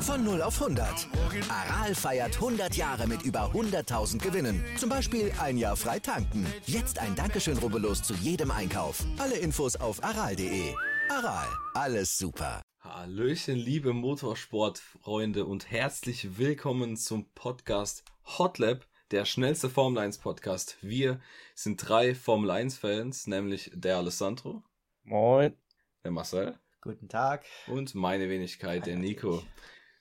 Von 0.00 0.24
0 0.24 0.40
auf 0.40 0.62
100. 0.62 1.08
Aral 1.50 1.94
feiert 1.94 2.36
100 2.36 2.74
Jahre 2.74 3.06
mit 3.06 3.22
über 3.22 3.50
100.000 3.52 4.18
Gewinnen. 4.18 4.64
Zum 4.78 4.88
Beispiel 4.88 5.30
ein 5.38 5.58
Jahr 5.58 5.76
frei 5.76 5.98
tanken. 5.98 6.46
Jetzt 6.64 6.98
ein 6.98 7.14
Dankeschön, 7.16 7.58
rubbellos 7.58 8.02
zu 8.02 8.14
jedem 8.14 8.50
Einkauf. 8.50 9.04
Alle 9.18 9.36
Infos 9.36 9.76
auf 9.76 10.02
aral.de. 10.02 10.72
Aral, 11.10 11.46
alles 11.74 12.16
super. 12.16 12.62
Hallöchen, 12.80 13.56
liebe 13.56 13.92
Motorsportfreunde 13.92 15.44
und 15.44 15.70
herzlich 15.70 16.38
willkommen 16.38 16.96
zum 16.96 17.26
Podcast 17.34 18.04
Hotlap, 18.38 18.86
der 19.10 19.24
schnellste 19.24 19.70
Formel 19.70 20.02
1 20.02 20.18
Podcast. 20.18 20.78
Wir 20.80 21.20
sind 21.54 21.76
drei 21.76 22.14
Formel 22.14 22.50
1 22.50 22.78
Fans, 22.78 23.26
nämlich 23.26 23.70
der 23.72 23.98
Alessandro, 23.98 24.64
Moin. 25.04 25.54
der 26.02 26.10
Marcel 26.10 26.58
Guten 26.80 27.08
Tag. 27.08 27.44
und 27.68 27.94
meine 27.94 28.28
Wenigkeit, 28.28 28.86
der 28.86 28.96
Nico. 28.96 29.42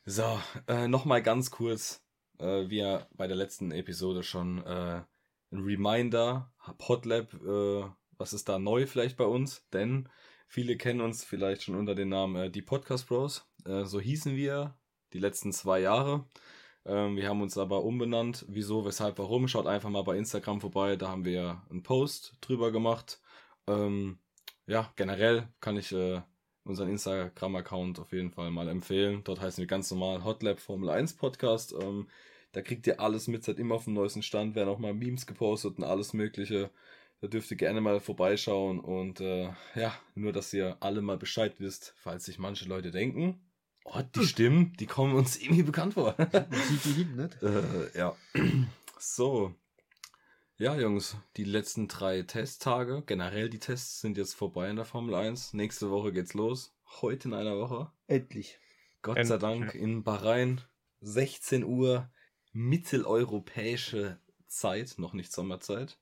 So, 0.06 0.40
äh, 0.68 0.88
nochmal 0.88 1.22
ganz 1.22 1.52
kurz, 1.52 2.04
äh, 2.40 2.68
wie 2.70 2.78
ja 2.78 3.08
bei 3.12 3.28
der 3.28 3.36
letzten 3.36 3.72
Episode 3.72 4.24
schon 4.24 4.64
äh, 4.66 5.02
ein 5.52 5.60
Reminder, 5.60 6.52
Hotlab, 6.88 7.34
äh, 7.34 7.84
was 8.18 8.34
ist 8.34 8.50
da 8.50 8.58
neu 8.58 8.88
vielleicht 8.88 9.18
bei 9.18 9.26
uns? 9.26 9.68
Denn 9.70 10.10
viele 10.48 10.78
kennen 10.78 11.02
uns 11.02 11.24
vielleicht 11.24 11.64
schon 11.64 11.76
unter 11.76 11.94
dem 11.94 12.10
Namen 12.10 12.36
äh, 12.36 12.50
die 12.50 12.62
Podcast 12.64 13.08
Bros. 13.08 13.48
Äh, 13.66 13.86
so 13.86 14.00
hießen 14.00 14.36
wir 14.36 14.76
die 15.14 15.20
letzten 15.20 15.54
zwei 15.54 15.80
Jahre. 15.80 16.26
Ähm, 16.86 17.16
wir 17.18 17.28
haben 17.30 17.42
uns 17.42 17.58
aber 17.58 17.84
umbenannt. 17.84 18.46
Wieso, 18.48 18.86
weshalb, 18.86 19.18
warum? 19.18 19.48
Schaut 19.48 19.68
einfach 19.68 19.90
mal 19.90 20.04
bei 20.04 20.18
Instagram 20.18 20.62
vorbei. 20.62 20.96
Da 20.96 21.10
haben 21.10 21.26
wir 21.26 21.62
einen 21.70 21.84
Post 21.84 22.36
drüber 22.42 22.72
gemacht. 22.72 23.20
Ähm, 23.68 24.20
ja, 24.68 24.92
generell 24.96 25.48
kann 25.62 25.78
ich 25.78 25.92
äh, 25.92 26.22
unseren 26.64 26.90
Instagram-Account 26.90 28.00
auf 28.00 28.12
jeden 28.12 28.32
Fall 28.32 28.52
mal 28.52 28.68
empfehlen. 28.68 29.22
Dort 29.24 29.42
heißen 29.42 29.62
wir 29.62 29.68
ganz 29.68 29.92
normal 29.92 30.24
Hotlab 30.24 30.60
Formel 30.60 30.90
1 30.90 31.16
Podcast. 31.16 31.74
Ähm, 31.80 32.08
da 32.52 32.62
kriegt 32.62 32.88
ihr 32.88 33.00
alles 33.00 33.28
mit, 33.28 33.44
seid 33.44 33.60
immer 33.60 33.76
auf 33.76 33.84
dem 33.86 33.94
neuesten 33.94 34.24
Stand, 34.24 34.56
werden 34.56 34.70
auch 34.70 34.80
mal 34.80 34.94
Memes 34.94 35.28
gepostet 35.28 35.78
und 35.78 35.84
alles 35.84 36.14
Mögliche. 36.14 36.72
Da 37.22 37.28
dürft 37.28 37.52
ihr 37.52 37.58
gerne 37.58 37.82
mal 37.82 38.00
vorbeischauen 38.00 38.80
und 38.80 39.22
äh, 39.22 39.50
ja, 39.76 39.94
nur 40.16 40.32
dass 40.32 40.54
ihr 40.54 40.78
alle 40.80 41.02
mal 41.02 41.18
Bescheid 41.18 41.56
wisst, 41.60 41.94
falls 41.98 42.26
sich 42.26 42.40
manche 42.40 42.68
Leute 42.68 42.92
denken, 42.92 43.40
oh, 43.86 44.02
die 44.16 44.26
Stimmen, 44.26 44.74
die 44.80 44.86
kommen 44.86 45.16
uns 45.16 45.38
irgendwie 45.38 45.64
bekannt 45.64 45.94
vor. 45.94 46.16
Sieht 46.68 46.86
die 46.86 46.92
hin, 46.92 47.16
nicht? 47.16 47.38
Äh, 47.42 47.98
ja. 47.98 48.16
So. 49.00 49.56
Ja, 50.58 50.78
Jungs, 50.78 51.18
die 51.38 51.44
letzten 51.44 51.88
drei 51.88 52.22
Testtage, 52.22 53.04
generell 53.06 53.50
die 53.50 53.60
Tests 53.60 54.02
sind 54.02 54.18
jetzt 54.18 54.34
vorbei 54.36 54.70
in 54.70 54.78
der 54.78 54.86
Formel 54.86 55.16
1. 55.16 55.54
Nächste 55.54 55.90
Woche 55.90 56.14
geht's 56.14 56.34
los. 56.34 56.74
Heute 57.02 57.28
in 57.28 57.34
einer 57.34 57.58
Woche. 57.58 57.92
Endlich. 58.08 58.60
Gott 59.02 59.18
Endlich, 59.18 59.28
sei 59.28 59.38
Dank 59.38 59.76
in 59.76 60.04
Bahrain. 60.04 60.62
16 61.02 61.64
Uhr 61.64 62.10
mitteleuropäische 62.54 64.18
Zeit, 64.48 64.96
noch 64.98 65.14
nicht 65.14 65.32
Sommerzeit. 65.32 65.98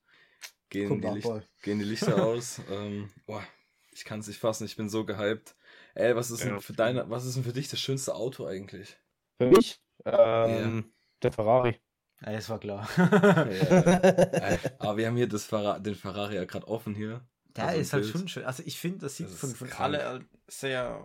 Gehen, 0.70 1.00
die, 1.00 1.08
Licht, 1.08 1.28
gehen 1.62 1.78
die 1.78 1.84
Lichter 1.84 2.24
aus. 2.24 2.60
ähm, 2.70 3.10
boah, 3.26 3.44
ich 3.92 4.04
kann 4.04 4.20
es 4.20 4.28
nicht 4.28 4.38
fassen, 4.38 4.64
ich 4.64 4.76
bin 4.76 4.88
so 4.88 5.04
gehypt. 5.04 5.56
Ey, 5.94 6.14
was 6.16 6.30
ist 6.30 6.42
denn 6.42 6.54
Ja. 6.54 6.60
für 6.60 6.72
deine, 6.72 7.08
was 7.10 7.24
ist 7.24 7.36
denn 7.36 7.44
für 7.44 7.52
dich 7.52 7.68
das 7.68 7.80
schönste 7.80 8.14
Auto 8.14 8.46
eigentlich? 8.46 8.96
Für 9.38 9.46
mich, 9.46 9.80
ähm, 10.04 10.92
der 11.22 11.32
Ferrari. 11.32 11.80
Ja, 12.20 12.32
das 12.32 12.48
war 12.48 12.58
klar. 12.58 12.88
Äh, 12.98 14.58
aber 14.78 14.96
wir 14.96 15.06
haben 15.06 15.16
hier 15.16 15.28
das 15.28 15.44
Ferra 15.44 15.78
den 15.78 15.94
Ferrari 15.94 16.36
ja 16.36 16.44
gerade 16.44 16.66
offen 16.68 16.94
hier. 16.94 17.26
Der 17.56 17.66
Also 17.68 17.80
ist 17.80 17.92
halt 17.92 18.02
Bild. 18.04 18.12
schon 18.16 18.28
schön. 18.28 18.44
Also 18.44 18.62
ich 18.66 18.78
finde, 18.78 18.98
das 19.00 19.16
sieht 19.16 19.26
Das 19.28 19.34
von, 19.38 19.54
von 19.54 19.72
alle 19.72 20.24
sehr 20.48 21.04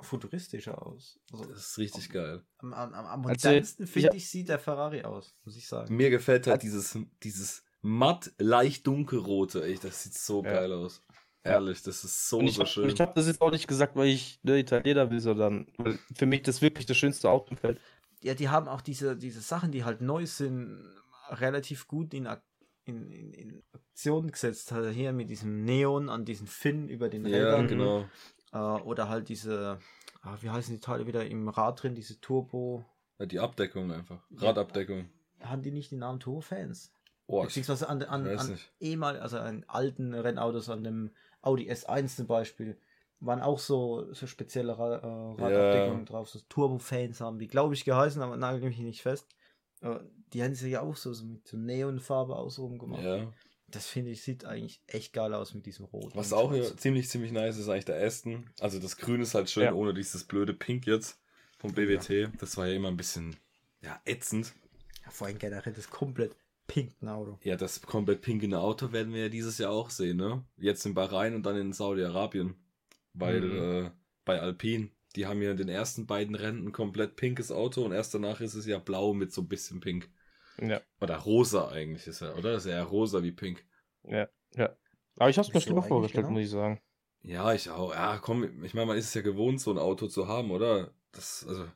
futuristischer 0.00 0.80
aus. 0.86 1.18
Also 1.32 1.44
Das 1.46 1.58
ist 1.58 1.78
richtig 1.78 2.10
geil. 2.10 2.42
am, 2.58 2.72
am, 2.72 2.94
am, 2.94 3.06
am 3.06 3.26
Also, 3.26 3.48
modernsten, 3.48 3.86
finde 3.86 4.08
ja. 4.08 4.14
ich, 4.14 4.30
sieht 4.30 4.48
der 4.48 4.58
Ferrari 4.58 5.02
aus, 5.02 5.34
muss 5.44 5.56
ich 5.56 5.66
sagen. 5.66 5.94
Mir 5.94 6.08
gefällt 6.10 6.46
halt 6.46 6.62
dieses, 6.62 6.96
dieses 7.22 7.62
matt, 7.82 8.32
leicht 8.38 8.86
dunkelrote. 8.86 9.62
Ey, 9.64 9.78
das 9.78 10.02
sieht 10.02 10.14
so 10.14 10.42
Ja. 10.44 10.52
geil 10.52 10.72
aus. 10.72 11.02
Ehrlich, 11.42 11.82
das 11.82 12.04
ist 12.04 12.28
so, 12.28 12.40
ich 12.42 12.54
so 12.54 12.62
hab, 12.62 12.68
schön. 12.68 12.88
ich 12.90 13.00
habe 13.00 13.12
das 13.14 13.26
jetzt 13.26 13.40
auch 13.40 13.50
nicht 13.50 13.66
gesagt, 13.66 13.96
weil 13.96 14.08
ich 14.08 14.38
ne, 14.42 14.58
Italiener 14.58 15.10
will, 15.10 15.20
sondern 15.20 15.66
weil 15.78 15.98
für 16.14 16.26
mich 16.26 16.42
das 16.42 16.60
wirklich 16.60 16.84
das 16.84 16.98
schönste 16.98 17.30
Auto 17.30 17.52
im 17.52 17.56
Feld. 17.56 17.80
Ja, 18.22 18.34
die 18.34 18.50
haben 18.50 18.68
auch 18.68 18.82
diese, 18.82 19.16
diese 19.16 19.40
Sachen, 19.40 19.72
die 19.72 19.84
halt 19.84 20.02
neu 20.02 20.26
sind, 20.26 20.84
relativ 21.30 21.88
gut 21.88 22.12
in, 22.12 22.28
in, 22.84 23.10
in, 23.10 23.32
in 23.32 23.62
Aktion 23.72 24.30
gesetzt. 24.30 24.72
Also 24.72 24.90
hier 24.90 25.12
mit 25.12 25.30
diesem 25.30 25.64
Neon 25.64 26.10
an 26.10 26.26
diesen 26.26 26.46
Finn 26.46 26.88
über 26.88 27.08
den 27.08 27.24
ja, 27.24 27.36
Rädern. 27.36 27.68
genau. 27.68 28.04
Äh, 28.52 28.82
oder 28.82 29.08
halt 29.08 29.28
diese, 29.28 29.78
ah, 30.22 30.36
wie 30.40 30.50
heißen 30.50 30.74
die 30.74 30.80
Teile 30.80 31.06
wieder 31.06 31.26
im 31.26 31.48
Rad 31.48 31.82
drin, 31.82 31.94
diese 31.94 32.20
Turbo. 32.20 32.84
Ja, 33.18 33.26
die 33.26 33.38
Abdeckung 33.38 33.92
einfach. 33.92 34.22
Radabdeckung. 34.36 35.08
Haben 35.40 35.62
die 35.62 35.70
nicht 35.70 35.90
den 35.90 36.00
Namen 36.00 36.20
Turbo-Fans? 36.20 36.92
Oh, 37.26 37.42
ich 37.42 37.48
Beziehungsweise 37.48 37.88
an, 37.88 38.02
an, 38.02 38.26
an 38.26 38.58
ehemal, 38.80 39.20
also 39.20 39.38
an 39.38 39.64
alten 39.68 40.14
Rennautos, 40.14 40.68
an 40.68 40.82
dem 40.82 41.10
Audi 41.42 41.70
S1 41.70 42.16
zum 42.16 42.26
Beispiel, 42.26 42.78
waren 43.20 43.40
auch 43.42 43.58
so, 43.58 44.12
so 44.14 44.26
spezielle 44.26 44.78
Ra 44.78 44.96
äh, 44.96 45.42
Radabdeckungen 45.42 46.06
drauf. 46.06 46.28
So 46.30 46.38
Turbo-Fans 46.48 47.20
haben 47.20 47.38
die, 47.38 47.48
glaube 47.48 47.74
ich, 47.74 47.84
geheißen, 47.84 48.22
aber 48.22 48.36
nagel 48.36 48.68
mich 48.68 48.78
nicht 48.78 49.02
fest. 49.02 49.26
Äh, 49.82 49.96
die 50.32 50.42
haben 50.42 50.54
sie 50.54 50.70
ja 50.70 50.80
auch 50.80 50.96
so, 50.96 51.12
so 51.12 51.24
mit 51.26 51.46
so 51.46 51.56
Neonfarbe 51.56 52.36
außenrum 52.36 52.78
gemacht. 52.78 53.02
ja. 53.02 53.32
Das 53.72 53.86
finde 53.86 54.10
ich, 54.10 54.22
sieht 54.22 54.44
eigentlich 54.44 54.82
echt 54.88 55.12
geil 55.12 55.32
aus 55.32 55.54
mit 55.54 55.64
diesem 55.64 55.84
Rot. 55.84 56.16
Was 56.16 56.32
auch 56.32 56.52
hier 56.52 56.76
ziemlich, 56.76 57.08
ziemlich 57.08 57.30
nice 57.30 57.56
ist, 57.56 57.68
eigentlich 57.68 57.84
der 57.84 58.04
Aston. 58.04 58.50
Also 58.58 58.80
das 58.80 58.96
Grün 58.96 59.20
ist 59.20 59.34
halt 59.36 59.48
schön, 59.48 59.62
Ja. 59.62 59.74
ohne 59.74 59.94
dieses 59.94 60.24
blöde 60.24 60.54
Pink 60.54 60.88
jetzt 60.88 61.20
vom 61.56 61.72
BWT. 61.72 62.32
Das 62.40 62.56
war 62.56 62.66
ja 62.66 62.74
immer 62.74 62.88
ein 62.88 62.96
bisschen, 62.96 63.36
ja, 63.80 64.00
ätzend. 64.04 64.54
Ja, 65.04 65.10
vor 65.12 65.28
allem 65.28 65.38
generell 65.38 65.72
das 65.72 65.88
komplett 65.88 66.34
pinken 66.74 67.08
Auto. 67.08 67.38
Ja, 67.42 67.56
das 67.56 67.80
komplett 67.82 68.22
pinke 68.22 68.56
Auto 68.58 68.92
werden 68.92 69.12
wir 69.12 69.22
ja 69.22 69.28
dieses 69.28 69.58
Jahr 69.58 69.70
auch 69.72 69.90
sehen, 69.90 70.16
ne? 70.18 70.44
Jetzt 70.56 70.86
in 70.86 70.94
Bahrain 70.94 71.34
und 71.34 71.44
dann 71.44 71.56
in 71.56 71.72
Saudi-Arabien. 71.72 72.54
Weil 73.14 73.40
Mhm. 73.40 73.86
äh, 73.86 73.90
bei 74.24 74.40
Alpine, 74.40 74.90
die 75.16 75.26
haben 75.26 75.42
ja 75.42 75.50
in 75.50 75.56
den 75.56 75.68
ersten 75.68 76.06
beiden 76.06 76.34
Rennen 76.34 76.66
ein 76.68 76.72
komplett 76.72 77.16
pinkes 77.16 77.50
Auto 77.50 77.84
und 77.84 77.92
erst 77.92 78.14
danach 78.14 78.40
ist 78.40 78.54
es 78.54 78.66
ja 78.66 78.78
blau 78.78 79.12
mit 79.14 79.32
so 79.32 79.42
ein 79.42 79.48
bisschen 79.48 79.80
pink. 79.80 80.08
Ja, 80.60 80.80
Oder 81.00 81.16
rosa 81.16 81.68
eigentlich 81.68 82.06
ist 82.06 82.20
er, 82.20 82.36
oder? 82.36 82.52
Das 82.52 82.64
ist 82.66 82.70
ja 82.70 82.82
rosa 82.82 83.22
wie 83.22 83.32
pink. 83.32 83.64
ja, 84.04 84.28
ja. 84.54 84.76
Aber 85.18 85.30
ich 85.30 85.36
habe 85.38 85.46
es 85.48 85.52
mir 85.54 85.60
schlimmer 85.60 85.82
vorgestellt, 85.82 86.26
genau? 86.26 86.38
muss 86.38 86.44
ich 86.46 86.50
sagen. 86.50 86.80
Ja, 87.22 87.52
ich 87.52 87.70
auch. 87.70 87.92
Ja, 87.94 88.18
komm, 88.18 88.64
ich 88.64 88.74
meine, 88.74 88.86
man 88.86 88.96
ist 88.96 89.06
es 89.06 89.14
ja 89.14 89.22
gewohnt, 89.22 89.60
so 89.60 89.70
ein 89.70 89.78
Auto 89.78 90.06
zu 90.06 90.26
haben, 90.28 90.50
oder? 90.50 90.92
Das, 91.12 91.44
also, 91.46 91.66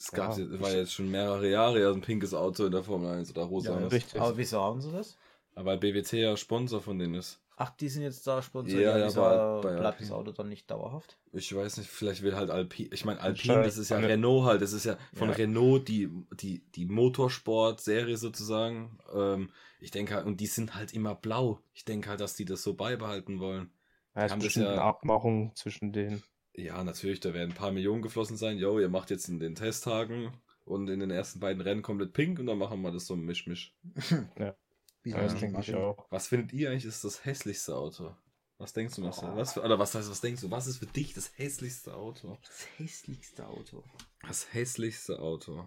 es 0.00 0.10
gab, 0.12 0.36
Ja, 0.36 0.44
es 0.44 0.60
war 0.60 0.72
jetzt 0.72 0.92
schon 0.94 1.10
mehrere 1.10 1.48
Jahre 1.48 1.80
ja 1.80 1.90
so 1.90 1.94
ein 1.94 2.00
pinkes 2.00 2.32
Auto 2.34 2.64
in 2.64 2.72
der 2.72 2.82
Formel 2.82 3.10
1 3.10 3.30
oder 3.30 3.42
rosa. 3.42 3.74
Ja, 3.74 3.80
Ja, 3.80 3.86
richtig. 3.88 4.20
Aber 4.20 4.36
wieso 4.36 4.60
haben 4.60 4.80
sie 4.80 4.90
das? 4.90 5.16
weil 5.54 5.76
BWT 5.78 6.12
ja 6.14 6.36
Sponsor 6.38 6.80
von 6.80 6.98
denen 6.98 7.14
ist. 7.14 7.42
Ach, 7.56 7.68
die 7.76 7.90
sind 7.90 8.02
jetzt 8.02 8.26
da 8.26 8.40
Sponsor. 8.40 8.80
Ja, 8.80 8.96
ja, 8.96 9.06
wieso 9.06 9.22
aber 9.22 9.60
bei 9.60 9.70
bleibt 9.76 9.84
Alpine. 10.00 10.08
das 10.08 10.12
Auto 10.12 10.32
dann 10.32 10.48
nicht 10.48 10.70
dauerhaft? 10.70 11.18
Ich 11.32 11.54
weiß 11.54 11.76
nicht, 11.76 11.90
vielleicht 11.90 12.22
will 12.22 12.34
halt 12.34 12.48
Alpine, 12.48 12.88
ich 12.94 13.04
meine, 13.04 13.20
Alpine, 13.20 13.62
das 13.64 13.76
ist 13.76 13.90
ja 13.90 13.98
eine- 13.98 14.08
Renault 14.08 14.46
halt, 14.46 14.62
das 14.62 14.72
ist 14.72 14.84
ja 14.86 14.96
von 15.12 15.28
Ja. 15.28 15.34
Renault 15.34 15.86
die, 15.88 16.08
die, 16.32 16.62
die 16.74 16.86
Motorsport-Serie 16.86 18.16
sozusagen. 18.16 18.98
Ähm, 19.14 19.50
ich 19.80 19.90
denke 19.90 20.14
halt, 20.14 20.24
und 20.26 20.40
die 20.40 20.46
sind 20.46 20.74
halt 20.74 20.94
immer 20.94 21.14
blau. 21.14 21.60
Ich 21.74 21.84
denke 21.84 22.08
halt, 22.08 22.20
dass 22.20 22.34
die 22.34 22.46
das 22.46 22.62
so 22.62 22.72
beibehalten 22.74 23.40
wollen. 23.40 23.70
Ja, 24.14 24.24
es 24.24 24.32
haben 24.32 24.38
ist 24.38 24.46
das 24.46 24.54
bestimmt 24.54 24.66
ja- 24.66 24.72
eine 24.72 24.82
Abmachung 24.82 25.54
zwischen 25.54 25.92
denen. 25.92 26.22
Ja, 26.54 26.82
natürlich, 26.84 27.20
da 27.20 27.32
werden 27.32 27.50
ein 27.50 27.56
paar 27.56 27.72
Millionen 27.72 28.02
geflossen 28.02 28.36
sein. 28.36 28.58
Jo, 28.58 28.78
ihr 28.78 28.88
macht 28.88 29.10
jetzt 29.10 29.28
in 29.28 29.38
den 29.38 29.54
Testtagen 29.54 30.32
und 30.64 30.88
in 30.88 31.00
den 31.00 31.10
ersten 31.10 31.40
beiden 31.40 31.62
Rennen 31.62 31.82
komplett 31.82 32.12
pink 32.12 32.38
und 32.38 32.46
dann 32.46 32.58
machen 32.58 32.82
wir 32.82 32.90
das 32.92 33.06
so 33.06 33.14
ein 33.14 33.20
Mischmisch. 33.20 33.74
Ja, 35.02 35.18
das 35.22 35.32
nicht 35.32 35.42
denke 35.42 35.60
ich 35.62 35.70
machen? 35.72 35.82
auch. 35.82 36.06
Was 36.10 36.26
findet 36.28 36.52
ihr 36.52 36.70
eigentlich 36.70 36.84
ist 36.84 37.02
das 37.04 37.24
hässlichste 37.24 37.74
Auto? 37.74 38.14
Was 38.58 38.74
denkst 38.74 38.96
du, 38.96 39.00
Marcel? 39.00 39.34
Was 39.34 39.54
für, 39.54 39.62
oder 39.62 39.78
was 39.78 39.94
heißt, 39.94 40.10
was 40.10 40.20
denkst 40.20 40.42
du? 40.42 40.50
Was 40.50 40.66
ist 40.66 40.76
für 40.76 40.84
dich 40.84 41.14
das 41.14 41.38
hässlichste 41.38 41.94
Auto? 41.96 42.36
Das 42.42 42.66
hässlichste 42.76 43.46
Auto. 43.46 43.82
Das 44.20 44.52
hässlichste 44.52 45.18
Auto. 45.20 45.66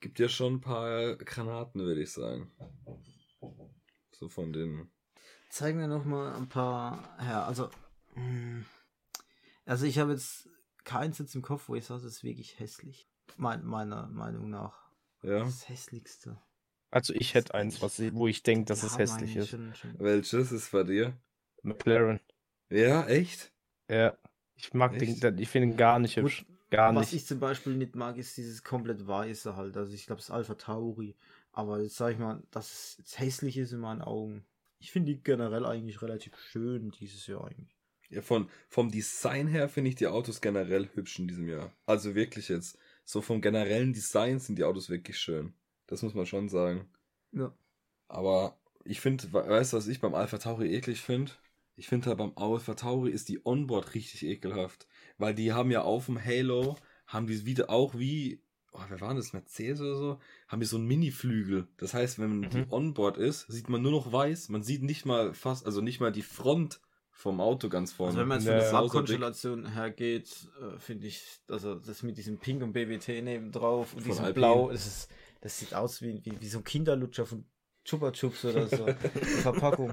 Gibt 0.00 0.18
ja 0.18 0.28
schon 0.28 0.56
ein 0.56 0.60
paar 0.60 1.16
Granaten, 1.16 1.80
würde 1.80 2.02
ich 2.02 2.12
sagen. 2.12 2.52
So 4.12 4.28
von 4.28 4.52
den. 4.52 4.90
Zeig 5.48 5.74
mir 5.76 5.88
noch 5.88 6.04
mal 6.04 6.34
ein 6.34 6.50
paar. 6.50 7.16
Ja, 7.22 7.46
also. 7.46 7.70
mh, 8.16 8.66
Also, 9.64 9.86
ich 9.86 9.98
habe 9.98 10.12
jetzt 10.12 10.48
keins 10.84 11.18
jetzt 11.18 11.34
im 11.34 11.42
Kopf, 11.42 11.68
wo 11.68 11.74
ich 11.74 11.84
sage, 11.84 12.02
das 12.02 12.12
ist 12.12 12.24
wirklich 12.24 12.58
hässlich. 12.58 13.08
Mein, 13.36 13.64
meiner 13.64 14.06
Meinung 14.08 14.50
nach. 14.50 14.90
Ja. 15.22 15.40
Das 15.40 15.68
hässlichste. 15.68 16.38
Also 16.90 17.12
ich 17.14 17.34
hätte 17.34 17.54
eins, 17.54 17.82
was, 17.82 17.98
ich- 17.98 18.14
wo 18.14 18.28
ich 18.28 18.42
denke, 18.42 18.66
dass 18.66 18.80
Die 18.80 18.86
es 18.86 18.98
hässlich 18.98 19.34
ist. 19.34 19.48
Schon, 19.48 19.74
schon. 19.74 19.98
Welches 19.98 20.52
ist 20.52 20.70
bei 20.70 20.84
dir? 20.84 21.16
McLaren. 21.62 22.20
Ja, 22.70 23.06
echt? 23.06 23.52
Ja. 23.88 24.16
Ich 24.54 24.72
mag 24.74 24.92
Echt? 25.00 25.22
den, 25.22 25.38
ich 25.38 25.48
finde 25.48 25.68
ihn 25.68 25.76
gar 25.76 25.98
nicht 25.98 26.14
Gut, 26.14 26.24
hübsch. 26.24 26.46
Gar 26.70 26.94
Was 26.94 27.10
nicht. 27.12 27.22
ich 27.22 27.26
zum 27.26 27.40
Beispiel 27.40 27.74
nicht 27.74 27.96
mag, 27.96 28.16
ist 28.16 28.36
dieses 28.36 28.62
komplett 28.62 29.06
weiße 29.06 29.56
halt. 29.56 29.76
Also 29.76 29.92
ich 29.92 30.06
glaube, 30.06 30.20
es 30.20 30.26
ist 30.26 30.30
Alpha 30.30 30.54
Tauri. 30.54 31.16
Aber 31.52 31.80
jetzt 31.80 31.96
sage 31.96 32.12
ich 32.14 32.18
mal, 32.20 32.42
dass 32.52 32.98
es 33.04 33.18
hässlich 33.18 33.56
ist 33.56 33.72
in 33.72 33.80
meinen 33.80 34.02
Augen. 34.02 34.44
Ich 34.78 34.92
finde 34.92 35.12
die 35.14 35.22
generell 35.22 35.66
eigentlich 35.66 36.00
relativ 36.02 36.36
schön 36.38 36.90
dieses 36.92 37.26
Jahr 37.26 37.44
eigentlich. 37.46 37.73
Ja, 38.14 38.22
von, 38.22 38.48
vom 38.68 38.90
Design 38.90 39.48
her 39.48 39.68
finde 39.68 39.90
ich 39.90 39.96
die 39.96 40.06
Autos 40.06 40.40
generell 40.40 40.88
hübsch 40.94 41.18
in 41.18 41.26
diesem 41.28 41.48
Jahr. 41.48 41.72
Also 41.86 42.14
wirklich 42.14 42.48
jetzt. 42.48 42.78
So 43.04 43.20
vom 43.20 43.40
generellen 43.40 43.92
Design 43.92 44.38
sind 44.38 44.56
die 44.56 44.64
Autos 44.64 44.88
wirklich 44.88 45.18
schön. 45.18 45.52
Das 45.86 46.02
muss 46.02 46.14
man 46.14 46.26
schon 46.26 46.48
sagen. 46.48 46.88
Ja. 47.32 47.52
Aber 48.08 48.58
ich 48.84 49.00
finde, 49.00 49.32
weißt 49.32 49.72
du, 49.72 49.76
was 49.76 49.88
ich 49.88 50.00
beim 50.00 50.14
Alpha 50.14 50.38
Tauri 50.38 50.72
eklig 50.74 51.00
finde? 51.00 51.32
Ich 51.76 51.88
finde 51.88 52.06
halt 52.06 52.18
beim 52.18 52.32
Alpha 52.36 52.74
Tauri 52.74 53.10
ist 53.10 53.28
die 53.28 53.44
Onboard 53.44 53.94
richtig 53.94 54.24
ekelhaft. 54.24 54.86
Weil 55.18 55.34
die 55.34 55.52
haben 55.52 55.70
ja 55.72 55.82
auf 55.82 56.06
dem 56.06 56.24
Halo, 56.24 56.76
haben 57.06 57.26
die 57.26 57.44
wieder 57.44 57.68
auch 57.68 57.98
wie, 57.98 58.40
oh, 58.72 58.80
wer 58.88 59.00
war 59.00 59.14
das, 59.14 59.32
Mercedes 59.32 59.80
oder 59.80 59.96
so, 59.96 60.20
haben 60.48 60.60
die 60.60 60.66
so 60.66 60.76
einen 60.76 60.86
Mini-Flügel. 60.86 61.66
Das 61.78 61.94
heißt, 61.94 62.20
wenn 62.20 62.40
Mhm. 62.40 62.50
die 62.50 62.66
Onboard 62.70 63.18
ist, 63.18 63.48
sieht 63.48 63.68
man 63.68 63.82
nur 63.82 63.90
noch 63.92 64.12
weiß. 64.12 64.50
Man 64.50 64.62
sieht 64.62 64.82
nicht 64.82 65.04
mal 65.04 65.34
fast, 65.34 65.66
also 65.66 65.80
nicht 65.80 65.98
mal 66.00 66.12
die 66.12 66.22
Front 66.22 66.80
vom 67.14 67.40
Auto 67.40 67.68
ganz 67.68 67.92
vorne. 67.92 68.10
Also 68.10 68.20
wenn 68.20 68.28
man 68.28 68.38
jetzt 68.38 68.46
Ja, 68.46 68.52
von 68.52 68.60
der. 68.60 68.70
Farbkonstellation 68.70 69.72
her 69.72 69.90
geht, 69.90 70.48
äh, 70.60 70.78
finde 70.78 71.06
ich, 71.06 71.24
also 71.48 71.76
das 71.76 72.02
mit 72.02 72.18
diesem 72.18 72.38
Pink 72.38 72.62
und 72.62 72.72
BWT 72.72 73.22
neben 73.22 73.52
drauf 73.52 73.94
und 73.94 74.00
Von 74.00 74.10
diesem 74.10 74.24
Alpine. 74.26 74.46
Blau, 74.46 74.70
das, 74.70 74.86
ist, 74.86 75.10
das 75.40 75.58
sieht 75.58 75.74
aus 75.74 76.02
wie, 76.02 76.20
wie, 76.24 76.40
wie 76.40 76.48
so 76.48 76.58
ein 76.58 76.64
Kinderlutscher 76.64 77.24
von 77.24 77.46
Chupa 77.84 78.10
Chups 78.12 78.44
oder 78.46 78.66
so. 78.66 78.86
Verpackung. 79.42 79.92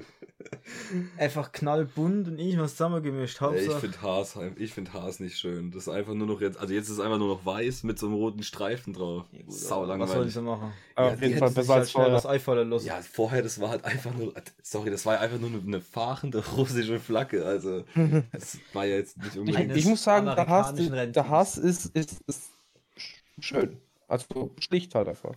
Einfach 1.18 1.52
knallbunt 1.52 2.28
und 2.30 2.40
irgendwas 2.40 2.72
zusammengemischt. 2.72 3.42
Ja, 3.42 3.52
ich 3.54 3.68
Hauptsache. 3.68 3.80
finde 3.82 4.02
Haas, 4.02 4.40
ich 4.58 4.74
finde 4.74 4.94
Haas 4.94 5.20
nicht 5.20 5.38
schön. 5.38 5.72
Das 5.72 5.84
ist 5.84 5.90
einfach 5.90 6.14
nur 6.14 6.26
noch 6.28 6.40
jetzt, 6.42 6.58
also 6.58 6.74
jetzt 6.74 6.86
ist 6.86 6.94
es 6.94 7.00
einfach 7.00 7.18
nur 7.18 7.28
noch 7.28 7.46
weiß 7.46 7.84
mit 7.84 8.00
so 8.00 8.08
einem 8.08 8.16
roten 8.16 8.44
Streifen 8.44 8.94
drauf. 8.94 9.26
Ja, 9.34 9.42
gut, 9.44 9.54
Sau 9.54 9.84
aber 9.84 10.00
was 10.00 10.10
sollen 10.10 10.10
langweilig. 10.10 10.34
sie 10.34 10.42
machen? 10.42 10.74
Ja, 10.98 11.08
auf 11.14 11.22
jeden 11.22 11.38
Fall 11.38 11.52
besser 11.52 11.74
Halt 11.74 11.80
als 11.82 11.92
schnell 11.92 12.04
vorher. 12.04 12.16
was 12.18 12.26
einfallen 12.26 12.70
lassen. 12.70 12.86
Ja, 12.88 13.02
vorher, 13.02 13.42
das 13.44 13.60
war 13.60 13.70
halt 13.70 13.84
einfach 13.86 14.14
nur, 14.16 14.34
sorry, 14.64 14.90
das 14.90 15.06
war 15.06 15.20
einfach 15.20 15.40
nur 15.40 15.50
eine 15.62 15.82
fahrende 15.82 16.44
russische 16.56 17.00
Flagge. 17.00 17.46
Also, 17.46 17.84
das 18.32 18.58
war 18.74 18.86
ja 18.86 18.96
jetzt 18.96 19.18
nicht 19.18 19.36
unbedingt. 19.38 19.58
Eines 19.64 19.78
Ich 19.78 19.86
muss 19.86 20.04
sagen, 20.04 20.26
der 20.28 20.48
Haas, 20.48 20.74
der. 20.76 21.30
Haas 21.30 21.58
ist, 21.58 21.88
ist, 21.96 22.22
ist 22.26 22.52
schön. 23.40 23.78
Also 24.08 24.52
schlicht 24.60 24.96
halt 24.96 25.08
einfach. 25.10 25.34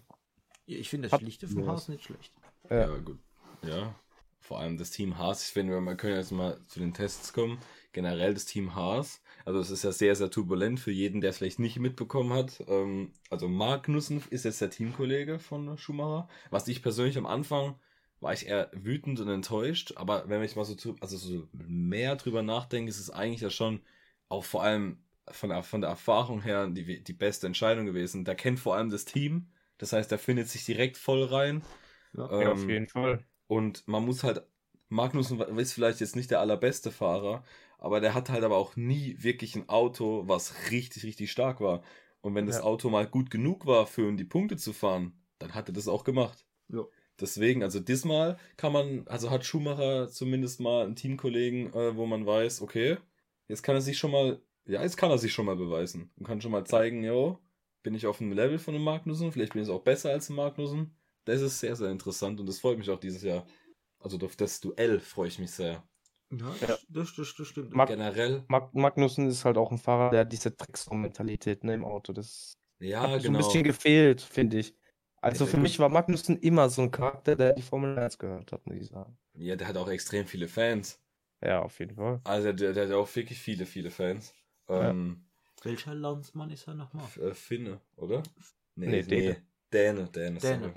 Ja, 0.67 0.79
ich 0.79 0.89
finde 0.89 1.09
das 1.09 1.21
Schlichte 1.21 1.47
vom 1.47 1.65
Ja. 1.65 1.73
Haus 1.73 1.89
nicht 1.89 2.05
schlecht. 2.05 2.33
Ja, 2.71 2.97
gut. 2.99 3.19
Ja. 3.63 3.95
Vor 4.41 4.59
allem 4.59 4.77
das 4.77 4.91
Team 4.91 5.17
Haas. 5.17 5.47
Ich 5.47 5.53
finde, 5.53 5.81
wir 5.81 5.97
können 5.97 6.17
jetzt 6.17 6.31
mal 6.33 6.61
zu 6.67 6.79
den 6.79 6.93
Tests 6.93 7.33
kommen. 7.33 7.59
Generell 7.93 8.35
das 8.35 8.45
Team 8.45 8.75
Haas. 8.75 9.23
Also 9.47 9.61
es 9.61 9.71
ist 9.71 9.85
ja 9.85 9.93
sehr, 9.93 10.15
sehr 10.17 10.31
turbulent 10.31 10.81
für 10.81 10.91
jeden, 10.91 11.21
der 11.21 11.31
es 11.31 11.39
vielleicht 11.39 11.59
nicht 11.59 11.79
mitbekommen 11.79 12.33
hat. 12.33 12.63
Ähm, 12.69 13.13
also 13.31 13.49
Magnussen 13.49 14.23
ist 14.31 14.45
jetzt 14.45 14.61
der 14.61 14.71
Teamkollege 14.71 15.39
von 15.39 15.79
Schumacher. 15.79 16.29
Was 16.51 16.69
ich 16.69 16.83
persönlich 16.83 17.17
am 17.17 17.27
Anfang 17.27 17.79
war 18.21 18.33
ich 18.35 18.47
eher 18.47 18.71
wütend 18.73 19.21
und 19.21 19.29
enttäuscht. 19.29 19.95
Aber 19.97 20.29
wenn 20.29 20.43
ich 20.43 20.57
mal 20.57 20.65
so, 20.65 20.75
drü- 20.75 21.01
also 21.01 21.17
so 21.17 21.49
mehr 21.53 22.17
drüber 22.17 22.43
nachdenke, 22.43 22.91
ist 22.91 23.01
es 23.01 23.11
eigentlich 23.11 23.41
ja 23.41 23.51
schon 23.51 23.81
auch 24.29 24.45
vor 24.45 24.63
allem 24.63 24.99
von 25.31 25.49
der, 25.51 25.63
von 25.63 25.81
der 25.81 25.91
Erfahrung 25.91 26.43
her 26.43 26.67
die, 26.69 27.03
die 27.03 27.13
beste 27.15 27.47
Entscheidung 27.47 27.87
gewesen. 27.87 28.25
Der 28.27 28.35
kennt 28.35 28.61
vor 28.61 28.77
allem 28.77 28.91
das 28.91 29.07
Team. 29.07 29.49
Das 29.79 29.93
heißt, 29.95 30.11
der 30.11 30.19
findet 30.19 30.49
sich 30.49 30.67
direkt 30.67 30.99
voll 30.99 31.25
rein. 31.25 31.63
Ja. 32.17 32.31
Ja, 32.39 32.53
auf 32.53 32.63
Ähm, 32.63 32.69
jeden 32.69 32.89
Fall. 32.89 33.25
und 33.47 33.87
man 33.89 34.05
muss 34.05 34.23
halt, 34.25 34.43
Magnussen 34.89 35.41
ist 35.59 35.73
vielleicht 35.73 36.01
jetzt 36.01 36.17
nicht 36.17 36.31
der 36.31 36.41
allerbeste 36.41 36.91
Fahrer, 36.91 37.45
aber 37.79 38.01
der 38.01 38.15
hat 38.15 38.31
halt 38.31 38.45
aber 38.45 38.57
auch 38.57 38.77
nie 38.77 39.17
wirklich 39.23 39.57
ein 39.57 39.69
Auto, 39.69 40.25
was 40.27 40.71
richtig, 40.71 41.05
richtig 41.05 41.31
stark 41.33 41.61
war. 41.61 41.83
Und 42.21 42.35
wenn 42.35 42.47
das 42.47 42.57
Ja. 42.57 42.65
Auto 42.65 42.89
mal 42.91 43.07
gut 43.07 43.31
genug 43.31 43.67
war, 43.67 43.87
für 43.87 44.09
um 44.09 44.17
die 44.17 44.25
Punkte 44.25 44.57
zu 44.57 44.73
fahren, 44.73 45.13
dann 45.39 45.55
hat 45.55 45.69
er 45.69 45.75
das 45.75 45.89
auch 45.89 46.05
gemacht. 46.05 46.47
Ja. 46.69 46.85
Deswegen, 47.21 47.63
also 47.63 47.81
diesmal 47.81 48.39
kann 48.57 48.73
man, 48.73 49.07
also 49.09 49.31
hat 49.31 49.45
Schumacher 49.45 50.09
zumindest 50.09 50.61
mal 50.61 50.85
einen 50.85 50.97
Teamkollegen, 50.97 51.73
äh, 51.73 51.97
wo 51.97 52.07
man 52.07 52.27
weiß, 52.27 52.63
okay, 52.63 52.99
jetzt 53.49 53.63
kann 53.63 53.77
er 53.77 53.81
sich 53.83 53.99
schon 53.99 54.11
mal, 54.11 54.41
ja, 54.67 54.83
jetzt 54.83 54.97
kann 54.97 55.11
er 55.11 55.19
sich 55.19 55.33
schon 55.33 55.47
mal 55.47 55.57
beweisen 55.57 56.11
und 56.17 56.27
kann 56.27 56.41
schon 56.41 56.51
mal 56.53 56.65
zeigen, 56.67 57.05
jo, 57.05 57.39
bin 57.83 57.95
ich 57.95 58.07
auf 58.07 58.19
dem 58.19 58.33
Level 58.33 58.59
von 58.59 58.75
einem 58.75 58.85
Magnussen, 58.85 59.31
vielleicht 59.33 59.53
bin 59.53 59.63
ich 59.63 59.69
auch 59.71 59.83
besser 59.85 60.11
als 60.11 60.29
ein 60.31 60.37
Magnussen. 60.37 60.97
Das 61.25 61.41
ist 61.41 61.59
sehr, 61.61 61.77
sehr 61.77 61.91
interessant 61.91 62.41
und 62.41 62.47
das 62.47 62.61
freut 62.61 62.79
mich 62.79 62.91
auch 62.91 63.01
dieses 63.01 63.23
Jahr. 63.23 63.47
Also 63.99 64.19
auf 64.19 64.37
das 64.37 64.61
Duell 64.61 65.01
freue 65.01 65.29
ich 65.29 65.39
mich 65.39 65.51
sehr. 65.51 65.83
Ja, 66.31 66.55
Ja. 66.61 66.79
Das, 66.89 67.15
das, 67.15 67.35
das 67.35 67.47
stimmt. 67.49 67.75
Mag- 67.75 67.89
Generell, 67.89 68.45
Mag 68.49 68.75
Magnussen 68.75 69.29
ist 69.29 69.45
halt 69.45 69.57
auch 69.57 69.71
ein 69.71 69.79
Fahrer, 69.79 70.11
der 70.11 70.21
hat 70.21 70.33
diese 70.33 70.51
Drecksau-Mentalität 70.51 71.65
ne, 71.65 71.75
im 71.75 71.85
Auto. 71.85 72.13
Das 72.13 72.59
ja, 72.81 73.01
hat 73.03 73.11
mir 73.17 73.21
so 73.21 73.29
ein 73.29 73.33
genau. 73.33 73.39
bisschen 73.39 73.65
gefehlt, 73.65 74.21
finde 74.21 74.59
ich. 74.59 74.75
Also 75.23 75.47
Ja, 75.47 75.51
für 75.53 75.57
mich 75.57 75.79
war 75.79 75.89
Magnussen 75.89 76.37
immer 76.39 76.69
so 76.69 76.83
ein 76.83 76.91
Charakter, 76.91 77.37
der 77.37 77.55
die 77.55 77.63
Formel 77.63 77.99
1 77.99 78.19
gehört 78.19 78.53
hat, 78.53 78.67
muss 78.67 78.77
ich 78.77 78.89
sagen. 78.89 79.17
Ja, 79.35 79.55
der 79.57 79.69
hat 79.69 79.77
auch 79.77 79.89
extrem 79.89 80.27
viele 80.27 80.49
Fans. 80.49 80.99
Ja, 81.43 81.63
auf 81.63 81.79
jeden 81.79 81.95
Fall. 81.97 82.21
Also 82.25 82.53
der, 82.53 82.73
der 82.73 82.87
hat 82.87 82.93
auch 82.93 83.15
wirklich 83.17 83.39
viele, 83.39 83.67
viele 83.67 83.91
Fans. 83.91 84.33
Ähm, 84.69 85.25
Welcher 85.63 85.95
Landsmann 85.95 86.51
ist 86.51 86.67
er 86.69 86.75
nochmal? 86.75 87.07
Äh, 87.21 87.35
Finne, 87.35 87.81
oder? 87.97 88.23
Nee, 88.77 89.03
Däne. 89.03 89.37
Däne, 89.73 90.09
Däne. 90.11 90.41
Däne. 90.41 90.75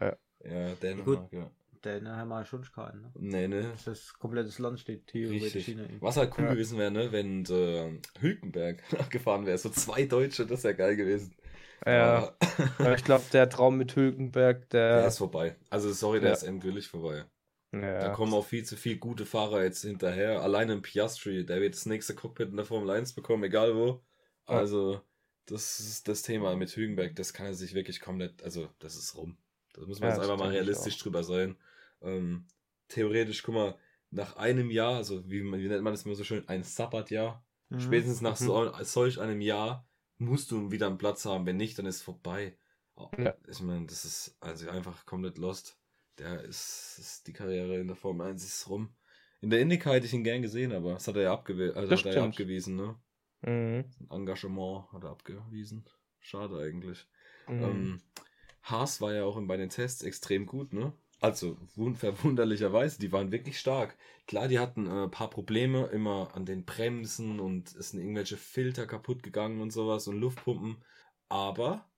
Ja, 0.50 0.74
Dänemark, 0.76 1.06
Gut. 1.06 1.32
ja. 1.40 1.52
Der 1.84 2.02
ne, 2.02 2.16
haben 2.16 2.30
wir 2.30 2.44
schon 2.46 2.64
keinen. 2.64 3.02
Ne? 3.02 3.12
Nee, 3.20 3.48
ne. 3.48 3.72
Das 3.86 4.14
komplettes 4.14 4.58
Land 4.60 4.80
steht 4.80 5.08
theoretisch 5.08 5.56
Richtig. 5.56 5.78
ihm. 5.78 6.02
Was 6.02 6.18
halt 6.18 6.34
cool 6.38 6.46
Ja. 6.46 6.52
gewesen 6.54 6.78
wäre, 6.80 6.92
ne, 6.92 7.12
wenn 7.12 7.46
äh, 7.46 8.00
Hülkenberg 8.20 8.84
gefahren 9.12 9.46
wäre. 9.46 9.58
So 9.58 9.70
zwei 9.70 10.06
Deutsche, 10.06 10.46
das 10.48 10.64
wäre 10.64 10.76
geil 10.76 10.96
gewesen. 10.96 11.36
Ja, 11.86 12.36
Aber 12.80 12.96
ich 12.96 13.04
glaube, 13.04 13.24
der 13.32 13.48
Traum 13.50 13.78
mit 13.78 13.96
Hülkenberg, 13.96 14.70
der 14.72 14.98
der. 15.02 15.08
ist 15.08 15.20
vorbei. 15.20 15.56
Also 15.70 15.94
sorry, 15.94 16.20
der 16.20 16.30
Ja. 16.30 16.34
ist 16.36 16.44
endgültig 16.44 16.88
vorbei. 16.88 17.26
Da 17.72 17.80
ja, 18.08 18.10
kommen 18.10 18.34
auch 18.34 18.46
viel 18.46 18.64
zu 18.64 18.76
viele 18.76 18.98
gute 18.98 19.26
Fahrer 19.26 19.64
jetzt 19.64 19.84
hinterher. 19.84 20.42
Alleine 20.42 20.74
ein 20.74 20.82
Piastri, 20.82 21.46
der 21.46 21.62
wird 21.62 21.76
das 21.76 21.86
nächste 21.86 22.16
Cockpit 22.16 22.50
in 22.50 22.56
der 22.58 22.66
Formel 22.66 22.90
1 22.90 23.14
bekommen, 23.14 23.44
egal 23.44 23.76
wo. 23.76 24.02
Also, 24.46 25.02
das 25.46 25.80
ist 25.80 26.08
das 26.08 26.22
Thema 26.24 26.56
mit 26.56 26.76
Hülkenberg, 26.76 27.16
das 27.16 27.34
kann 27.34 27.46
er 27.46 27.54
sich 27.54 27.74
wirklich 27.76 28.00
komplett, 28.00 28.42
also, 28.42 28.70
das 28.80 28.96
ist 28.96 29.16
rum. 29.16 29.38
Da 29.80 29.86
muss 29.86 30.00
man 30.00 30.10
Ja, 30.10 30.16
jetzt 30.16 30.24
einfach 30.24 30.38
mal 30.38 30.50
realistisch 30.50 30.98
drüber 30.98 31.24
sein. 31.24 31.58
Ähm, 32.02 32.46
theoretisch, 32.88 33.44
guck 33.44 33.56
mal, 33.56 33.78
nach 34.10 34.38
einem 34.38 34.72
Jahr, 34.72 34.96
also 34.96 35.30
wie, 35.30 35.44
wie 35.44 35.68
nennt 35.68 35.84
man 35.84 35.94
das 35.94 36.06
immer 36.06 36.16
so 36.16 36.24
schön, 36.24 36.48
ein 36.48 36.64
Sabbatjahr, 36.64 37.44
Mhm. 37.70 37.80
spätestens 37.82 38.22
nach 38.22 38.40
Mhm. 38.40 38.46
so, 38.46 38.74
solch 38.84 39.20
einem 39.20 39.42
Jahr 39.42 39.88
musst 40.18 40.52
du 40.52 40.72
wieder 40.72 40.88
einen 40.88 40.98
Platz 40.98 41.26
haben. 41.26 41.46
Wenn 41.46 41.58
nicht, 41.58 41.78
dann 41.78 41.86
ist 41.86 41.98
es 41.98 42.02
vorbei. 42.02 42.58
Oh, 42.96 43.10
Ja. 43.18 43.36
Ich 43.48 43.62
meine, 43.62 43.86
das 43.86 44.06
ist 44.06 44.36
also 44.40 44.70
einfach 44.70 45.06
komplett 45.06 45.38
lost. 45.38 45.78
Der 46.18 46.42
ist, 46.44 46.98
ist 46.98 47.28
die 47.28 47.34
Karriere 47.34 47.78
in 47.80 47.88
der 47.88 47.96
Formel 47.96 48.26
1 48.28 48.44
ist 48.44 48.68
rum. 48.70 48.96
In 49.42 49.52
der 49.52 49.60
Indycar 49.60 49.94
hätte 49.94 50.08
ich 50.08 50.14
ihn 50.14 50.24
gern 50.24 50.42
gesehen, 50.42 50.72
aber 50.72 50.94
das 50.94 51.08
hat 51.08 51.16
er 51.18 51.22
ja, 51.24 51.34
abgewe 51.34 51.76
also 51.76 51.92
hat 51.96 52.06
er 52.08 52.14
ja 52.16 52.24
abgewiesen, 52.24 52.76
ne? 52.76 52.96
Mhm. 53.42 53.86
Engagement 54.10 54.92
hat 54.92 55.04
er 55.04 55.12
abgewiesen. 55.12 55.86
Schade 56.20 56.58
eigentlich. 56.58 57.06
Mhm. 57.48 57.64
Ähm, 57.64 58.02
Haas 58.70 59.02
war 59.02 59.14
ja 59.14 59.24
auch 59.24 59.40
bei 59.48 59.58
den 59.58 59.70
Tests 59.70 60.04
extrem 60.04 60.46
gut, 60.46 60.74
ne? 60.74 60.94
Also 61.20 61.58
wun- 61.76 61.96
verwunderlicherweise, 61.96 63.00
die 63.00 63.12
waren 63.12 63.32
wirklich 63.32 63.60
stark. 63.60 63.98
Klar, 64.28 64.48
die 64.48 64.60
hatten 64.60 64.88
äh, 64.88 65.04
ein 65.06 65.12
paar 65.12 65.30
Probleme 65.30 65.88
immer 65.88 66.30
an 66.36 66.46
den 66.46 66.66
Bremsen 66.66 67.40
und 67.40 67.76
es 67.76 67.90
sind 67.92 68.00
irgendwelche 68.02 68.38
Filter 68.38 68.86
kaputt 68.86 69.24
gegangen 69.24 69.62
und 69.62 69.72
sowas 69.72 70.08
und 70.08 70.20
Luftpumpen. 70.20 70.78
Aber 71.30 71.90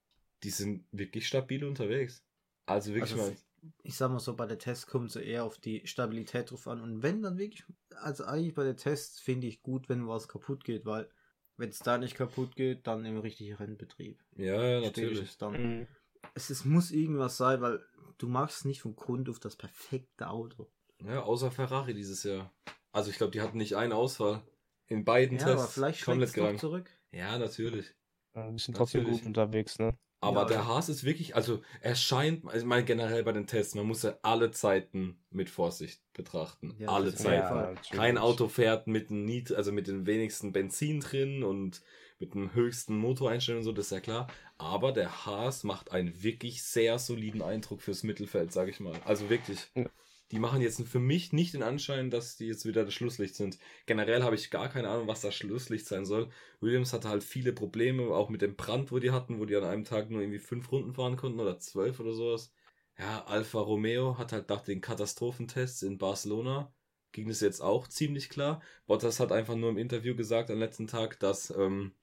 die 0.44 0.50
sind 0.52 0.86
wirklich 0.92 1.28
stabil 1.28 1.66
unterwegs. 1.66 2.24
Also 2.66 2.94
wirklich 2.94 3.16
Also 3.16 3.32
mal. 3.32 3.38
ich 3.84 3.96
sag 3.96 4.10
mal 4.12 4.20
so, 4.20 4.36
bei 4.36 4.46
der 4.46 4.58
Tests 4.58 4.88
kommt 4.88 5.12
so 5.12 5.20
eher 5.20 5.44
auf 5.44 5.58
die 5.58 5.86
Stabilität 5.86 6.52
drauf 6.52 6.68
an. 6.68 6.82
Und 6.82 7.04
wenn 7.04 7.22
dann 7.22 7.38
wirklich, 7.38 7.64
also 8.02 8.24
eigentlich 8.26 8.54
bei 8.54 8.64
der 8.64 8.78
Tests 8.78 9.20
finde 9.20 9.48
ich 9.48 9.62
gut, 9.62 9.90
wenn 9.90 10.08
was 10.08 10.28
kaputt 10.28 10.64
geht, 10.64 10.86
weil 10.86 11.10
wenn 11.58 11.70
es 11.70 11.80
da 11.80 11.98
nicht 11.98 12.16
kaputt 12.16 12.56
geht, 12.56 12.88
dann 12.88 13.04
im 13.06 13.18
richtigen 13.18 13.56
Rennbetrieb. 13.56 14.24
Ja, 14.38 14.64
ja, 14.64 14.82
natürlich. 14.82 15.38
dann. 15.38 15.80
Mhm. 15.82 15.88
Es, 16.34 16.50
es 16.50 16.66
muss 16.66 16.92
irgendwas 16.92 17.38
sein, 17.38 17.62
weil 17.62 17.84
du 18.18 18.28
machst 18.28 18.66
nicht 18.66 18.82
von 18.82 18.96
Grund 18.96 19.30
auf 19.30 19.40
das 19.40 19.56
perfekte 19.56 20.30
Auto. 20.30 20.70
Ja, 21.04 21.24
außer 21.24 21.52
Ferrari 21.52 21.94
dieses 21.94 22.24
Jahr. 22.24 22.54
Also 22.92 23.10
ich 23.10 23.18
glaube, 23.18 23.32
die 23.32 23.42
hatten 23.42 23.58
nicht 23.58 23.76
einen 23.76 23.94
Ausfall. 23.94 24.42
In 24.88 25.06
beiden 25.06 25.38
Ja, 25.38 25.46
Tests 25.46 25.62
aber 25.62 25.68
vielleicht 25.72 26.06
komplett 26.06 26.34
gerannt. 26.34 26.60
zurück. 26.60 26.90
Ja, 27.12 27.38
natürlich. 27.38 27.94
Die 28.36 28.60
sind 28.60 28.76
trotzdem 28.76 29.04
gut 29.04 29.26
unterwegs, 29.26 29.80
ne? 29.80 29.98
Aber 30.22 30.42
Ja, 30.42 30.48
der 30.48 30.68
Haas 30.68 30.90
ist 30.90 31.06
wirklich, 31.06 31.36
also 31.36 31.62
er 31.82 31.96
scheint, 31.96 32.46
also 32.46 32.58
ich 32.58 32.66
meine 32.66 32.84
generell 32.84 33.24
bei 33.24 33.32
den 33.32 33.48
Tests, 33.48 33.74
man 33.76 33.86
muss 33.86 34.04
ja 34.04 34.18
alle 34.22 34.52
Zeiten 34.52 35.24
mit 35.30 35.50
Vorsicht 35.50 36.02
betrachten. 36.14 36.76
Ja, 36.78 36.90
alle 36.90 37.14
Zeiten. 37.16 37.80
Kein 37.92 38.18
Auto 38.18 38.50
fährt 38.50 38.88
mit 38.88 39.10
dem 39.10 39.24
Niet, 39.24 39.54
also 39.54 39.72
mit 39.72 39.88
den 39.88 40.06
wenigsten 40.06 40.52
Benzin 40.52 41.00
drin 41.00 41.44
und 41.44 41.82
mit 42.20 42.34
dem 42.34 42.54
höchsten 42.54 42.98
Motoreinstellungen 42.98 43.62
und 43.62 43.66
so, 43.66 43.72
das 43.72 43.86
ist 43.86 43.92
ja 43.92 44.02
klar. 44.02 44.28
Aber 44.58 44.92
der 44.92 45.26
Haas 45.26 45.64
macht 45.64 45.92
einen 45.92 46.22
wirklich 46.22 46.64
sehr 46.64 47.00
soliden 47.00 47.42
Eindruck 47.42 47.82
fürs 47.82 48.04
Mittelfeld, 48.04 48.52
sage 48.52 48.72
ich 48.72 48.80
mal. 48.80 49.00
Also 49.06 49.30
wirklich. 49.30 49.72
Ja. 49.76 49.90
Die 50.32 50.40
machen 50.40 50.62
jetzt 50.62 50.82
für 50.88 51.00
mich 51.00 51.34
nicht 51.34 51.56
den 51.56 51.64
Anschein, 51.64 52.12
dass 52.12 52.38
die 52.38 52.46
jetzt 52.46 52.66
wieder 52.66 52.86
das 52.86 52.94
Schlusslicht 52.94 53.36
sind. 53.36 53.58
Generell 53.88 54.22
habe 54.22 54.36
ich 54.36 54.52
gar 54.52 54.70
keine 54.70 54.90
Ahnung, 54.90 55.08
was 55.08 55.22
das 55.22 55.34
Schlusslicht 55.34 55.88
sein 55.88 56.06
soll. 56.06 56.30
Williams 56.60 56.94
hatte 56.94 57.10
halt 57.10 57.24
viele 57.24 57.52
Probleme, 57.52 58.04
auch 58.10 58.30
mit 58.30 58.42
dem 58.44 58.56
Brand, 58.56 58.92
wo 58.92 59.00
die 59.00 59.12
hatten, 59.12 59.40
wo 59.40 59.46
die 59.46 59.56
an 59.56 59.64
einem 59.64 59.86
Tag 59.86 60.12
nur 60.12 60.22
irgendwie 60.22 60.40
fünf 60.40 60.72
Runden 60.72 60.94
fahren 60.94 61.18
konnten 61.18 61.40
oder 61.40 61.58
zwölf 61.60 62.00
oder 62.00 62.14
sowas. 62.14 62.54
ja, 63.00 63.26
Alfa 63.26 63.60
Romeo 63.60 64.18
hat 64.20 64.32
halt 64.32 64.50
nach 64.50 64.62
den 64.62 64.82
Katastrophentests 64.82 65.82
in 65.84 65.98
Barcelona 65.98 66.72
ging 67.12 67.30
es 67.30 67.42
jetzt 67.42 67.62
auch 67.62 67.88
ziemlich 67.88 68.30
klar. 68.30 68.62
Bottas 68.88 69.20
hat 69.20 69.32
einfach 69.32 69.56
nur 69.56 69.70
im 69.70 69.78
Interview 69.78 70.16
gesagt 70.16 70.52
am 70.52 70.60
letzten 70.60 70.88
Tag, 70.88 71.20
dass 71.20 71.50
ähm, 71.52 71.94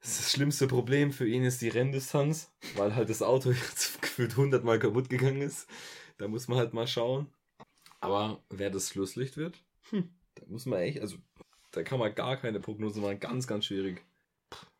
das 0.00 0.32
schlimmste 0.32 0.66
Problem 0.66 1.12
für 1.12 1.26
ihn 1.26 1.44
ist 1.44 1.60
die 1.60 1.68
Renndistanz, 1.68 2.52
weil 2.76 2.94
halt 2.94 3.10
das 3.10 3.22
Auto 3.22 3.50
jetzt 3.68 4.00
gefühlt 4.00 4.32
100 4.32 4.64
Mal 4.64 4.78
kaputt 4.78 5.10
gegangen 5.10 5.42
ist. 5.42 5.68
Da 6.18 6.28
muss 6.28 6.48
man 6.48 6.58
halt 6.58 6.72
mal 6.72 6.86
schauen. 6.86 7.26
Aber 8.00 8.42
wer 8.48 8.70
das 8.70 8.88
Schlusslicht 8.88 9.36
wird, 9.36 9.62
hm, 9.90 10.08
da 10.34 10.44
muss 10.46 10.64
man 10.66 10.80
echt, 10.80 11.00
also 11.00 11.16
da 11.72 11.82
kann 11.82 11.98
man 11.98 12.14
gar 12.14 12.36
keine 12.36 12.60
Prognose 12.60 13.00
machen. 13.00 13.20
Ganz, 13.20 13.46
ganz 13.46 13.66
schwierig. 13.66 14.02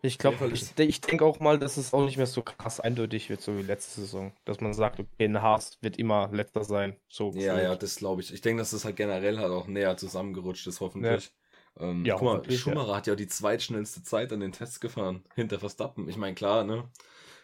Ich 0.02 0.18
glaube, 0.18 0.50
ich, 0.52 0.78
ich 0.78 1.00
denke 1.02 1.24
auch 1.24 1.40
mal, 1.40 1.58
dass 1.58 1.76
es 1.76 1.92
auch 1.92 2.04
nicht 2.04 2.16
mehr 2.16 2.26
so 2.26 2.42
krass 2.42 2.80
eindeutig 2.80 3.28
wird, 3.28 3.42
so 3.42 3.56
wie 3.58 3.62
letzte 3.62 4.00
Saison. 4.00 4.32
Dass 4.44 4.60
man 4.60 4.72
sagt, 4.72 4.98
okay, 4.98 5.24
ein 5.26 5.42
Haas 5.42 5.78
wird 5.82 5.98
immer 5.98 6.30
letzter 6.32 6.64
sein. 6.64 6.96
So 7.08 7.32
ja, 7.32 7.54
gefühlt. 7.54 7.62
ja, 7.62 7.76
das 7.76 7.96
glaube 7.96 8.22
ich. 8.22 8.32
Ich 8.32 8.40
denke, 8.40 8.62
dass 8.62 8.70
das 8.70 8.84
halt 8.84 8.96
generell 8.96 9.38
halt 9.38 9.50
auch 9.50 9.66
näher 9.66 9.96
zusammengerutscht 9.98 10.66
ist, 10.66 10.80
hoffentlich. 10.80 11.32
Ja, 11.78 11.86
ähm, 11.86 12.04
ja 12.04 12.16
guck 12.16 12.46
mal, 12.46 12.50
Schumacher 12.50 12.88
ja. 12.88 12.96
hat 12.96 13.06
ja 13.06 13.14
die 13.14 13.26
zweitschnellste 13.26 14.02
Zeit 14.02 14.32
an 14.32 14.40
den 14.40 14.52
Tests 14.52 14.80
gefahren, 14.80 15.22
hinter 15.34 15.60
Verstappen. 15.60 16.08
Ich 16.08 16.16
meine, 16.16 16.34
klar, 16.34 16.64
ne? 16.64 16.90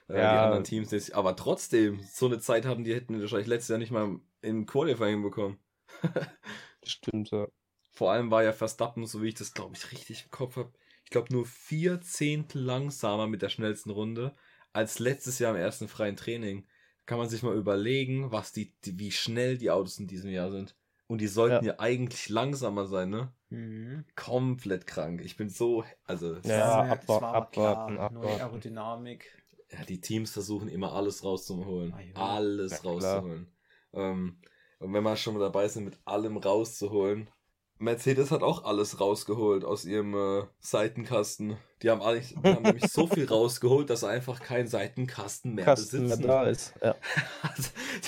Äh, 0.09 0.15
ja. 0.15 0.33
Die 0.33 0.39
anderen 0.39 0.65
Teams 0.65 0.91
nicht. 0.91 1.15
Aber 1.15 1.37
trotzdem, 1.37 2.01
so 2.11 2.27
eine 2.27 2.39
Zeit 2.39 2.65
haben 2.65 2.85
die 2.85 2.95
hätten 2.95 3.21
wahrscheinlich 3.21 3.49
letztes 3.49 3.69
Jahr 3.69 3.79
nicht 3.79 3.91
mal 3.93 4.19
im 4.41 4.67
Qualifying 4.67 5.23
bekommen. 5.23 5.59
Stimmt, 6.85 7.31
ja. 7.33 7.49
Vor 7.93 8.13
allem 8.13 8.31
war 8.31 8.43
ja 8.43 8.53
Verstappen, 8.53 9.07
so 9.07 9.23
wie 9.23 9.29
ich 9.29 9.35
das 9.35 9.55
glaube 9.55 9.75
ich 9.75 9.91
richtig 9.91 10.25
im 10.25 10.31
Kopf 10.31 10.57
habe, 10.57 10.73
ich 11.07 11.11
glaube, 11.11 11.33
nur 11.33 11.47
vier 11.47 12.01
Zehntel 12.01 12.63
langsamer 12.63 13.29
mit 13.29 13.41
der 13.41 13.49
schnellsten 13.49 13.91
Runde 13.91 14.35
als 14.73 14.99
letztes 14.99 15.39
Jahr 15.39 15.55
im 15.55 15.61
ersten 15.61 15.87
freien 15.87 16.17
Training. 16.17 16.67
Kann 17.07 17.19
man 17.19 17.29
sich 17.29 17.45
mal 17.45 17.57
überlegen, 17.57 18.33
was 18.33 18.51
die, 18.51 18.75
die 18.85 18.99
wie 18.99 19.13
schnell 19.13 19.57
die 19.57 19.71
Autos 19.71 20.01
in 20.01 20.09
diesem 20.09 20.31
Jahr 20.31 20.51
sind. 20.51 20.77
Und 21.07 21.21
die 21.21 21.29
sollten 21.29 21.65
ja, 21.65 21.75
ja 21.75 21.79
eigentlich 21.79 22.29
langsamer 22.29 22.89
sein, 22.89 23.11
ne? 23.11 23.33
Mhm. 23.51 24.05
Komplett 24.17 24.89
krank. 24.89 25.21
Ich 25.25 25.37
bin 25.37 25.49
so, 25.49 25.85
also. 26.03 26.39
Ja, 26.43 26.83
abwarten, 26.83 27.25
abwarten, 27.25 27.99
abwarten. 27.99 28.15
Neue 28.15 28.41
Aerodynamik. 28.41 29.45
Ja, 29.71 29.85
die 29.85 30.01
Teams 30.01 30.33
versuchen 30.33 30.69
immer 30.69 30.93
alles 30.93 31.23
rauszuholen. 31.23 31.95
Ah, 31.95 32.01
ja. 32.01 32.15
Alles 32.15 32.73
ja, 32.73 32.91
rauszuholen. 32.91 33.47
Ähm, 33.93 34.41
und 34.81 34.93
wenn 34.93 35.05
wir 35.05 35.17
schon 35.17 35.35
mal 35.35 35.41
dabei 35.41 35.69
sind, 35.69 35.85
mit 35.85 36.01
allem 36.05 36.37
rauszuholen, 36.37 37.31
Mercedes 37.79 38.31
hat 38.31 38.43
auch 38.43 38.65
alles 38.65 39.01
rausgeholt 39.01 39.65
aus 39.65 39.85
ihrem 39.85 40.15
äh, 40.15 40.45
Seitenkasten. 40.61 41.57
Die 41.83 41.91
haben, 41.91 42.01
eigentlich, 42.01 42.35
die 42.35 42.49
haben 42.49 42.63
nämlich 42.63 42.91
so 42.91 43.07
viel 43.07 43.27
rausgeholt, 43.29 43.91
dass 43.91 44.03
einfach 44.03 44.41
kein 44.41 44.67
Seitenkasten 44.67 45.55
mehr 45.55 45.65
Kasten 45.67 46.03
besitzen. 46.05 46.21
Mehr 46.21 46.27
da 46.27 46.45
ist. 46.45 46.75
Ja. 46.83 46.97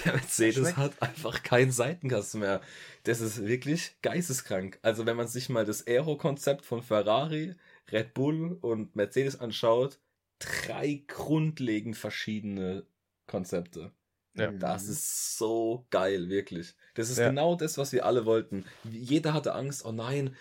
Der 0.05 0.13
Mercedes 0.15 0.77
hat 0.77 1.03
einfach 1.03 1.43
keinen 1.43 1.71
Seitenkasten 1.71 2.41
mehr. 2.41 2.63
Das 3.05 3.21
ist 3.21 3.45
wirklich 3.45 3.97
geisteskrank. 4.01 4.79
Also 4.83 5.05
wenn 5.05 5.17
man 5.17 5.29
sich 5.29 5.51
mal 5.51 5.67
das 5.67 5.87
Aero-Konzept 5.87 6.65
von 6.65 6.83
Ferrari, 6.83 7.55
Red 7.93 8.15
Bull 8.15 8.59
und 8.61 8.97
Mercedes 8.97 9.39
anschaut, 9.39 9.99
drei 10.39 11.03
grundlegend 11.07 11.97
verschiedene 11.97 12.87
Konzepte. 13.27 13.93
Ja. 14.39 14.51
Das 14.53 14.89
ist 14.89 15.37
so 15.37 15.87
geil, 15.91 16.29
wirklich. 16.29 16.75
Das 16.95 17.11
ist 17.11 17.19
ja. 17.19 17.29
genau 17.29 17.55
das, 17.55 17.79
was 17.79 17.93
wir 17.93 18.07
alle 18.07 18.25
wollten. 18.25 18.65
Jeder 18.85 19.35
hatte 19.35 19.55
Angst, 19.55 19.85
oh 19.85 19.93
nein, 19.93 20.37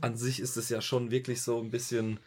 an 0.00 0.16
sich 0.16 0.40
ist 0.40 0.56
es 0.56 0.68
ja 0.68 0.80
schon 0.80 1.10
wirklich 1.10 1.42
so 1.42 1.60
ein 1.60 1.70
bisschen, 1.70 2.20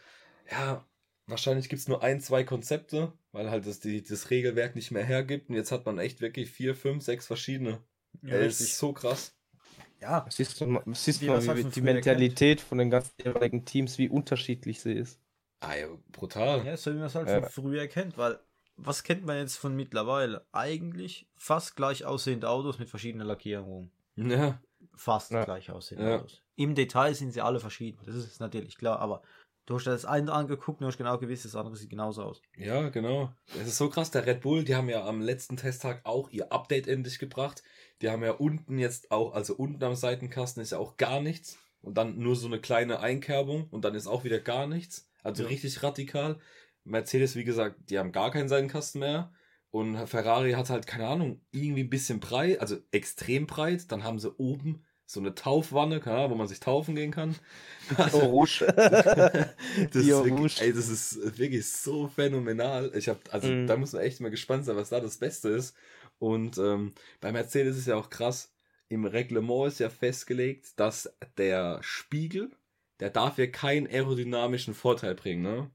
ja, 0.50 0.86
wahrscheinlich 1.26 1.68
gibt 1.68 1.80
es 1.80 1.88
nur 1.88 2.02
ein, 2.02 2.20
zwei 2.20 2.44
Konzepte, 2.44 3.12
weil 3.32 3.50
halt 3.50 3.66
das, 3.66 3.80
die, 3.80 4.02
das 4.02 4.30
Regelwerk 4.30 4.74
nicht 4.74 4.90
mehr 4.90 5.04
hergibt. 5.04 5.48
Und 5.48 5.56
jetzt 5.56 5.72
hat 5.72 5.86
man 5.86 5.98
echt 5.98 6.20
wirklich 6.20 6.50
vier, 6.50 6.74
fünf, 6.74 7.04
sechs 7.04 7.26
verschiedene. 7.26 7.80
Ja, 8.22 8.38
das 8.38 8.60
ist 8.60 8.78
so 8.78 8.92
krass. 8.92 9.36
Ja, 10.00 10.26
siehst 10.28 10.60
du, 10.60 10.80
siehst 10.92 11.22
du 11.22 11.26
mal, 11.26 11.56
wie 11.56 11.64
die 11.64 11.80
Mentalität 11.80 12.58
kennt. 12.58 12.68
von 12.68 12.78
den 12.78 12.90
ganzen 12.90 13.12
jeweiligen 13.24 13.64
Teams, 13.64 13.96
wie 13.98 14.08
unterschiedlich 14.08 14.80
sie 14.80 14.92
ist. 14.92 15.18
Ah 15.60 15.76
ja, 15.76 15.86
brutal. 16.12 16.64
Ja, 16.66 16.76
so 16.76 16.92
wie 16.92 16.98
man 16.98 17.06
es 17.06 17.14
halt 17.14 17.28
ja. 17.28 17.40
von 17.40 17.48
früher 17.48 17.86
kennt, 17.86 18.18
weil 18.18 18.38
was 18.76 19.02
kennt 19.02 19.24
man 19.24 19.38
jetzt 19.38 19.56
von 19.56 19.74
mittlerweile? 19.76 20.46
Eigentlich 20.52 21.26
fast 21.36 21.76
gleich 21.76 22.04
aussehende 22.04 22.48
Autos 22.48 22.78
mit 22.78 22.88
verschiedenen 22.88 23.26
Lackierungen. 23.26 23.90
Ja. 24.16 24.60
Fast 24.94 25.32
ja. 25.32 25.44
gleich 25.44 25.70
aussehende 25.70 26.08
ja. 26.08 26.16
Autos. 26.16 26.42
Im 26.56 26.74
Detail 26.74 27.14
sind 27.14 27.32
sie 27.32 27.40
alle 27.40 27.60
verschieden, 27.60 27.98
das 28.06 28.14
ist 28.14 28.40
natürlich 28.40 28.76
klar, 28.76 29.00
aber 29.00 29.22
du 29.66 29.74
hast 29.74 29.86
das 29.86 30.04
eine 30.04 30.32
angeguckt 30.32 30.80
und 30.80 30.86
hast 30.86 30.98
genau 30.98 31.18
gewusst, 31.18 31.44
das 31.44 31.56
andere 31.56 31.76
sieht 31.76 31.90
genauso 31.90 32.22
aus. 32.22 32.42
Ja, 32.56 32.88
genau. 32.90 33.32
Es 33.60 33.66
ist 33.66 33.78
so 33.78 33.88
krass, 33.88 34.10
der 34.10 34.26
Red 34.26 34.42
Bull, 34.42 34.62
die 34.62 34.76
haben 34.76 34.88
ja 34.88 35.04
am 35.04 35.20
letzten 35.20 35.56
Testtag 35.56 36.00
auch 36.04 36.30
ihr 36.30 36.52
Update 36.52 36.86
endlich 36.86 37.18
gebracht. 37.18 37.62
Die 38.02 38.10
haben 38.10 38.22
ja 38.22 38.32
unten 38.32 38.78
jetzt 38.78 39.10
auch, 39.10 39.34
also 39.34 39.54
unten 39.54 39.82
am 39.82 39.94
Seitenkasten 39.94 40.62
ist 40.62 40.70
ja 40.70 40.78
auch 40.78 40.96
gar 40.96 41.20
nichts 41.20 41.58
und 41.80 41.98
dann 41.98 42.18
nur 42.18 42.36
so 42.36 42.46
eine 42.46 42.60
kleine 42.60 43.00
Einkerbung 43.00 43.68
und 43.70 43.84
dann 43.84 43.94
ist 43.94 44.06
auch 44.06 44.24
wieder 44.24 44.38
gar 44.38 44.66
nichts. 44.66 45.08
Also 45.22 45.42
ja. 45.42 45.48
richtig 45.48 45.82
radikal. 45.82 46.38
Mercedes, 46.84 47.36
wie 47.36 47.44
gesagt, 47.44 47.90
die 47.90 47.98
haben 47.98 48.12
gar 48.12 48.30
keinen 48.30 48.48
Seitenkasten 48.48 49.00
mehr. 49.00 49.32
Und 49.70 49.96
Ferrari 50.06 50.52
hat 50.52 50.70
halt, 50.70 50.86
keine 50.86 51.08
Ahnung, 51.08 51.40
irgendwie 51.50 51.82
ein 51.82 51.90
bisschen 51.90 52.20
breit, 52.20 52.60
also 52.60 52.76
extrem 52.92 53.46
breit. 53.46 53.90
Dann 53.90 54.04
haben 54.04 54.20
sie 54.20 54.32
oben 54.36 54.84
so 55.06 55.20
eine 55.20 55.34
Taufwanne, 55.34 56.00
keine 56.00 56.30
wo 56.30 56.34
man 56.34 56.46
sich 56.46 56.60
taufen 56.60 56.94
gehen 56.94 57.10
kann. 57.10 57.34
Also, 57.96 58.18
oh, 58.22 58.26
Rouge. 58.26 58.66
das, 58.76 59.96
ist 59.96 60.06
wirklich, 60.24 60.60
ey, 60.60 60.72
das 60.72 60.88
ist 60.88 61.38
wirklich 61.38 61.66
so 61.66 62.08
phänomenal. 62.08 62.92
Ich 62.94 63.08
hab, 63.08 63.32
also 63.32 63.48
mm. 63.48 63.66
da 63.66 63.76
muss 63.76 63.92
man 63.92 64.02
echt 64.02 64.20
mal 64.20 64.30
gespannt 64.30 64.64
sein, 64.64 64.76
was 64.76 64.90
da 64.90 65.00
das 65.00 65.18
Beste 65.18 65.50
ist. 65.50 65.74
Und 66.18 66.58
ähm, 66.58 66.94
bei 67.20 67.32
Mercedes 67.32 67.76
ist 67.76 67.86
ja 67.86 67.96
auch 67.96 68.10
krass, 68.10 68.54
im 68.88 69.04
Reglement 69.04 69.68
ist 69.68 69.80
ja 69.80 69.90
festgelegt, 69.90 70.78
dass 70.78 71.12
der 71.36 71.80
Spiegel, 71.82 72.50
der 73.00 73.10
darf 73.10 73.38
ja 73.38 73.46
keinen 73.46 73.86
aerodynamischen 73.86 74.74
Vorteil 74.74 75.14
bringen, 75.14 75.42
ne? 75.42 75.70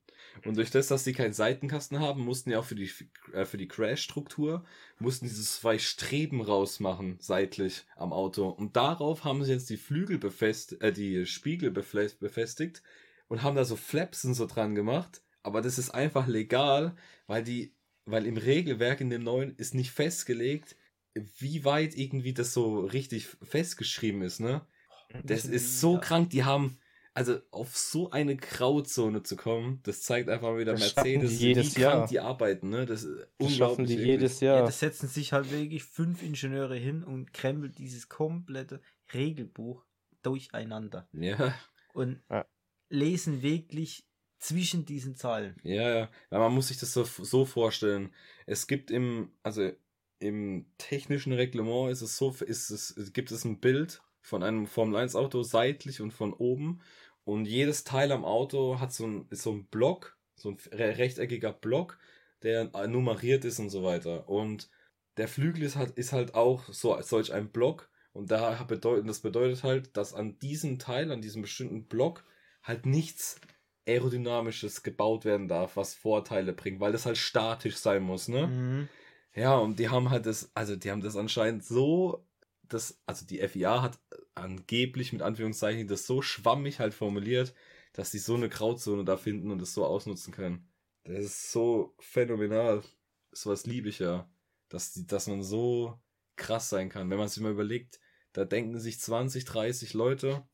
Und 0.45 0.57
durch 0.57 0.71
das, 0.71 0.87
dass 0.87 1.03
sie 1.03 1.13
keinen 1.13 1.33
Seitenkasten 1.33 1.99
haben, 1.99 2.23
mussten 2.23 2.51
ja 2.51 2.59
auch 2.59 2.65
für 2.65 2.75
die, 2.75 2.91
äh, 3.33 3.45
für 3.45 3.57
die 3.57 3.67
Crash-Struktur, 3.67 4.65
mussten 4.99 5.25
diese 5.25 5.43
zwei 5.43 5.77
Streben 5.77 6.41
rausmachen, 6.41 7.17
seitlich 7.19 7.85
am 7.95 8.13
Auto. 8.13 8.49
Und 8.49 8.75
darauf 8.75 9.23
haben 9.23 9.43
sie 9.43 9.51
jetzt 9.51 9.69
die 9.69 9.77
Flügel 9.77 10.17
befestigt, 10.17 10.81
äh, 10.81 10.91
die 10.91 11.25
Spiegel 11.25 11.71
befestigt 11.71 12.83
und 13.27 13.43
haben 13.43 13.55
da 13.55 13.65
so 13.65 13.75
Flaps 13.75 14.25
und 14.25 14.33
so 14.33 14.45
dran 14.45 14.75
gemacht. 14.75 15.21
Aber 15.43 15.61
das 15.61 15.77
ist 15.77 15.91
einfach 15.91 16.27
legal, 16.27 16.95
weil 17.27 17.43
die, 17.43 17.73
weil 18.05 18.25
im 18.25 18.37
Regelwerk 18.37 19.01
in 19.01 19.09
dem 19.09 19.23
neuen 19.23 19.55
ist 19.55 19.73
nicht 19.73 19.91
festgelegt, 19.91 20.75
wie 21.13 21.65
weit 21.65 21.95
irgendwie 21.95 22.33
das 22.33 22.53
so 22.53 22.81
richtig 22.81 23.27
festgeschrieben 23.41 24.21
ist, 24.21 24.39
ne? 24.39 24.65
Das 25.23 25.45
ist 25.45 25.79
so 25.79 25.97
krank, 25.99 26.29
die 26.29 26.43
haben, 26.43 26.77
also 27.19 27.41
auf 27.51 27.75
so 27.75 28.11
eine 28.11 28.37
Grauzone 28.37 29.23
zu 29.23 29.35
kommen, 29.35 29.81
das 29.83 30.03
zeigt 30.03 30.29
einfach 30.29 30.57
wieder 30.57 30.71
das 30.71 30.95
Mercedes, 30.95 31.37
die 31.37 31.47
jedes 31.47 31.75
wie 31.75 31.81
Jahr. 31.81 32.07
die 32.07 32.21
arbeiten, 32.21 32.69
ne? 32.69 32.85
Das 32.85 33.03
ist 33.03 33.19
das 33.37 33.49
unglaublich. 33.49 33.89
Die 33.89 33.95
jedes 33.95 34.39
Jahr. 34.39 34.59
Ja, 34.59 34.65
das 34.65 34.79
setzen 34.79 35.09
sich 35.09 35.33
halt 35.33 35.51
wirklich 35.51 35.83
fünf 35.83 36.23
Ingenieure 36.23 36.77
hin 36.77 37.03
und 37.03 37.33
krempeln 37.33 37.73
dieses 37.77 38.07
komplette 38.07 38.79
Regelbuch 39.13 39.83
durcheinander. 40.21 41.09
Ja. 41.11 41.53
Und 41.93 42.21
ja. 42.29 42.45
lesen 42.87 43.41
wirklich 43.41 44.07
zwischen 44.37 44.85
diesen 44.85 45.17
Zahlen. 45.17 45.57
Ja, 45.63 45.89
ja. 45.89 46.09
ja 46.31 46.39
man 46.39 46.53
muss 46.53 46.69
sich 46.69 46.77
das 46.77 46.93
so, 46.93 47.03
so 47.03 47.43
vorstellen. 47.43 48.13
Es 48.45 48.65
gibt 48.65 48.91
im, 48.91 49.33
also 49.43 49.69
im 50.19 50.67
technischen 50.77 51.33
Reglement 51.33 51.91
ist 51.91 52.01
es 52.01 52.15
so, 52.15 52.33
ist 52.45 52.69
es, 52.69 53.11
gibt 53.11 53.31
es 53.31 53.43
ein 53.43 53.59
Bild 53.59 54.01
von 54.21 54.41
einem 54.41 54.67
Formel 54.67 54.95
1 54.95 55.15
Auto 55.15 55.43
seitlich 55.43 55.99
und 55.99 56.11
von 56.11 56.31
oben 56.31 56.79
und 57.29 57.45
jedes 57.45 57.83
Teil 57.83 58.11
am 58.11 58.25
Auto 58.25 58.79
hat 58.79 58.91
so 58.91 59.05
ein, 59.05 59.27
ist 59.29 59.43
so 59.43 59.51
ein 59.51 59.67
Block, 59.67 60.17
so 60.35 60.49
ein 60.49 60.57
rechteckiger 60.71 61.53
Block, 61.53 61.99
der 62.41 62.71
nummeriert 62.87 63.45
ist 63.45 63.59
und 63.59 63.69
so 63.69 63.83
weiter. 63.83 64.27
Und 64.27 64.71
der 65.17 65.27
Flügel 65.27 65.61
ist 65.61 65.75
halt, 65.75 65.91
ist 65.91 66.11
halt 66.11 66.33
auch 66.33 66.63
so 66.73 66.99
solch 67.01 67.31
ein 67.31 67.51
Block. 67.51 67.91
Und 68.13 68.31
da 68.31 68.63
bedeutet, 68.63 69.07
das 69.07 69.19
bedeutet 69.19 69.63
halt, 69.63 69.95
dass 69.95 70.15
an 70.15 70.39
diesem 70.39 70.79
Teil, 70.79 71.11
an 71.11 71.21
diesem 71.21 71.43
bestimmten 71.43 71.85
Block, 71.85 72.23
halt 72.63 72.87
nichts 72.87 73.39
Aerodynamisches 73.87 74.81
gebaut 74.81 75.23
werden 75.23 75.47
darf, 75.47 75.77
was 75.77 75.93
Vorteile 75.93 76.51
bringt, 76.53 76.79
weil 76.79 76.93
das 76.93 77.05
halt 77.05 77.17
statisch 77.17 77.77
sein 77.77 78.01
muss, 78.01 78.27
ne? 78.27 78.47
Mhm. 78.47 78.89
Ja, 79.35 79.55
und 79.55 79.77
die 79.77 79.89
haben 79.89 80.09
halt 80.09 80.25
das, 80.25 80.49
also 80.55 80.75
die 80.75 80.89
haben 80.89 81.01
das 81.01 81.15
anscheinend 81.15 81.63
so 81.63 82.25
das, 82.67 82.99
also 83.05 83.25
die 83.25 83.39
FIA 83.39 83.83
hat 83.83 83.99
angeblich 84.41 85.13
mit 85.13 85.21
Anführungszeichen 85.21 85.87
das 85.87 86.05
so 86.05 86.21
schwammig 86.21 86.79
halt 86.79 86.93
formuliert, 86.93 87.53
dass 87.93 88.11
die 88.11 88.19
so 88.19 88.35
eine 88.35 88.49
Grauzone 88.49 89.03
da 89.05 89.17
finden 89.17 89.51
und 89.51 89.61
es 89.61 89.73
so 89.73 89.85
ausnutzen 89.85 90.33
können. 90.33 90.69
Das 91.03 91.23
ist 91.25 91.51
so 91.51 91.95
phänomenal. 91.99 92.83
Sowas 93.31 93.65
liebe 93.65 93.89
ich 93.89 93.99
ja. 93.99 94.29
Dass, 94.69 94.93
die, 94.93 95.07
dass 95.07 95.27
man 95.27 95.41
so 95.41 95.99
krass 96.35 96.69
sein 96.69 96.89
kann. 96.89 97.09
Wenn 97.09 97.17
man 97.17 97.27
sich 97.27 97.41
mal 97.41 97.51
überlegt, 97.51 97.99
da 98.33 98.45
denken 98.45 98.79
sich 98.79 98.99
20, 98.99 99.45
30 99.45 99.93
Leute 99.93 100.47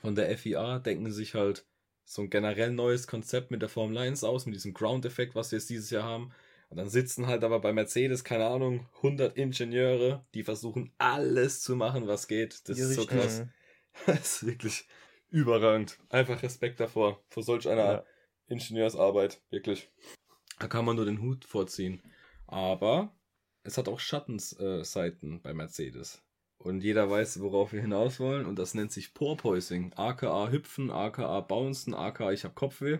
von 0.00 0.14
der 0.14 0.36
FIA, 0.36 0.80
denken 0.80 1.12
sich 1.12 1.34
halt 1.34 1.66
so 2.04 2.22
ein 2.22 2.30
generell 2.30 2.72
neues 2.72 3.06
Konzept 3.06 3.50
mit 3.50 3.62
der 3.62 3.68
Formel 3.68 3.96
1 3.98 4.24
aus, 4.24 4.46
mit 4.46 4.54
diesem 4.54 4.74
Ground-Effekt, 4.74 5.34
was 5.34 5.50
wir 5.50 5.58
jetzt 5.58 5.70
dieses 5.70 5.90
Jahr 5.90 6.02
haben. 6.02 6.32
Und 6.74 6.78
dann 6.78 6.88
sitzen 6.88 7.28
halt 7.28 7.44
aber 7.44 7.60
bei 7.60 7.72
Mercedes, 7.72 8.24
keine 8.24 8.46
Ahnung, 8.48 8.88
100 8.96 9.36
Ingenieure, 9.36 10.26
die 10.34 10.42
versuchen 10.42 10.92
alles 10.98 11.62
zu 11.62 11.76
machen, 11.76 12.08
was 12.08 12.26
geht. 12.26 12.68
Das 12.68 12.76
Ja, 12.76 12.86
ist 12.88 12.94
so 12.96 13.02
richtig. 13.02 13.16
krass. 13.20 13.46
Das 14.06 14.18
ist 14.42 14.46
wirklich 14.46 14.88
überragend. 15.30 16.00
Einfach 16.08 16.42
Respekt 16.42 16.80
davor, 16.80 17.22
vor 17.28 17.44
solch 17.44 17.68
einer 17.68 17.84
Ja. 17.92 18.04
Ingenieursarbeit, 18.48 19.40
wirklich. 19.50 19.88
Da 20.58 20.66
kann 20.66 20.84
man 20.84 20.96
nur 20.96 21.04
den 21.04 21.22
Hut 21.22 21.44
vorziehen. 21.44 22.02
Aber 22.48 23.14
es 23.62 23.78
hat 23.78 23.86
auch 23.86 24.00
Schattenseiten 24.00 25.42
bei 25.42 25.54
Mercedes. 25.54 26.24
Und 26.58 26.82
jeder 26.82 27.08
weiß, 27.08 27.40
worauf 27.40 27.72
wir 27.72 27.82
hinaus 27.82 28.18
wollen. 28.18 28.46
Und 28.46 28.58
das 28.58 28.74
nennt 28.74 28.90
sich 28.90 29.14
Porpoising. 29.14 29.92
aka 29.94 30.50
Hüpfen, 30.50 30.90
aka 30.90 31.38
Bouncen, 31.38 31.94
aka 31.94 32.32
ich 32.32 32.42
hab 32.42 32.56
Kopfweh. 32.56 32.98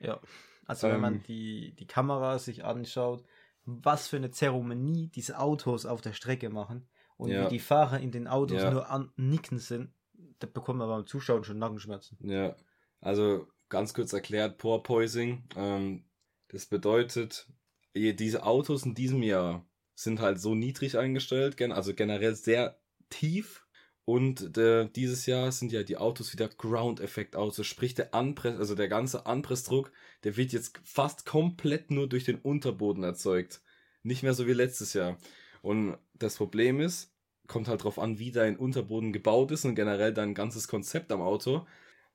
Ja. 0.00 0.20
Also 0.66 0.86
wenn 0.88 0.94
Ähm. 0.96 1.00
man 1.00 1.22
die, 1.22 1.74
die 1.78 1.86
Kamera 1.86 2.38
sich 2.38 2.64
anschaut, 2.64 3.24
was 3.64 4.08
für 4.08 4.16
eine 4.16 4.30
Zeremonie 4.30 5.08
diese 5.08 5.38
Autos 5.38 5.86
auf 5.86 6.00
der 6.00 6.12
Strecke 6.12 6.50
machen 6.50 6.88
und 7.16 7.30
Ja. 7.30 7.44
wie 7.44 7.48
die 7.48 7.58
Fahrer 7.60 8.00
in 8.00 8.10
den 8.10 8.26
Autos 8.26 8.62
Ja. 8.62 8.70
nur 8.70 8.90
an 8.90 9.12
Nicken 9.16 9.58
sind, 9.58 9.92
da 10.38 10.46
bekommt 10.46 10.78
man 10.78 10.88
beim 10.88 11.06
Zuschauen 11.06 11.44
schon 11.44 11.58
Nackenschmerzen. 11.58 12.18
Ja, 12.20 12.56
also 13.00 13.46
ganz 13.68 13.94
kurz 13.94 14.12
erklärt, 14.12 14.58
Porpoising, 14.58 15.44
ähm, 15.56 16.04
das 16.48 16.66
bedeutet, 16.66 17.46
diese 17.94 18.44
Autos 18.44 18.84
in 18.84 18.94
diesem 18.94 19.22
Jahr 19.22 19.66
sind 19.94 20.20
halt 20.20 20.40
so 20.40 20.54
niedrig 20.54 20.98
eingestellt, 20.98 21.60
also 21.60 21.94
generell 21.94 22.34
sehr 22.34 22.78
tief. 23.10 23.61
Und 24.04 24.56
äh, 24.58 24.88
dieses 24.88 25.26
Jahr 25.26 25.52
sind 25.52 25.70
ja 25.70 25.84
die 25.84 25.96
Autos 25.96 26.32
wieder 26.32 26.48
Ground-Effekt-Autos, 26.48 27.66
sprich 27.66 27.94
der 27.94 28.14
Anpress, 28.14 28.58
also 28.58 28.74
der 28.74 28.88
ganze 28.88 29.26
Anpressdruck, 29.26 29.92
der 30.24 30.36
wird 30.36 30.52
jetzt 30.52 30.80
fast 30.82 31.24
komplett 31.24 31.90
nur 31.90 32.08
durch 32.08 32.24
den 32.24 32.38
Unterboden 32.38 33.04
erzeugt. 33.04 33.62
Nicht 34.02 34.24
mehr 34.24 34.34
so 34.34 34.46
wie 34.48 34.52
letztes 34.52 34.92
Jahr. 34.94 35.18
Und 35.62 35.96
das 36.14 36.36
Problem 36.36 36.80
ist, 36.80 37.12
kommt 37.46 37.68
halt 37.68 37.84
drauf 37.84 37.98
an, 37.98 38.18
wie 38.18 38.32
dein 38.32 38.56
Unterboden 38.56 39.12
gebaut 39.12 39.52
ist 39.52 39.64
und 39.64 39.76
generell 39.76 40.12
dein 40.12 40.34
ganzes 40.34 40.66
Konzept 40.66 41.12
am 41.12 41.20
Auto. 41.20 41.66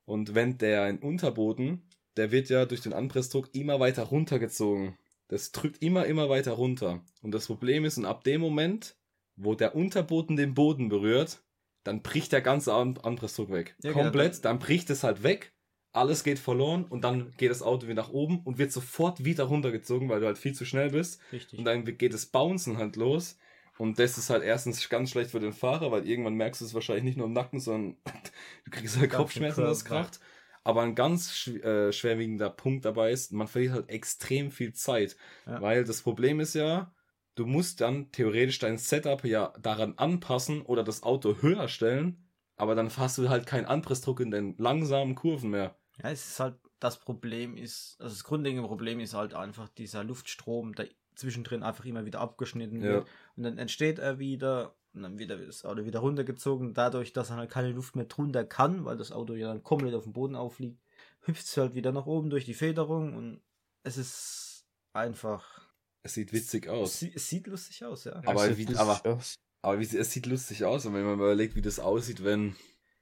Und 0.06 0.36
wenn 0.36 0.58
der 0.58 0.84
ein 0.84 1.00
Unterboden, 1.00 1.84
der 2.17 2.32
wird 2.32 2.50
ja 2.50 2.65
durch 2.65 2.82
den 2.82 2.94
Anpressdruck 2.94 3.53
immer 3.53 3.79
weiter 3.79 4.03
runtergezogen. 4.03 4.98
Das 5.29 5.51
drückt 5.51 5.82
immer, 5.82 6.06
immer 6.06 6.29
weiter 6.29 6.53
runter. 6.53 7.03
Und 7.22 7.32
das 7.32 7.48
Problem 7.48 7.86
ist, 7.86 7.98
und 7.98 8.06
ab 8.06 8.24
dem 8.24 8.41
Moment, 8.41 8.96
wo 9.36 9.56
der 9.56 9.75
Unterboden 9.75 10.36
den 10.36 10.53
Boden 10.53 10.89
berührt, 10.89 11.44
dann 11.88 12.01
bricht 12.01 12.34
der 12.34 12.41
ganze 12.41 12.74
An 12.74 12.98
Anpressdruck 12.98 13.50
weg. 13.50 13.75
Ja, 13.82 13.91
genau. 13.91 14.03
Komplett, 14.03 14.44
dann 14.44 14.60
bricht 14.60 14.89
es 14.89 15.03
halt 15.03 15.24
weg, 15.24 15.53
alles 15.94 16.24
geht 16.24 16.38
verloren 16.38 16.84
und 16.84 17.03
dann 17.03 17.34
geht 17.38 17.50
das 17.50 17.62
Auto 17.62 17.88
wieder 17.88 17.96
nach 17.96 18.10
oben 18.10 18.41
und 18.41 18.58
wird 18.58 18.74
sofort 18.74 19.24
wieder 19.24 19.46
runtergezogen, 19.46 20.10
weil 20.10 20.20
du 20.20 20.25
halt 20.25 20.38
viel 20.38 20.53
zu 20.53 20.65
schnell 20.65 20.91
bist. 20.91 21.22
Richtig. 21.32 21.58
Und 21.58 21.65
dann 21.65 21.86
geht 21.86 22.13
das 22.13 22.25
Bouncen 22.25 22.77
halt 22.77 22.98
los. 22.98 23.38
Und 23.77 24.00
das 24.00 24.17
ist 24.17 24.29
halt 24.29 24.44
erstens 24.44 24.89
ganz 24.89 25.12
schlecht 25.12 25.32
für 25.32 25.39
den 25.39 25.53
Fahrer, 25.53 25.91
weil 25.91 26.08
irgendwann 26.08 26.34
merkst 26.34 26.62
du 26.62 26.65
es 26.65 26.74
wahrscheinlich 26.74 27.06
nicht 27.06 27.17
nur 27.17 27.27
im 27.27 27.34
Nacken, 27.34 27.60
sondern 27.60 27.96
du 28.65 28.72
kriegst 28.72 28.98
halt 28.98 29.12
Kopfschmerzen, 29.12 29.62
das 29.62 29.86
kracht. 29.86 30.20
Aber 30.63 30.82
ein 30.82 30.96
ganz 30.96 31.34
schw 31.34 31.60
äh, 31.60 31.94
schwerwiegender 31.94 32.50
Punkt 32.50 32.84
dabei 32.84 33.12
ist, 33.12 33.32
man 33.32 33.48
verliert 33.48 33.74
halt 33.74 33.89
extrem 33.89 34.51
viel 34.51 34.74
Zeit. 34.74 35.15
Ja. 35.46 35.62
Weil 35.62 35.86
das 35.86 36.01
Problem 36.01 36.41
ist 36.41 36.53
ja, 36.56 36.94
du 37.38 37.46
musst 37.46 37.82
dann 37.82 38.12
theoretisch 38.12 38.60
dein 38.60 38.77
Setup 38.77 39.24
ja 39.24 39.53
daran 39.62 39.94
anpassen 39.98 40.62
oder 40.63 40.84
das 40.84 41.03
Auto 41.03 41.41
höher 41.41 41.67
stellen, 41.67 42.27
aber 42.56 42.75
dann 42.75 42.89
hast 42.96 43.17
du 43.17 43.29
halt 43.29 43.46
keinen 43.46 43.65
Anpressdruck 43.65 44.20
in 44.20 44.32
den 44.32 44.58
langsamen 44.58 45.15
Kurven 45.15 45.51
mehr. 45.51 45.77
Ja, 46.03 46.12
es 46.12 46.27
ist 46.27 46.39
halt, 46.39 46.56
das 46.79 47.00
Problem 47.00 47.56
ist, 47.56 47.96
also 48.00 48.13
das 48.13 48.24
grundlegende 48.24 48.67
Problem 48.67 49.00
ist 49.00 49.13
halt 49.13 49.34
einfach 49.34 49.70
dieser 49.70 50.03
Luftstrom, 50.03 50.74
der 50.74 50.89
zwischendrin 51.15 51.63
einfach 51.63 51.86
immer 51.86 52.06
wieder 52.06 52.20
abgeschnitten 52.20 52.82
Ja. 52.82 52.89
wird. 52.89 53.08
Und 53.36 53.44
dann 53.44 53.58
entsteht 53.58 54.00
er 54.00 54.20
wieder 54.20 54.75
und 54.94 55.03
dann 55.03 55.20
wird 55.20 55.29
er 55.29 55.38
das 55.38 55.65
Auto 55.65 55.86
wieder 55.86 56.00
runtergezogen. 56.00 56.74
Dadurch, 56.74 57.13
dass 57.13 57.29
er 57.29 57.38
halt 57.38 57.51
keine 57.51 57.72
Luft 57.72 57.96
mehr 57.96 58.06
drunter 58.06 58.44
kann, 58.46 58.86
weil 58.86 58.98
das 58.98 59.12
Auto 59.12 59.34
ja 59.34 59.48
dann 59.48 59.63
komplett 59.63 59.94
auf 59.94 60.03
dem 60.03 60.13
Boden 60.13 60.36
aufliegt, 60.36 60.79
hüpft 61.22 61.46
es 61.46 61.58
halt 61.58 61.75
wieder 61.75 61.91
nach 61.91 62.06
oben 62.06 62.30
durch 62.30 62.45
die 62.45 62.54
Federung 62.54 63.15
und 63.15 63.41
es 63.84 63.97
ist 63.97 64.65
einfach. 64.93 65.66
Es 66.08 66.13
sieht 66.13 66.32
witzig 66.32 66.70
aus. 66.70 66.93
Es, 66.93 67.00
sie- 67.02 67.12
es 67.13 67.28
sieht 67.28 67.48
lustig 67.48 67.84
aus, 67.84 68.06
ja. 68.06 68.13
Aber 68.26 68.34
Das 68.34 68.46
sieht 68.48 68.58
wie- 68.60 68.63
lustig 68.63 68.80
aber- 68.80 69.06
aus. 69.15 69.36
Aber 69.62 69.80
wie, 69.82 69.98
es 69.98 70.12
sieht 70.12 70.26
lustig 70.26 70.63
aus, 70.63 70.86
und 70.86 70.93
wenn 70.93 71.04
man 71.04 71.15
überlegt, 71.15 71.56
wie 71.58 71.62
das 71.62 71.80
aussieht, 71.80 72.24
wenn 72.24 72.56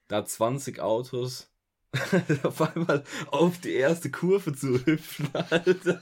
da 0.07 0.25
20 0.25 0.79
Autos 0.79 1.51
auf 2.43 2.61
einmal 2.61 3.03
auf 3.27 3.59
die 3.59 3.73
erste 3.73 4.09
Kurve 4.09 4.55
zu 4.55 4.83
hüpfen, 4.85 5.29
Alter. 5.33 6.01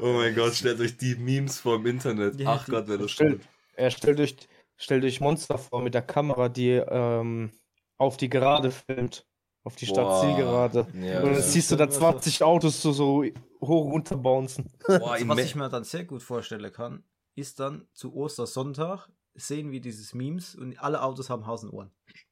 Oh 0.00 0.12
mein 0.14 0.34
Gott, 0.34 0.54
stellt 0.54 0.80
euch 0.80 0.96
die 0.96 1.14
Memes 1.14 1.60
vor 1.60 1.76
im 1.76 1.86
Internet. 1.86 2.40
Ja, 2.40 2.54
Ach 2.54 2.64
die- 2.64 2.72
Gott, 2.72 2.88
wäre 2.88 2.98
das 2.98 3.12
Stellt, 3.12 3.42
er 3.74 3.90
stellt 3.92 4.18
euch, 4.18 4.36
stellt 4.76 5.04
euch 5.04 5.20
Monster 5.20 5.56
vor 5.56 5.80
mit 5.82 5.94
der 5.94 6.02
Kamera, 6.02 6.48
die 6.48 6.70
ähm, 6.70 7.52
auf 7.96 8.16
die 8.16 8.28
Gerade 8.28 8.72
filmt. 8.72 9.24
Auf 9.62 9.76
die 9.76 9.86
Boah. 9.86 9.94
Stadtzielgerade. 9.94 10.86
Ja, 11.02 11.22
Und 11.22 11.34
dann 11.34 11.42
siehst 11.42 11.70
du 11.70 11.76
da 11.76 11.88
20 11.88 12.42
Autos 12.42 12.80
so, 12.80 12.92
so 12.92 13.24
hoch 13.60 13.92
runterbouncen. 13.92 14.70
Boah, 14.86 15.12
Also, 15.12 15.14
in 15.22 15.28
was 15.28 15.38
ich 15.40 15.54
mir 15.54 15.68
dann 15.68 15.84
sehr 15.84 16.04
gut 16.04 16.22
vorstellen 16.22 16.72
kann, 16.72 17.04
ist 17.34 17.60
dann 17.60 17.86
zu 17.92 18.14
Ostersonntag 18.14 19.08
sehen 19.34 19.70
wir 19.70 19.80
dieses 19.80 20.14
Memes 20.14 20.54
und 20.54 20.78
alle 20.82 21.02
Autos 21.02 21.30
haben 21.30 21.46
Haus 21.46 21.64
und 21.64 21.70
Ohren. 21.70 21.90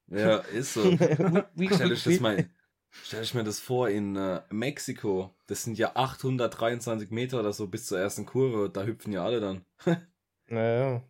ja, 0.08 0.38
ist 0.38 0.74
so. 0.74 0.82
Stell 0.96 1.92
euch 1.92 2.04
das 2.04 2.20
mal, 2.20 2.50
stell 3.04 3.20
euch 3.22 3.34
mir 3.34 3.44
das 3.44 3.60
vor 3.60 3.88
in 3.88 4.16
äh, 4.16 4.42
Mexiko. 4.50 5.34
Das 5.46 5.64
sind 5.64 5.78
ja 5.78 5.92
823 5.94 7.10
Meter 7.10 7.40
oder 7.40 7.52
so 7.52 7.66
bis 7.68 7.86
zur 7.86 7.98
ersten 7.98 8.26
Kurve. 8.26 8.70
Da 8.70 8.84
hüpfen 8.84 9.12
ja 9.12 9.24
alle 9.24 9.40
dann. 9.40 9.64
Naja. 10.50 11.02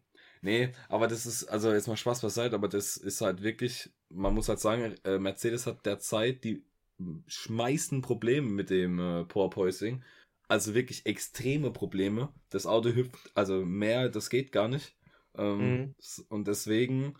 Nee, 0.42 0.72
aber 0.88 1.08
das 1.08 1.26
ist, 1.26 1.44
also 1.44 1.72
jetzt 1.72 1.88
mal 1.88 1.96
Spaß 1.96 2.20
beiseite, 2.20 2.54
aber 2.54 2.68
das 2.68 2.96
ist 2.96 3.20
halt 3.20 3.42
wirklich, 3.42 3.90
man 4.08 4.34
muss 4.34 4.48
halt 4.48 4.60
sagen, 4.60 4.94
äh, 5.04 5.18
Mercedes 5.18 5.66
hat 5.66 5.84
derzeit 5.86 6.44
die 6.44 6.64
meisten 7.48 8.02
Probleme 8.02 8.48
mit 8.50 8.70
dem 8.70 8.98
äh, 8.98 9.24
Porpoising. 9.24 10.02
Also 10.48 10.74
wirklich 10.74 11.04
extreme 11.06 11.70
Probleme. 11.70 12.32
Das 12.50 12.66
Auto 12.66 12.90
hüpft, 12.90 13.16
also 13.34 13.64
mehr, 13.64 14.08
das 14.08 14.30
geht 14.30 14.52
gar 14.52 14.68
nicht. 14.68 14.96
Ähm, 15.36 15.94
Mhm. 15.98 16.24
Und 16.28 16.48
deswegen 16.48 17.14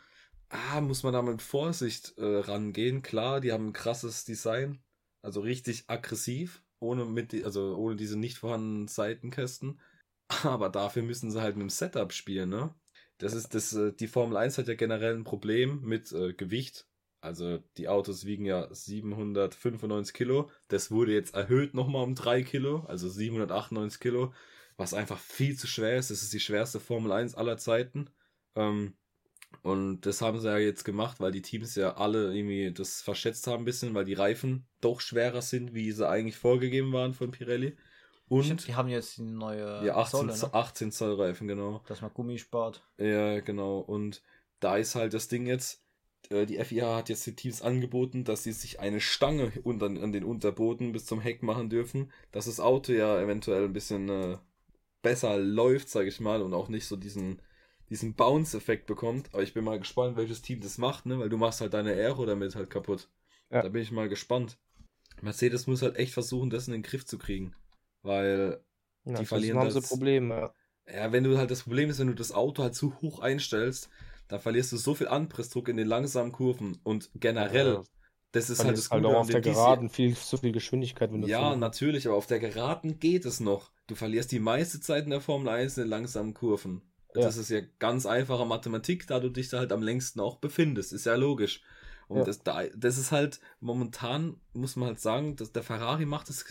ah, 0.51 0.81
muss 0.81 1.03
man 1.03 1.13
da 1.13 1.23
mit 1.23 1.43
Vorsicht 1.43 2.17
äh, 2.19 2.25
rangehen. 2.25 3.03
Klar, 3.03 3.41
die 3.41 3.53
haben 3.53 3.69
ein 3.69 3.73
krasses 3.73 4.25
Design, 4.25 4.81
also 5.23 5.41
richtig 5.41 5.85
aggressiv, 5.89 6.63
ohne 6.81 7.05
mit, 7.05 7.33
die- 7.33 7.45
also 7.45 7.77
ohne 7.77 7.97
diese 7.97 8.19
nicht 8.19 8.39
vorhandenen 8.39 8.89
Seitenkästen. 8.89 9.81
Aber 10.45 10.69
dafür 10.71 11.03
müssen 11.03 11.31
sie 11.31 11.41
halt 11.43 11.57
mit 11.57 11.63
dem 11.65 11.71
Setup 11.71 12.13
spielen, 12.13 12.51
ne? 12.51 12.75
Das 13.19 13.35
ist 13.35 13.55
das, 13.55 13.73
äh, 13.75 13.93
die 13.93 14.09
Formel 14.09 14.37
1 14.37 14.59
hat 14.59 14.69
ja 14.69 14.75
generell 14.75 15.15
ein 15.15 15.25
Problem 15.25 15.83
mit 15.83 16.13
äh, 16.13 16.33
Gewicht. 16.33 16.87
Also 17.21 17.59
die 17.77 17.89
Autos 17.89 18.25
wiegen 18.25 18.45
ja 18.45 18.73
795 18.73 20.15
Kilo. 20.15 20.51
Das 20.69 20.91
wurde 20.91 21.13
jetzt 21.13 21.35
erhöht 21.35 21.75
nochmal 21.75 22.05
um 22.05 22.15
3 22.15 22.43
Kilo, 22.43 22.85
also 22.87 23.09
798 23.09 24.01
Kilo, 24.01 24.33
was 24.77 24.95
einfach 24.95 25.19
viel 25.19 25.57
zu 25.59 25.67
schwer 25.67 25.99
ist. 25.99 26.11
Das 26.11 26.23
ist 26.23 26.33
die 26.33 26.41
schwerste 26.41 26.79
Formel 26.81 27.11
1 27.13 27.35
aller 27.35 27.59
Zeiten. 27.59 28.11
Ähm, 28.55 28.95
und 29.63 30.03
das 30.03 30.21
haben 30.23 30.39
sie 30.41 30.49
ja 30.49 30.59
jetzt 30.59 30.85
gemacht, 30.85 31.21
weil 31.21 31.33
die 31.33 31.43
Teams 31.43 31.75
ja 31.75 31.97
alle 31.97 32.35
irgendwie 32.35 32.73
das 32.73 33.03
verschätzt 33.03 33.47
haben 33.47 33.63
ein 33.63 33.65
bisschen, 33.65 33.95
weil 33.95 34.05
die 34.05 34.15
Reifen 34.15 34.67
doch 34.81 35.01
schwerer 35.01 35.43
sind, 35.43 35.75
wie 35.75 35.91
sie 35.93 36.09
eigentlich 36.09 36.37
vorgegeben 36.37 36.93
waren 36.93 37.15
von 37.15 37.31
Pirelli. 37.31 37.77
Und 38.29 38.67
die 38.67 38.75
haben 38.75 38.89
jetzt 38.89 39.17
die 39.17 39.23
neue 39.23 39.85
ja, 39.85 39.97
18, 39.97 40.19
Solle, 40.21 40.35
Zoll- 40.35 40.51
ne? 40.51 40.55
18 40.55 40.93
Zoll 40.93 41.15
Reifen, 41.21 41.49
genau. 41.49 41.83
dass 41.87 42.03
man 42.03 42.13
Gummi 42.13 42.39
spart. 42.39 42.83
Ja, 42.99 43.41
genau. 43.41 43.79
Und 43.79 44.23
da 44.61 44.77
ist 44.77 44.95
halt 44.95 45.15
das 45.15 45.29
Ding 45.29 45.47
jetzt, 45.47 45.83
äh, 46.31 46.47
die 46.47 46.63
FIA 46.63 46.97
hat 46.97 47.09
jetzt 47.09 47.27
den 47.27 47.37
Teams 47.37 47.63
angeboten, 47.63 48.25
dass 48.25 48.43
sie 48.43 48.53
sich 48.53 48.81
eine 48.81 49.01
Stange 49.01 49.53
unter, 49.65 49.87
an 49.87 50.13
den 50.13 50.25
Unterboden 50.25 50.93
bis 50.93 51.07
zum 51.07 51.21
Heck 51.21 51.43
machen 51.43 51.71
dürfen, 51.71 52.13
dass 52.33 52.47
das 52.47 52.61
Auto 52.61 52.93
ja 52.93 53.21
eventuell 53.21 53.65
ein 53.65 53.73
bisschen 53.73 54.09
äh, 54.09 54.39
besser 55.03 55.39
läuft, 55.39 55.89
sag 55.89 56.07
ich 56.07 56.21
mal, 56.21 56.43
und 56.43 56.55
auch 56.55 56.69
nicht 56.69 56.87
so 56.87 56.97
diesen, 56.97 57.41
diesen 57.89 58.15
Bounce-Effekt 58.15 58.87
bekommt. 58.87 59.29
Aber 59.33 59.43
ich 59.43 59.55
bin 59.55 59.65
mal 59.65 59.79
gespannt, 59.79 60.17
welches 60.17 60.43
Team 60.43 60.61
das 60.61 60.77
macht, 60.77 61.07
ne? 61.07 61.19
Weil 61.19 61.29
du 61.29 61.39
machst 61.39 61.61
halt 61.61 61.73
deine 61.73 61.93
Aero 61.93 62.27
damit 62.27 62.55
halt 62.57 62.69
kaputt. 62.69 63.09
Ja. 63.51 63.63
Da 63.63 63.69
bin 63.69 63.81
ich 63.81 63.93
mal 63.93 64.09
gespannt. 64.09 64.59
Mercedes 65.23 65.67
muss 65.67 65.83
halt 65.83 65.97
echt 65.97 66.13
versuchen, 66.13 66.51
das 66.51 66.67
in 66.69 66.73
den 66.73 66.83
Griff 66.83 67.07
zu 67.07 67.17
kriegen. 67.19 67.55
Weil 68.09 68.61
Ja, 69.05 69.11
ansonsten 69.11 69.27
verlieren 69.27 69.59
haben 69.59 69.71
sie 69.71 69.81
das- 69.81 69.89
Probleme. 69.89 70.53
ja, 70.93 71.13
wenn 71.13 71.25
du 71.25 71.37
halt 71.39 71.51
das 71.51 71.63
Problem 71.63 71.91
ist, 71.91 71.99
wenn 71.99 72.07
du 72.09 72.15
das 72.15 72.33
Auto 72.33 72.63
halt 72.63 72.75
zu 72.75 73.01
hoch 73.03 73.21
einstellst, 73.21 73.91
dann 74.29 74.41
verlierst 74.41 74.73
du 74.73 74.77
so 74.77 74.95
viel 74.95 75.09
Anpressdruck 75.09 75.69
in 75.69 75.77
den 75.77 75.87
langsamen 75.87 76.33
Kurven 76.33 76.79
und 76.85 77.11
generell, 77.15 77.75
Ja, 77.75 77.85
das 78.33 78.51
ist 78.51 78.59
halt 78.65 78.77
das 78.79 78.91
halt 78.91 79.03
Gute 79.03 79.09
auch 79.09 79.21
an 79.21 79.21
auf 79.21 79.31
der 79.31 79.41
Geraden 79.41 79.89
viel, 79.89 80.15
so 80.15 80.37
viel 80.37 80.53
Geschwindigkeit, 80.53 81.13
wenn 81.13 81.23
du 81.23 81.29
Ja, 81.29 81.53
so- 81.53 81.57
natürlich, 81.59 82.07
aber 82.07 82.17
auf 82.17 82.27
der 82.27 82.41
Geraden 82.41 82.99
geht 82.99 83.25
es 83.25 83.41
noch. 83.41 83.71
Du 83.87 83.95
verlierst 83.95 84.33
die 84.33 84.39
meiste 84.41 84.81
Zeit 84.81 85.05
in 85.05 85.11
der 85.11 85.21
Formel 85.23 85.49
1 85.49 85.77
in 85.79 85.85
den 85.85 85.91
langsamen 85.91 86.35
Kurven. 86.35 86.83
Ja. 87.15 87.23
Das 87.23 87.37
ist 87.39 87.49
ja 87.49 87.61
ganz 87.79 88.05
einfache 88.05 88.45
Mathematik, 88.45 89.07
da 89.07 89.19
du 89.19 89.31
dich 89.31 89.49
da 89.49 89.59
halt 89.59 89.73
am 89.73 89.83
längsten 89.83 90.21
auch 90.21 90.37
befindest. 90.37 90.93
Ist 90.93 91.07
ja 91.07 91.15
logisch. 91.15 91.63
Und 92.09 92.19
Ja. 92.19 92.25
das, 92.25 92.43
da, 92.43 92.67
das 92.75 92.99
ist 92.99 93.13
halt, 93.13 93.39
momentan 93.61 94.41
muss 94.55 94.77
man 94.77 94.89
halt 94.89 95.01
sagen, 95.01 95.37
dass 95.37 95.53
der 95.53 95.63
Ferrari 95.63 96.07
macht 96.07 96.29
das 96.29 96.45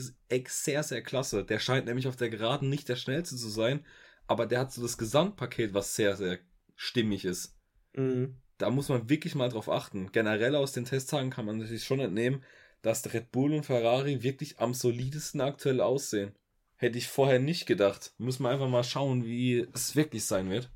sehr, 0.48 0.84
sehr 0.84 1.02
klasse. 1.02 1.43
Der 1.43 1.60
scheint 1.60 1.88
nämlich 1.88 2.08
auf 2.08 2.15
der 2.15 2.30
Geraden 2.30 2.70
nicht 2.70 2.88
der 2.89 2.96
schnellste 2.96 3.36
zu 3.36 3.50
sein, 3.50 3.84
aber 4.28 4.46
der 4.46 4.60
hat 4.60 4.72
so 4.72 4.82
das 4.82 4.98
Gesamtpaket, 4.98 5.74
was 5.74 5.96
sehr, 5.96 6.15
sehr 6.15 6.39
stimmig 6.76 7.26
ist. 7.26 7.58
Mhm. 7.93 8.38
Da 8.60 8.70
muss 8.70 8.89
man 8.89 9.10
wirklich 9.10 9.36
mal 9.36 9.50
drauf 9.50 9.70
achten. 9.70 10.12
Generell 10.12 10.56
aus 10.56 10.74
den 10.74 10.86
Testtagen 10.86 11.32
kann 11.32 11.46
man 11.46 11.58
natürlich 11.58 11.84
schon 11.84 12.00
entnehmen, 12.00 12.43
dass 12.82 13.12
Red 13.13 13.32
Bull 13.32 13.54
und 13.54 13.65
Ferrari 13.65 14.24
wirklich 14.24 14.60
am 14.60 14.74
solidesten 14.74 15.41
aktuell 15.41 15.82
aussehen. 15.82 16.36
Hätte 16.76 17.00
ich 17.00 17.08
vorher 17.08 17.39
nicht 17.39 17.65
gedacht. 17.65 18.13
Muss 18.20 18.39
man 18.39 18.54
einfach 18.54 18.70
mal 18.70 18.84
schauen, 18.84 19.26
wie 19.26 19.67
es 19.74 19.96
wirklich 19.96 20.26
sein 20.26 20.50
wird. 20.52 20.70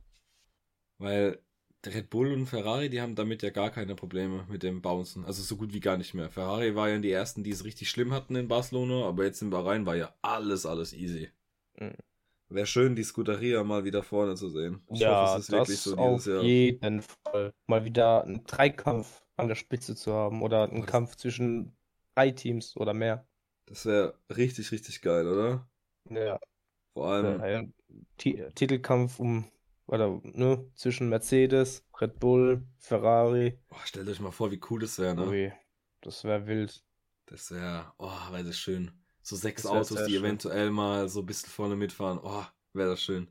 Weil 0.97 1.39
Red 1.85 2.09
Bull 2.09 2.33
und 2.33 2.47
Ferrari, 2.47 2.89
die 2.89 3.01
haben 3.01 3.13
damit 3.15 3.43
ja 3.43 3.49
gar 3.51 3.69
keine 3.71 3.95
Probleme 3.95 4.45
mit 4.49 4.63
dem 4.63 4.81
Bouncen. 4.81 5.25
Also 5.25 5.43
so 5.43 5.57
gut 5.57 5.73
wie 5.73 5.79
gar 5.79 5.97
nicht 5.97 6.13
mehr. 6.15 6.29
Ferrari 6.31 6.75
war 6.75 6.89
ja 6.89 6.97
die 6.99 7.11
ersten, 7.11 7.43
die 7.43 7.51
es 7.51 7.63
richtig 7.65 7.89
schlimm 7.89 8.13
hatten 8.13 8.35
in 8.35 8.47
Barcelona, 8.47 9.05
aber 9.07 9.25
jetzt 9.25 9.41
in 9.43 9.49
Bahrain 9.51 9.85
war 9.85 9.95
ja 9.95 10.13
alles, 10.23 10.65
alles 10.65 10.93
easy. 10.93 11.29
Mhm. 11.79 11.95
Wäre 12.49 12.67
schön, 12.67 12.95
die 12.95 13.03
Scuderia 13.03 13.63
mal 13.63 13.83
wieder 13.83 14.03
vorne 14.03 14.35
zu 14.35 14.47
sehen. 14.51 14.87
Ich 14.91 15.07
ja, 15.07 15.07
hoffe, 15.07 15.25
es 15.25 15.33
ist 15.33 15.49
das 15.49 15.69
wirklich 15.71 15.81
so 15.81 15.95
auf 15.95 16.23
dieses 16.23 16.25
Jahr. 16.25 16.53
jeden 16.61 17.01
Fall. 17.01 17.53
Mal 17.67 17.85
wieder 17.85 18.23
einen 18.23 18.43
Dreikampf 18.45 19.21
an 19.37 19.47
der 19.47 19.55
Spitze 19.55 19.95
zu 19.95 20.13
haben 20.13 20.41
oder 20.41 20.63
einen 20.69 20.85
Oh, 20.85 20.85
Kampf 20.85 21.15
zwischen 21.15 21.75
drei 22.15 22.31
Teams 22.31 22.75
oder 22.77 22.93
mehr. 22.93 23.25
Das 23.65 23.85
wäre 23.87 24.19
richtig, 24.29 24.71
richtig 24.71 25.01
geil, 25.01 25.27
oder? 25.27 25.67
Ja, 26.09 26.39
Vor 26.93 27.07
allem, 27.11 27.45
ja, 27.47 27.63
Ti- 28.17 28.43
Titelkampf 28.55 29.19
um 29.19 29.45
oder 29.91 30.21
ne, 30.23 30.65
zwischen 30.73 31.09
Mercedes, 31.09 31.85
Red 31.99 32.19
Bull, 32.19 32.65
Ferrari. 32.77 33.59
oh, 33.69 33.75
stellt 33.83 34.07
euch 34.07 34.21
mal 34.21 34.31
vor, 34.31 34.49
wie 34.49 34.61
cool 34.69 34.79
das 34.79 34.97
wäre, 34.97 35.15
ne? 35.15 35.27
Ui, 35.27 35.53
das 35.99 36.23
wäre 36.23 36.47
wild. 36.47 36.81
Das 37.25 37.51
wäre, 37.51 37.91
oh, 37.97 38.09
wäre 38.31 38.45
das 38.45 38.57
schön. 38.57 38.91
So 39.21 39.35
sechs 39.35 39.65
Autos, 39.65 40.05
die 40.05 40.13
schön. 40.13 40.23
eventuell 40.23 40.71
mal 40.71 41.09
so 41.09 41.19
ein 41.19 41.25
bisschen 41.25 41.49
vorne 41.49 41.75
mitfahren. 41.75 42.19
Oh, 42.23 42.45
wäre 42.73 42.91
das 42.91 43.03
schön. 43.03 43.27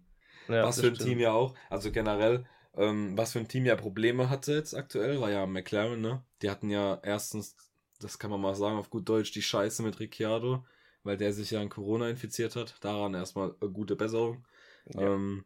Ja, 0.48 0.64
was 0.64 0.76
das 0.76 0.84
für 0.84 0.90
ein 0.90 0.94
stimmt. 0.96 1.08
Team 1.08 1.18
ja 1.18 1.32
auch, 1.32 1.54
also 1.70 1.90
generell, 1.90 2.44
ähm, 2.74 3.16
was 3.16 3.32
für 3.32 3.38
ein 3.38 3.48
Team 3.48 3.64
ja 3.64 3.74
Probleme 3.74 4.28
hatte 4.28 4.52
jetzt 4.52 4.74
aktuell, 4.74 5.18
war 5.20 5.30
ja 5.30 5.46
McLaren, 5.46 6.00
ne? 6.00 6.22
Die 6.42 6.50
hatten 6.50 6.68
ja 6.68 7.00
erstens, 7.02 7.56
das 8.00 8.18
kann 8.18 8.30
man 8.30 8.40
mal 8.40 8.54
sagen 8.54 8.76
auf 8.76 8.90
gut 8.90 9.08
Deutsch, 9.08 9.32
die 9.32 9.42
Scheiße 9.42 9.82
mit 9.82 9.98
Ricciardo, 9.98 10.66
weil 11.04 11.16
der 11.16 11.32
sich 11.32 11.52
ja 11.52 11.60
an 11.62 11.70
Corona 11.70 12.10
infiziert 12.10 12.54
hat. 12.54 12.76
Daran 12.82 13.14
erstmal 13.14 13.54
äh, 13.62 13.68
gute 13.68 13.96
Besserung. 13.96 14.46
Ja. 14.94 15.14
Ähm, 15.14 15.44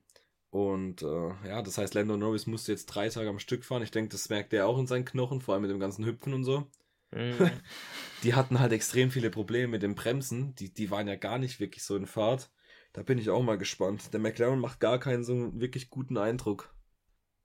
und 0.55 1.03
äh, 1.03 1.49
ja, 1.49 1.63
das 1.63 1.79
heißt, 1.79 1.95
Lando 1.95 2.17
Norris 2.17 2.47
musste 2.47 2.71
jetzt 2.71 2.87
drei 2.87 3.09
Tage 3.09 3.29
am 3.29 3.41
Stück 3.41 3.65
fahren. 3.65 3.83
Ich 3.83 3.91
denke, 3.91 4.11
das 4.11 4.29
merkt 4.29 4.53
er 4.53 4.69
auch 4.69 4.79
in 4.79 4.87
seinen 4.87 5.05
Knochen, 5.05 5.41
vor 5.41 5.55
allem 5.55 5.63
mit 5.63 5.73
dem 5.73 5.81
ganzen 5.81 6.05
Hüpfen 6.07 6.33
und 6.33 6.45
so. 6.45 6.71
Mhm. 7.11 7.51
Die 8.23 8.35
hatten 8.35 8.61
halt 8.61 8.71
extrem 8.73 9.11
viele 9.11 9.31
Probleme 9.31 9.67
mit 9.67 9.83
den 9.83 9.97
Bremsen. 9.97 10.55
Die, 10.55 10.73
die 10.73 10.93
waren 10.93 11.09
ja 11.09 11.17
gar 11.17 11.39
nicht 11.39 11.59
wirklich 11.59 11.83
so 11.83 11.97
in 11.97 12.07
Fahrt. 12.07 12.53
Da 12.93 13.03
bin 13.03 13.19
ich 13.19 13.31
auch 13.31 13.43
mal 13.43 13.59
gespannt. 13.59 14.13
Der 14.13 14.21
McLaren 14.21 14.61
macht 14.61 14.79
gar 14.79 15.01
keinen 15.01 15.25
so 15.25 15.51
wirklich 15.59 15.91
guten 15.91 16.19
Eindruck. 16.19 16.73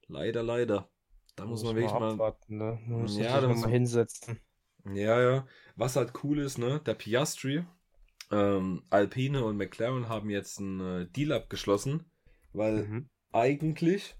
Leider, 0.07 0.43
leider. 0.43 0.91
Da 1.35 1.45
muss 1.47 1.63
man 1.63 1.75
wirklich 1.75 1.91
mal. 1.91 2.11
abwarten, 2.13 2.57
ne? 2.57 2.79
Muss 2.85 3.17
Ja, 3.17 3.41
da 3.41 3.47
muss 3.47 3.61
man- 3.61 3.71
hinsetzen. 3.71 4.39
Ja, 4.85 5.19
ja. 5.19 5.47
Was 5.75 5.95
halt 5.95 6.13
cool 6.23 6.37
ist, 6.37 6.59
ne? 6.59 6.79
Der 6.85 6.93
Piastri, 6.93 7.65
ähm, 8.29 8.83
Alpine 8.91 9.43
und 9.43 9.57
McLaren 9.57 10.09
haben 10.09 10.29
jetzt 10.29 10.59
einen 10.59 10.79
äh, 10.79 11.07
Deal 11.09 11.31
abgeschlossen, 11.31 12.05
weil 12.53 12.83
Mhm. 12.85 13.09
eigentlich 13.31 14.15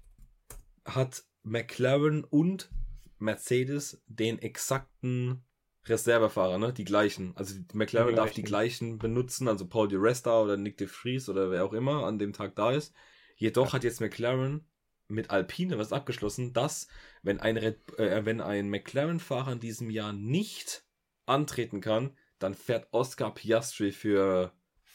hat 0.84 1.24
McLaren 1.42 2.24
und 2.24 2.70
Mercedes 3.18 4.02
den 4.06 4.38
exakten 4.38 5.44
Reservefahrer, 5.86 6.58
ne? 6.58 6.72
Die 6.72 6.84
gleichen. 6.84 7.32
Also 7.36 7.54
McLaren 7.72 8.10
Die 8.10 8.14
darf 8.14 8.32
die 8.32 8.42
gleichen. 8.42 8.98
benutzen, 8.98 9.48
also 9.48 9.66
Paul 9.66 9.88
Di 9.88 9.96
Resta 9.96 10.40
oder 10.42 10.56
Nick 10.56 10.76
de 10.76 10.86
Vries 10.86 11.28
oder 11.28 11.50
wer 11.50 11.64
auch 11.64 11.72
immer 11.72 12.04
an 12.06 12.18
dem 12.18 12.32
Tag 12.32 12.54
da 12.54 12.72
ist. 12.72 12.94
Jedoch 13.36 13.72
hat 13.72 13.84
jetzt 13.84 14.00
McLaren 14.00 14.66
mit 15.08 15.30
Alpine 15.30 15.78
was 15.78 15.92
abgeschlossen, 15.92 16.52
dass 16.52 16.86
wenn 17.22 17.40
ein, 17.40 17.56
Red, 17.56 17.98
äh, 17.98 18.24
wenn 18.24 18.40
ein 18.40 18.68
McLaren-Fahrer 18.68 19.52
in 19.52 19.60
diesem 19.60 19.90
Jahr 19.90 20.12
nicht 20.12 20.84
antreten 21.26 21.80
kann, 21.80 22.16
dann 22.38 22.54
fährt 22.54 22.88
Oscar 22.92 23.34
Piastri 23.34 23.92
für 23.92 24.52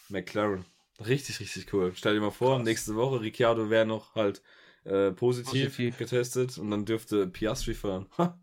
McLaren. 0.09 0.65
Richtig, 0.99 1.39
richtig 1.39 1.71
cool. 1.73 1.91
Stell 1.95 2.13
dir 2.15 2.21
mal 2.21 2.31
vor, 2.31 2.55
Krass. 2.57 2.65
nächste 2.65 2.95
Woche 2.95 3.21
Ricciardo 3.21 3.69
wäre 3.69 3.85
noch 3.85 4.15
halt 4.15 4.41
äh, 4.85 5.11
positiv, 5.11 5.65
Positiv. 5.75 5.97
getestet 5.97 6.57
und 6.57 6.71
dann 6.71 6.85
dürfte 6.85 7.27
Piastri 7.27 7.73
fahren. 7.73 8.07
Ha, 8.17 8.39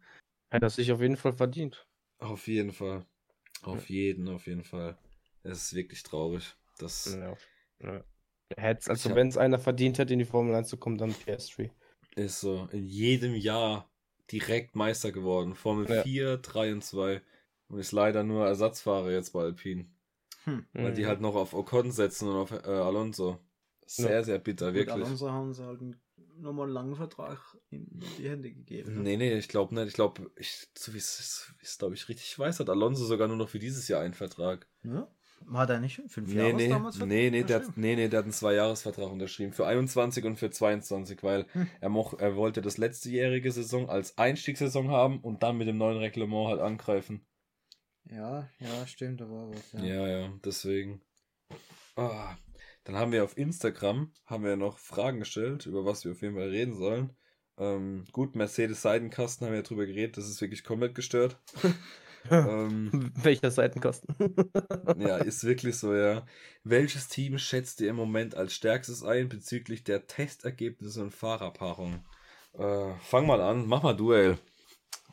Hat 0.50 0.62
das 0.62 0.76
sich 0.76 0.92
auf 0.92 1.00
jeden 1.00 1.16
Fall 1.16 1.32
verdient. 1.32 1.86
auf 2.18 2.46
jeden 2.48 2.72
Fall. 2.72 3.06
Auf 3.62 3.88
jeden, 3.88 4.28
auf 4.28 4.46
jeden 4.46 4.64
Fall. 4.64 4.98
Es 5.44 5.62
ist 5.62 5.74
wirklich 5.74 6.02
traurig. 6.02 6.56
Das 6.78 7.16
Ja. 7.18 7.36
Ja. 7.80 8.04
Also 8.86 9.14
wenn 9.14 9.28
es 9.28 9.38
einer 9.38 9.58
verdient 9.58 9.98
hätte, 9.98 10.12
in 10.12 10.18
die 10.18 10.24
Formel 10.24 10.54
1 10.54 10.68
zu 10.68 10.76
kommen, 10.76 10.98
dann 10.98 11.12
PS3. 11.12 11.70
ist 12.16 12.40
so 12.40 12.68
in 12.72 12.84
jedem 12.86 13.34
Jahr 13.34 13.90
direkt 14.30 14.76
Meister 14.76 15.10
geworden. 15.10 15.54
Formel 15.54 15.88
Ja. 15.88 16.02
4, 16.02 16.36
3 16.38 16.72
und 16.72 16.84
2. 16.84 17.22
Und 17.68 17.78
ist 17.78 17.92
leider 17.92 18.22
nur 18.24 18.46
Ersatzfahrer 18.46 19.10
jetzt 19.10 19.32
bei 19.32 19.40
Alpine. 19.42 19.86
Hm. 20.44 20.66
Weil 20.72 20.92
die 20.94 21.02
Mhm. 21.02 21.06
halt 21.06 21.20
noch 21.20 21.34
auf 21.34 21.54
Ocon 21.54 21.92
setzen 21.92 22.28
und 22.28 22.36
auf 22.36 22.50
äh, 22.52 22.56
Alonso. 22.68 23.38
Sehr, 23.86 24.10
Ja. 24.12 24.22
sehr 24.22 24.38
bitter, 24.38 24.66
Mit 24.66 24.74
wirklich. 24.86 24.94
Alonso 25.04 25.30
haben 25.30 25.52
sie 25.52 25.64
halt 25.64 25.80
nochmal 26.38 26.64
einen 26.66 26.72
langen 26.74 26.96
Vertrag 26.96 27.38
in 27.70 27.86
die 28.18 28.28
Hände 28.28 28.50
gegeben. 28.52 28.94
ne? 28.94 29.00
Nee, 29.02 29.16
nee, 29.16 29.34
ich 29.34 29.48
glaube 29.48 29.74
nicht. 29.74 29.88
Ich 29.88 29.94
glaube, 29.94 30.30
ich, 30.36 30.68
so 30.76 30.94
wie 30.94 30.98
es, 30.98 31.52
glaube 31.78 31.94
ich, 31.94 32.08
richtig 32.08 32.38
weiß, 32.38 32.60
hat 32.60 32.70
Alonso 32.70 33.04
sogar 33.04 33.28
nur 33.28 33.36
noch 33.36 33.48
für 33.50 33.58
dieses 33.58 33.86
Jahr 33.88 34.00
einen 34.00 34.14
Vertrag. 34.14 34.66
Ja? 34.82 35.08
Hat 35.54 35.70
er 35.70 35.80
nicht 35.80 36.00
fünf 36.06 36.28
Nee, 36.32 36.36
Jahre 36.40 36.54
nee, 36.54 36.68
damals 36.68 36.98
nee, 37.00 37.28
nee, 37.30 37.42
der, 37.42 37.56
hat- 37.64 37.76
nee, 37.76 37.96
nee, 37.96 38.08
der 38.08 38.18
hat 38.18 38.24
einen 38.26 38.32
Zweijahresvertrag 38.32 39.10
unterschrieben. 39.10 39.52
Für 39.52 39.66
21 39.66 40.24
und 40.24 40.36
für 40.36 40.50
22, 40.50 41.22
weil 41.24 41.46
Hm. 41.52 41.66
er, 41.80 41.88
moch, 41.88 42.14
er 42.18 42.36
wollte 42.36 42.62
das 42.62 42.78
letztejährige 42.78 43.50
Saison 43.50 43.90
als 43.90 44.16
Einstiegssaison 44.18 44.88
haben 44.90 45.18
und 45.20 45.42
dann 45.42 45.58
mit 45.58 45.66
dem 45.66 45.78
neuen 45.78 45.98
Reglement 45.98 46.48
halt 46.48 46.60
angreifen. 46.60 47.26
Ja, 48.10 48.48
ja, 48.58 48.86
stimmt, 48.86 49.20
da 49.20 49.30
war 49.30 49.50
was. 49.50 49.72
Ja. 49.72 49.82
Ja, 49.82 50.08
ja, 50.08 50.32
deswegen. 50.44 51.00
Ah, 51.96 52.36
dann 52.84 52.96
haben 52.96 53.12
wir 53.12 53.24
auf 53.24 53.36
Instagram 53.36 54.12
haben 54.26 54.44
wir 54.44 54.56
noch 54.56 54.78
Fragen 54.78 55.20
gestellt, 55.20 55.66
über 55.66 55.84
was 55.84 56.04
wir 56.04 56.12
auf 56.12 56.22
jeden 56.22 56.34
Fall 56.34 56.48
reden 56.48 56.74
sollen. 56.74 57.14
Ähm, 57.58 58.04
gut, 58.12 58.34
Mercedes 58.34 58.82
Seitenkasten 58.82 59.46
haben 59.46 59.52
wir 59.52 59.58
ja 59.58 59.62
drüber 59.62 59.86
geredet, 59.86 60.16
das 60.16 60.28
ist 60.28 60.40
wirklich 60.40 60.64
komplett 60.64 60.94
gestört. 60.94 61.38
ähm, 62.30 63.12
Welcher 63.22 63.50
Seitenkosten? 63.50 64.14
ja, 64.98 65.18
ist 65.18 65.44
wirklich 65.44 65.76
so, 65.76 65.94
ja. 65.94 66.26
Welches 66.64 67.08
Team 67.08 67.38
schätzt 67.38 67.80
ihr 67.80 67.90
im 67.90 67.96
Moment 67.96 68.34
als 68.34 68.54
stärkstes 68.54 69.04
ein 69.04 69.28
bezüglich 69.28 69.84
der 69.84 70.06
Testergebnisse 70.06 71.02
und 71.02 71.14
Fahrerpaarung? 71.14 72.04
Äh, 72.54 72.94
fang 73.00 73.26
mal 73.26 73.40
an, 73.40 73.66
mach 73.66 73.82
mal 73.82 73.96
Duell. 73.96 74.38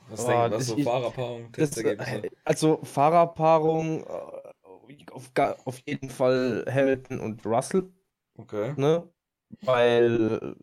Was 0.09 0.25
Boah, 0.25 0.49
denkst 0.49 0.51
du, 0.51 0.55
was 0.57 0.65
so 0.67 0.75
ist- 0.77 0.85
Fahrerpaarung, 0.85 1.51
Das, 1.51 1.69
Testergebnisse? 1.71 2.23
äh, 2.23 2.29
also 2.43 2.79
Fahrerpaarung 2.83 4.03
äh, 4.03 5.11
auf, 5.11 5.31
auf 5.65 5.79
jeden 5.85 6.09
Fall 6.09 6.65
Hamilton 6.69 7.19
und 7.19 7.45
Russell, 7.45 7.91
Okay. 8.37 8.73
ne? 8.77 9.07
Weil 9.61 10.55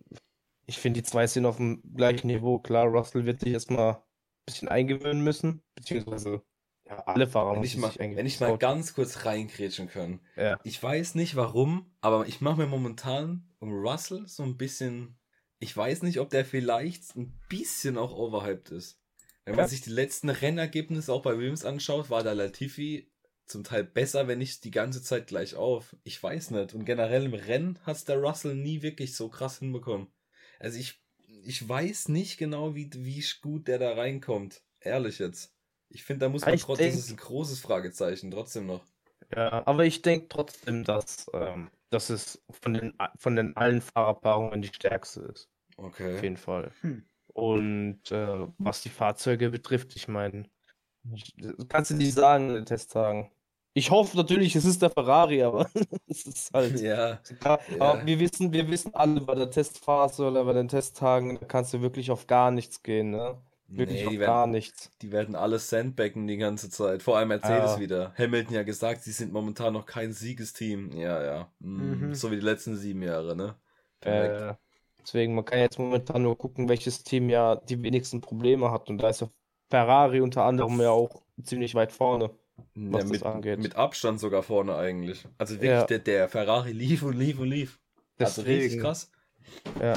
ich 0.67 0.79
finde, 0.79 1.01
die 1.01 1.05
zwei 1.07 1.27
sind 1.27 1.47
auf 1.47 1.57
dem 1.57 1.83
gleichen 1.95 2.27
Niveau. 2.29 2.59
Klar, 2.59 2.87
Russell 2.87 3.25
wird 3.27 3.41
sich 3.41 3.53
erstmal 3.53 3.95
ein 3.95 4.03
bisschen 4.47 4.69
eingewöhnen 4.69 5.23
müssen, 5.23 5.63
beziehungsweise 5.75 6.43
ja, 6.89 6.99
alle 7.07 7.27
Fahrer 7.27 7.53
Wenn 7.53 7.61
müssen 7.61 7.77
ich 7.77 7.83
mal, 7.83 7.95
wenn 7.99 8.27
ich 8.27 8.41
mal 8.41 8.57
ganz 8.59 8.95
kurz 8.95 9.25
reingrätschen 9.25 9.89
können. 9.89 10.21
Ja. 10.37 10.59
Ich 10.63 10.81
weiß 10.81 11.17
nicht 11.17 11.35
warum, 11.37 11.91
aber 12.01 12.27
ich 12.29 12.41
mache 12.41 12.59
mir 12.59 12.67
momentan 12.67 13.49
um 13.59 13.73
Russell 13.73 14.27
so 14.29 14.43
ein 14.45 14.57
bisschen. 14.57 15.19
Ich 15.59 15.75
weiß 15.77 16.03
nicht, 16.03 16.21
ob 16.21 16.31
der 16.31 16.45
vielleicht 16.45 17.17
ein 17.17 17.33
bisschen 17.49 17.97
auch 17.97 18.13
overhyped 18.15 18.71
ist. 18.71 19.01
Wenn 19.47 19.57
man 19.57 19.67
sich 19.67 19.81
die 19.81 19.91
letzten 19.91 20.29
Rennergebnisse 20.29 21.13
auch 21.13 21.23
bei 21.23 21.39
Williams 21.39 21.65
anschaut, 21.65 22.11
war 22.11 22.23
der 22.23 22.35
Latifi 22.35 23.11
zum 23.47 23.65
Teil 23.65 23.85
besser, 23.85 24.27
wenn 24.29 24.39
nicht 24.39 24.65
die 24.65 24.71
ganze 24.73 25.03
Zeit 25.03 25.29
gleich 25.29 25.55
auf. 25.55 25.97
Ich 26.05 26.21
weiß 26.23 26.51
nicht. 26.51 26.75
Und 26.75 26.85
generell 26.85 27.25
im 27.25 27.35
Rennen 27.35 27.79
hat's 27.85 28.05
der 28.05 28.19
Russell 28.19 28.55
nie 28.57 28.83
wirklich 28.83 29.15
so 29.15 29.29
krass 29.29 29.61
hinbekommen. 29.61 30.09
Also 30.59 30.79
ich, 30.79 31.01
ich 31.45 31.69
weiß 31.69 32.09
nicht 32.09 32.39
genau, 32.39 32.75
wie, 32.75 32.91
wie 32.93 33.25
gut 33.41 33.69
der 33.69 33.79
da 33.79 33.95
reinkommt. 33.95 34.63
Ehrlich 34.81 35.19
jetzt. 35.21 35.55
Ich 35.89 36.03
finde, 36.05 36.27
da 36.27 36.29
muss 36.29 36.47
man 36.47 36.59
trotzdem, 36.59 36.93
das 36.93 37.05
ist 37.05 37.11
ein 37.11 37.17
großes 37.17 37.61
Fragezeichen, 37.61 38.31
trotzdem 38.33 38.67
noch. 38.67 38.85
Ja, 39.35 39.67
aber 39.67 39.85
ich 39.85 40.03
denke 40.03 40.29
trotzdem, 40.29 40.85
dass, 40.85 41.27
ähm, 41.33 41.71
dass 41.91 42.11
es 42.11 42.45
von 42.51 42.75
den, 42.75 42.95
von 43.19 43.37
den 43.37 43.57
allen 43.57 43.81
Fahrerpaarungen 43.81 44.63
die 44.63 44.69
stärkste 44.69 45.21
ist. 45.23 45.51
Auf 45.79 45.79
Okay. 45.79 46.23
jeden 46.23 46.37
Fall. 46.37 46.73
Hm. 46.83 47.09
Und 47.37 48.11
äh, 48.13 48.47
was 48.59 48.81
die 48.83 48.89
Fahrzeuge 48.89 49.51
betrifft, 49.51 49.95
ich 49.97 50.09
meine, 50.09 50.49
kannst 51.69 51.91
du 51.91 51.95
nicht 51.95 52.15
sagen 52.15 52.49
in 52.49 52.55
den 52.57 52.67
Testtagen. 52.67 53.31
Ich 53.75 53.91
hoffe 53.91 54.17
natürlich, 54.17 54.57
es 54.57 54.65
ist 54.65 54.81
der 54.81 54.91
Ferrari, 54.91 55.43
aber 55.43 55.69
es 56.07 56.25
ist 56.27 56.53
halt. 56.55 56.81
Ja, 56.81 57.21
Ja, 57.43 57.59
aber 57.79 58.07
wir 58.07 58.19
wissen, 58.19 58.53
wir 58.53 58.69
wissen 58.71 58.95
alle 58.95 59.21
bei 59.21 59.35
der 59.35 59.51
Testphase 59.51 60.27
oder 60.27 60.45
bei 60.45 60.55
den 60.55 60.69
Testtagen, 60.69 61.39
da 61.39 61.47
kannst 61.47 61.75
du 61.75 61.83
wirklich 61.83 62.11
auf 62.11 62.27
gar 62.27 62.51
nichts 62.51 62.83
gehen, 62.83 63.11
ne? 63.11 63.39
Wirklich 63.69 64.01
nee, 64.01 64.07
auf 64.07 64.15
die 64.15 64.25
gar 64.25 64.47
werden, 64.47 64.51
nichts. 64.51 64.91
die 65.03 65.13
werden 65.13 65.35
alles 65.35 65.69
sandbacken 65.69 66.27
die 66.27 66.37
ganze 66.39 66.71
Zeit. 66.71 67.03
Vor 67.03 67.19
allem 67.19 67.29
Mercedes 67.29 67.77
Ja. 67.77 67.81
wieder. 67.81 68.15
Hamilton 68.17 68.55
ja 68.55 68.63
gesagt, 68.63 69.03
sie 69.05 69.13
sind 69.13 69.33
momentan 69.33 69.73
noch 69.75 69.87
kein 69.87 70.13
Siegesteam. 70.13 70.93
Ja, 70.93 71.23
ja. 71.25 71.53
Mm, 71.61 72.11
Mhm. 72.11 72.15
So 72.15 72.31
wie 72.31 72.37
die 72.37 72.43
letzten 72.43 72.77
sieben 72.77 73.03
Jahre, 73.03 73.37
ne? 73.37 73.57
Äh, 74.01 74.55
deswegen, 75.07 75.35
man 75.35 75.45
kann 75.45 75.59
jetzt 75.61 75.79
momentan 75.79 76.23
nur 76.23 76.37
gucken, 76.37 76.69
welches 76.69 77.03
Team 77.05 77.29
ja 77.31 77.57
die 77.57 77.83
wenigsten 77.83 78.21
Probleme 78.21 78.71
hat. 78.71 78.89
Und 78.91 78.99
da 78.99 79.09
ist 79.09 79.21
ja 79.21 79.31
Ferrari 79.71 80.21
unter 80.21 80.45
anderem 80.45 80.81
ja 80.81 80.91
auch 80.91 81.23
ziemlich 81.43 81.75
weit 81.75 81.93
vorne, 81.93 82.31
was 82.75 82.93
Ja, 82.93 82.99
das 83.01 83.11
mit, 83.11 83.23
angeht. 83.25 83.59
mit 83.61 83.77
Abstand 83.77 84.21
sogar 84.21 84.43
vorne 84.43 84.77
eigentlich. 84.77 85.27
Also 85.39 85.55
wirklich, 85.55 85.71
Ja. 85.71 85.85
der, 85.85 85.99
der 86.01 86.29
Ferrari 86.29 86.73
lief 86.73 87.03
und 87.03 87.17
lief 87.17 87.39
und 87.39 87.49
lief. 87.49 87.81
Also 88.19 88.43
richtig 88.43 88.63
Deswegen, 88.63 88.83
krass. 88.83 89.11
Ja. 89.81 89.95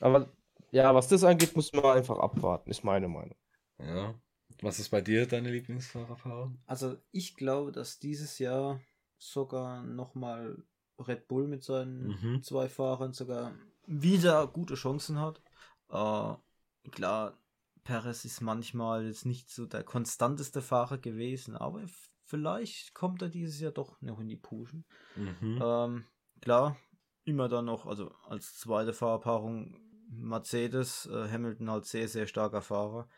Aber 0.00 0.28
ja, 0.70 0.94
was 0.94 1.08
das 1.08 1.24
angeht, 1.24 1.56
muss 1.56 1.72
man 1.72 1.84
einfach 1.84 2.18
abwarten, 2.18 2.70
ist 2.70 2.84
meine 2.84 3.08
Meinung. 3.08 3.36
Ja. 3.78 4.14
Was 4.60 4.78
ist 4.80 4.90
bei 4.90 5.00
dir 5.00 5.26
deine 5.26 5.50
Lieblingsfahrerpaarung? 5.50 6.58
Also 6.66 6.96
ich 7.12 7.36
glaube, 7.36 7.72
dass 7.72 7.98
dieses 8.00 8.38
Jahr 8.38 8.80
sogar 9.16 9.82
nochmal 9.84 10.62
Red 10.98 11.28
Bull 11.28 11.46
mit 11.46 11.62
seinen 11.62 12.08
Mhm. 12.08 12.42
zwei 12.42 12.68
Fahrern 12.68 13.12
sogar 13.12 13.52
wieder 13.88 14.46
gute 14.46 14.74
Chancen 14.74 15.18
hat. 15.18 15.40
Äh, 15.88 16.90
klar, 16.90 17.38
Perez 17.84 18.24
ist 18.24 18.40
manchmal 18.42 19.06
jetzt 19.06 19.24
nicht 19.26 19.50
so 19.50 19.66
der 19.66 19.82
konstanteste 19.82 20.60
Fahrer 20.60 20.98
gewesen, 20.98 21.56
aber 21.56 21.82
vielleicht 22.24 22.94
kommt 22.94 23.22
er 23.22 23.30
dieses 23.30 23.58
Jahr 23.60 23.72
doch 23.72 24.00
noch 24.02 24.20
in 24.20 24.28
die 24.28 24.36
Puschen. 24.36 24.84
Mhm. 25.16 25.60
Ähm, 25.62 26.04
klar, 26.40 26.76
immer 27.24 27.48
dann 27.48 27.64
noch, 27.64 27.86
also 27.86 28.12
als 28.26 28.58
zweite 28.58 28.92
Fahrerpaarung 28.92 29.80
Mercedes, 30.10 31.06
äh, 31.06 31.28
Hamilton 31.30 31.70
halt 31.70 31.86
sehr, 31.86 32.08
sehr 32.08 32.26
starker 32.26 32.62
Fahrer. 32.62 33.08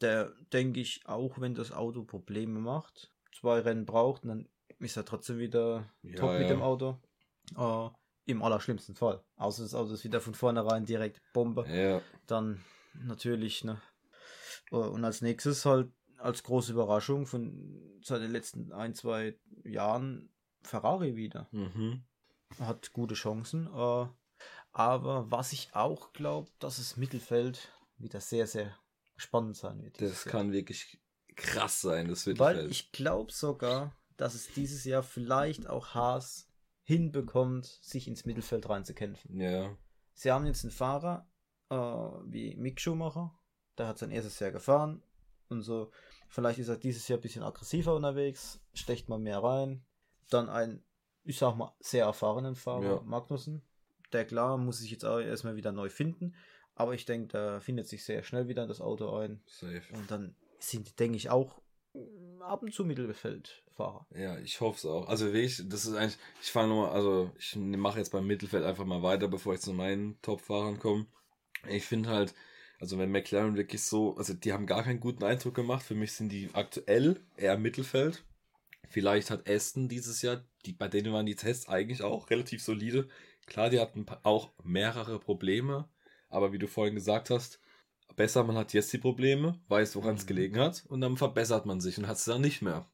Der, 0.00 0.32
denke 0.52 0.80
ich, 0.80 1.06
auch 1.06 1.40
wenn 1.40 1.54
das 1.54 1.72
Auto 1.72 2.04
Probleme 2.04 2.60
macht, 2.60 3.12
zwei 3.32 3.60
Rennen 3.60 3.86
braucht, 3.86 4.24
dann 4.24 4.48
ist 4.78 4.96
er 4.96 5.04
trotzdem 5.04 5.38
wieder 5.38 5.90
Ja, 6.02 6.16
top 6.16 6.32
mit 6.32 6.42
ja. 6.42 6.48
dem 6.48 6.62
Auto. 6.62 6.98
Äh, 7.56 7.90
Im 8.26 8.42
allerschlimmsten 8.42 8.94
Fall. 8.94 9.24
Außer 9.36 9.62
das 9.62 9.74
Auto 9.74 9.92
ist 9.94 10.04
wieder 10.04 10.20
von 10.20 10.34
vornherein 10.34 10.84
direkt 10.84 11.22
Bombe. 11.32 11.64
Ja. 11.68 12.02
Dann 12.26 12.62
natürlich, 12.94 13.64
ne. 13.64 13.80
Äh, 14.70 14.76
Und 14.76 15.04
als 15.04 15.22
nächstes 15.22 15.64
halt 15.64 15.90
als 16.18 16.42
große 16.42 16.72
Überraschung 16.72 17.26
von 17.26 18.00
seit 18.02 18.22
den 18.22 18.32
letzten 18.32 18.72
ein, 18.72 18.94
zwei 18.94 19.38
Jahren 19.64 20.32
Ferrari 20.62 21.14
wieder 21.14 21.48
Mhm. 21.52 22.04
hat 22.58 22.92
gute 22.92 23.14
Chancen. 23.14 23.66
Äh, 23.66 24.06
aber 24.72 25.30
was 25.30 25.52
ich 25.52 25.74
auch 25.74 26.12
glaube, 26.12 26.50
dass 26.58 26.76
das 26.78 26.96
Mittelfeld 26.96 27.68
wieder 27.98 28.20
sehr, 28.20 28.46
sehr 28.46 28.76
spannend 29.16 29.56
sein 29.56 29.82
wird. 29.82 30.00
Das 30.00 30.24
Jahr. 30.24 30.32
kann 30.32 30.52
wirklich 30.52 31.00
krass 31.36 31.80
sein, 31.80 32.08
das 32.08 32.26
wird 32.26 32.38
Weil 32.38 32.70
ich 32.70 32.92
glaube 32.92 33.30
sogar, 33.32 33.94
dass 34.16 34.34
es 34.34 34.48
dieses 34.52 34.84
Jahr 34.84 35.02
vielleicht 35.02 35.68
auch 35.68 35.94
Haas 35.94 36.45
hinbekommt, 36.86 37.66
sich 37.82 38.06
ins 38.06 38.24
Mittelfeld 38.24 38.68
reinzukämpfen. 38.68 39.40
Ja. 39.40 39.76
Sie 40.14 40.30
haben 40.30 40.46
jetzt 40.46 40.64
einen 40.64 40.70
Fahrer 40.70 41.28
äh, 41.68 41.74
wie 41.74 42.54
Mick 42.56 42.80
Schumacher, 42.80 43.36
der 43.76 43.88
hat 43.88 43.98
sein 43.98 44.12
erstes 44.12 44.38
Jahr 44.38 44.52
gefahren 44.52 45.02
und 45.48 45.62
so. 45.62 45.90
Vielleicht 46.28 46.60
ist 46.60 46.68
er 46.68 46.76
dieses 46.76 47.06
Jahr 47.08 47.18
ein 47.18 47.22
bisschen 47.22 47.42
aggressiver 47.42 47.94
unterwegs, 47.94 48.60
stecht 48.72 49.08
mal 49.08 49.18
mehr 49.18 49.42
rein. 49.42 49.84
Dann 50.30 50.48
ein, 50.48 50.82
ich 51.24 51.38
sag 51.38 51.56
mal, 51.56 51.74
sehr 51.80 52.04
erfahrenen 52.04 52.54
Fahrer, 52.54 52.84
Ja. 52.84 53.02
Magnussen. 53.04 53.62
Der 54.12 54.24
klar 54.24 54.56
muss 54.56 54.78
sich 54.78 54.92
jetzt 54.92 55.04
auch 55.04 55.18
erstmal 55.18 55.56
wieder 55.56 55.72
neu 55.72 55.88
finden, 55.90 56.36
aber 56.76 56.94
ich 56.94 57.04
denke, 57.04 57.26
der 57.28 57.60
findet 57.60 57.88
sich 57.88 58.04
sehr 58.04 58.22
schnell 58.22 58.46
wieder 58.46 58.62
in 58.62 58.68
das 58.68 58.80
Auto 58.80 59.10
ein. 59.16 59.42
Safe. 59.46 59.82
Und 59.92 60.08
dann 60.08 60.36
sind, 60.60 61.00
denke 61.00 61.16
ich, 61.16 61.30
auch 61.30 61.60
ab 62.40 62.62
und 62.62 62.72
zu 62.72 62.84
Mittelfeldfahrer. 62.84 64.06
Ja, 64.14 64.38
ich 64.38 64.60
hoffe 64.60 64.78
es 64.78 64.86
auch. 64.86 65.08
Also 65.08 65.26
wirklich, 65.26 65.62
das 65.68 65.86
ist 65.86 65.94
eigentlich, 65.94 66.18
ich 66.40 66.50
fange 66.50 66.68
nochmal, 66.68 66.90
also 66.90 67.30
ich 67.38 67.56
mache 67.56 67.98
jetzt 67.98 68.12
beim 68.12 68.26
Mittelfeld 68.26 68.64
einfach 68.64 68.84
mal 68.84 69.02
weiter, 69.02 69.28
bevor 69.28 69.54
ich 69.54 69.60
zu 69.60 69.72
meinen 69.72 70.20
Top-Fahrern 70.22 70.78
komme. 70.78 71.06
Ich 71.68 71.84
finde 71.84 72.08
halt, 72.10 72.34
also 72.78 72.98
wenn 72.98 73.10
McLaren 73.10 73.56
wirklich 73.56 73.82
so, 73.82 74.16
also 74.16 74.34
die 74.34 74.52
haben 74.52 74.66
gar 74.66 74.84
keinen 74.84 75.00
guten 75.00 75.24
Eindruck 75.24 75.54
gemacht. 75.54 75.84
Für 75.84 75.94
mich 75.94 76.12
sind 76.12 76.30
die 76.30 76.50
aktuell 76.52 77.20
eher 77.36 77.58
Mittelfeld. 77.58 78.24
Vielleicht 78.88 79.30
hat 79.30 79.48
Aston 79.48 79.88
dieses 79.88 80.22
Jahr, 80.22 80.44
die, 80.64 80.72
bei 80.72 80.88
denen 80.88 81.12
waren 81.12 81.26
die 81.26 81.36
Tests 81.36 81.68
eigentlich 81.68 82.02
auch 82.02 82.30
relativ 82.30 82.62
solide. 82.62 83.08
Klar, 83.46 83.70
die 83.70 83.80
hatten 83.80 84.06
auch 84.22 84.52
mehrere 84.62 85.18
Probleme, 85.18 85.88
aber 86.28 86.52
wie 86.52 86.58
du 86.58 86.68
vorhin 86.68 86.94
gesagt 86.94 87.30
hast, 87.30 87.60
besser 88.14 88.44
man 88.44 88.56
hat 88.56 88.72
jetzt 88.72 88.92
die 88.92 88.98
Probleme, 88.98 89.60
weiß, 89.68 89.96
woran 89.96 90.16
es 90.16 90.24
Mhm. 90.24 90.28
gelegen 90.28 90.58
hat 90.58 90.84
und 90.88 91.00
dann 91.00 91.16
verbessert 91.16 91.66
man 91.66 91.80
sich 91.80 91.98
und 91.98 92.06
hat 92.06 92.16
es 92.16 92.24
dann 92.24 92.40
nicht 92.40 92.62
mehr. 92.62 92.86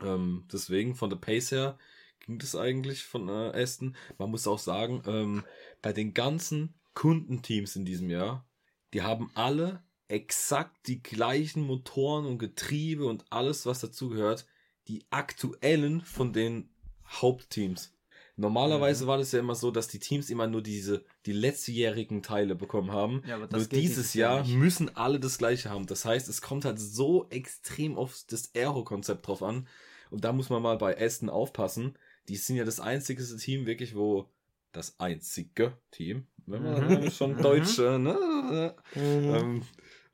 Ähm, 0.00 0.46
deswegen 0.52 0.94
von 0.94 1.10
der 1.10 1.16
Pace 1.16 1.52
her 1.52 1.78
ging 2.20 2.38
das 2.38 2.54
eigentlich 2.54 3.04
von 3.04 3.28
äh, 3.28 3.62
Aston. 3.62 3.96
Man 4.18 4.30
muss 4.30 4.46
auch 4.46 4.58
sagen, 4.58 5.02
ähm, 5.06 5.44
bei 5.80 5.92
den 5.92 6.14
ganzen 6.14 6.74
Kundenteams 6.94 7.76
in 7.76 7.84
diesem 7.84 8.10
Jahr, 8.10 8.46
die 8.92 9.02
haben 9.02 9.30
alle 9.34 9.82
exakt 10.08 10.86
die 10.86 11.02
gleichen 11.02 11.62
Motoren 11.62 12.26
und 12.26 12.38
Getriebe 12.38 13.06
und 13.06 13.24
alles, 13.30 13.64
was 13.66 13.80
dazugehört, 13.80 14.46
die 14.88 15.04
aktuellen 15.10 16.02
von 16.02 16.32
den 16.32 16.68
Hauptteams. 17.06 17.94
Normalerweise 18.36 19.04
Mhm. 19.04 19.08
war 19.08 19.18
das 19.18 19.32
ja 19.32 19.40
immer 19.40 19.54
so, 19.54 19.70
dass 19.70 19.88
die 19.88 19.98
Teams 19.98 20.30
immer 20.30 20.46
nur 20.46 20.62
diese, 20.62 21.04
die 21.26 21.32
letztjährigen 21.32 22.22
Teile 22.22 22.54
bekommen 22.54 22.90
haben. 22.90 23.22
Ja, 23.26 23.36
aber 23.36 23.48
Nur 23.54 23.66
dieses 23.66 24.14
Jahr 24.14 24.42
nicht. 24.42 24.54
müssen 24.56 24.96
alle 24.96 25.20
das 25.20 25.38
gleiche 25.38 25.68
haben. 25.70 25.86
Das 25.86 26.04
heißt, 26.04 26.28
es 26.28 26.40
kommt 26.40 26.64
halt 26.64 26.78
so 26.78 27.28
extrem 27.28 27.96
auf 27.96 28.24
das 28.28 28.54
Aero-Konzept 28.54 29.26
drauf 29.26 29.42
an. 29.42 29.68
Und 30.10 30.24
da 30.24 30.32
muss 30.32 30.48
man 30.50 30.62
mal 30.62 30.78
bei 30.78 30.98
Aston 31.00 31.28
aufpassen. 31.28 31.96
Die 32.28 32.36
sind 32.36 32.56
ja 32.56 32.64
das 32.64 32.80
einzige 32.80 33.22
Team 33.36 33.66
wirklich, 33.66 33.94
wo 33.94 34.30
das 34.72 34.98
einzige 34.98 35.76
Team, 35.90 36.26
wenn 36.46 36.62
man 36.62 37.02
Mhm. 37.04 37.10
schon 37.10 37.32
Mhm. 37.36 37.42
Deutsch, 37.42 37.78
äh, 37.78 37.98
ne? 37.98 38.74
Mhm. 38.94 39.02
Ähm, 39.34 39.62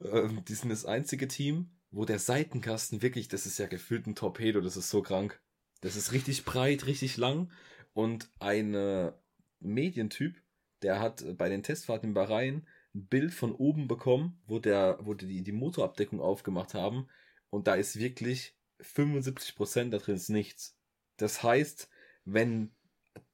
ähm, 0.00 0.44
die 0.44 0.54
sind 0.54 0.70
das 0.70 0.84
einzige 0.84 1.28
Team, 1.28 1.70
wo 1.92 2.04
der 2.04 2.18
Seitenkasten 2.18 3.00
wirklich, 3.00 3.28
das 3.28 3.46
ist 3.46 3.58
ja 3.58 3.66
gefühlt 3.66 4.06
ein 4.06 4.14
Torpedo, 4.16 4.60
das 4.60 4.76
ist 4.76 4.90
so 4.90 5.02
krank. 5.02 5.40
Das 5.80 5.94
ist 5.94 6.10
richtig 6.12 6.44
breit, 6.44 6.86
richtig 6.86 7.16
lang. 7.16 7.52
Und 7.98 8.30
ein 8.38 9.12
Medientyp, 9.58 10.40
der 10.82 11.00
hat 11.00 11.22
äh, 11.22 11.34
bei 11.34 11.48
den 11.48 11.64
Testfahrten 11.64 12.10
in 12.10 12.14
Bahrain 12.14 12.64
ein 12.94 13.08
Bild 13.08 13.34
von 13.34 13.50
oben 13.52 13.88
bekommen, 13.88 14.40
wo 14.46 14.60
der, 14.60 14.98
wo 15.00 15.14
die, 15.14 15.42
die 15.42 15.50
Motorabdeckung 15.50 16.20
aufgemacht 16.20 16.74
haben. 16.74 17.08
Und 17.50 17.66
da 17.66 17.74
ist 17.74 17.98
wirklich 17.98 18.56
75% 18.80 19.90
da 19.90 19.98
drin 19.98 20.14
ist 20.14 20.28
nichts. 20.28 20.78
Das 21.16 21.42
heißt, 21.42 21.90
wenn 22.24 22.70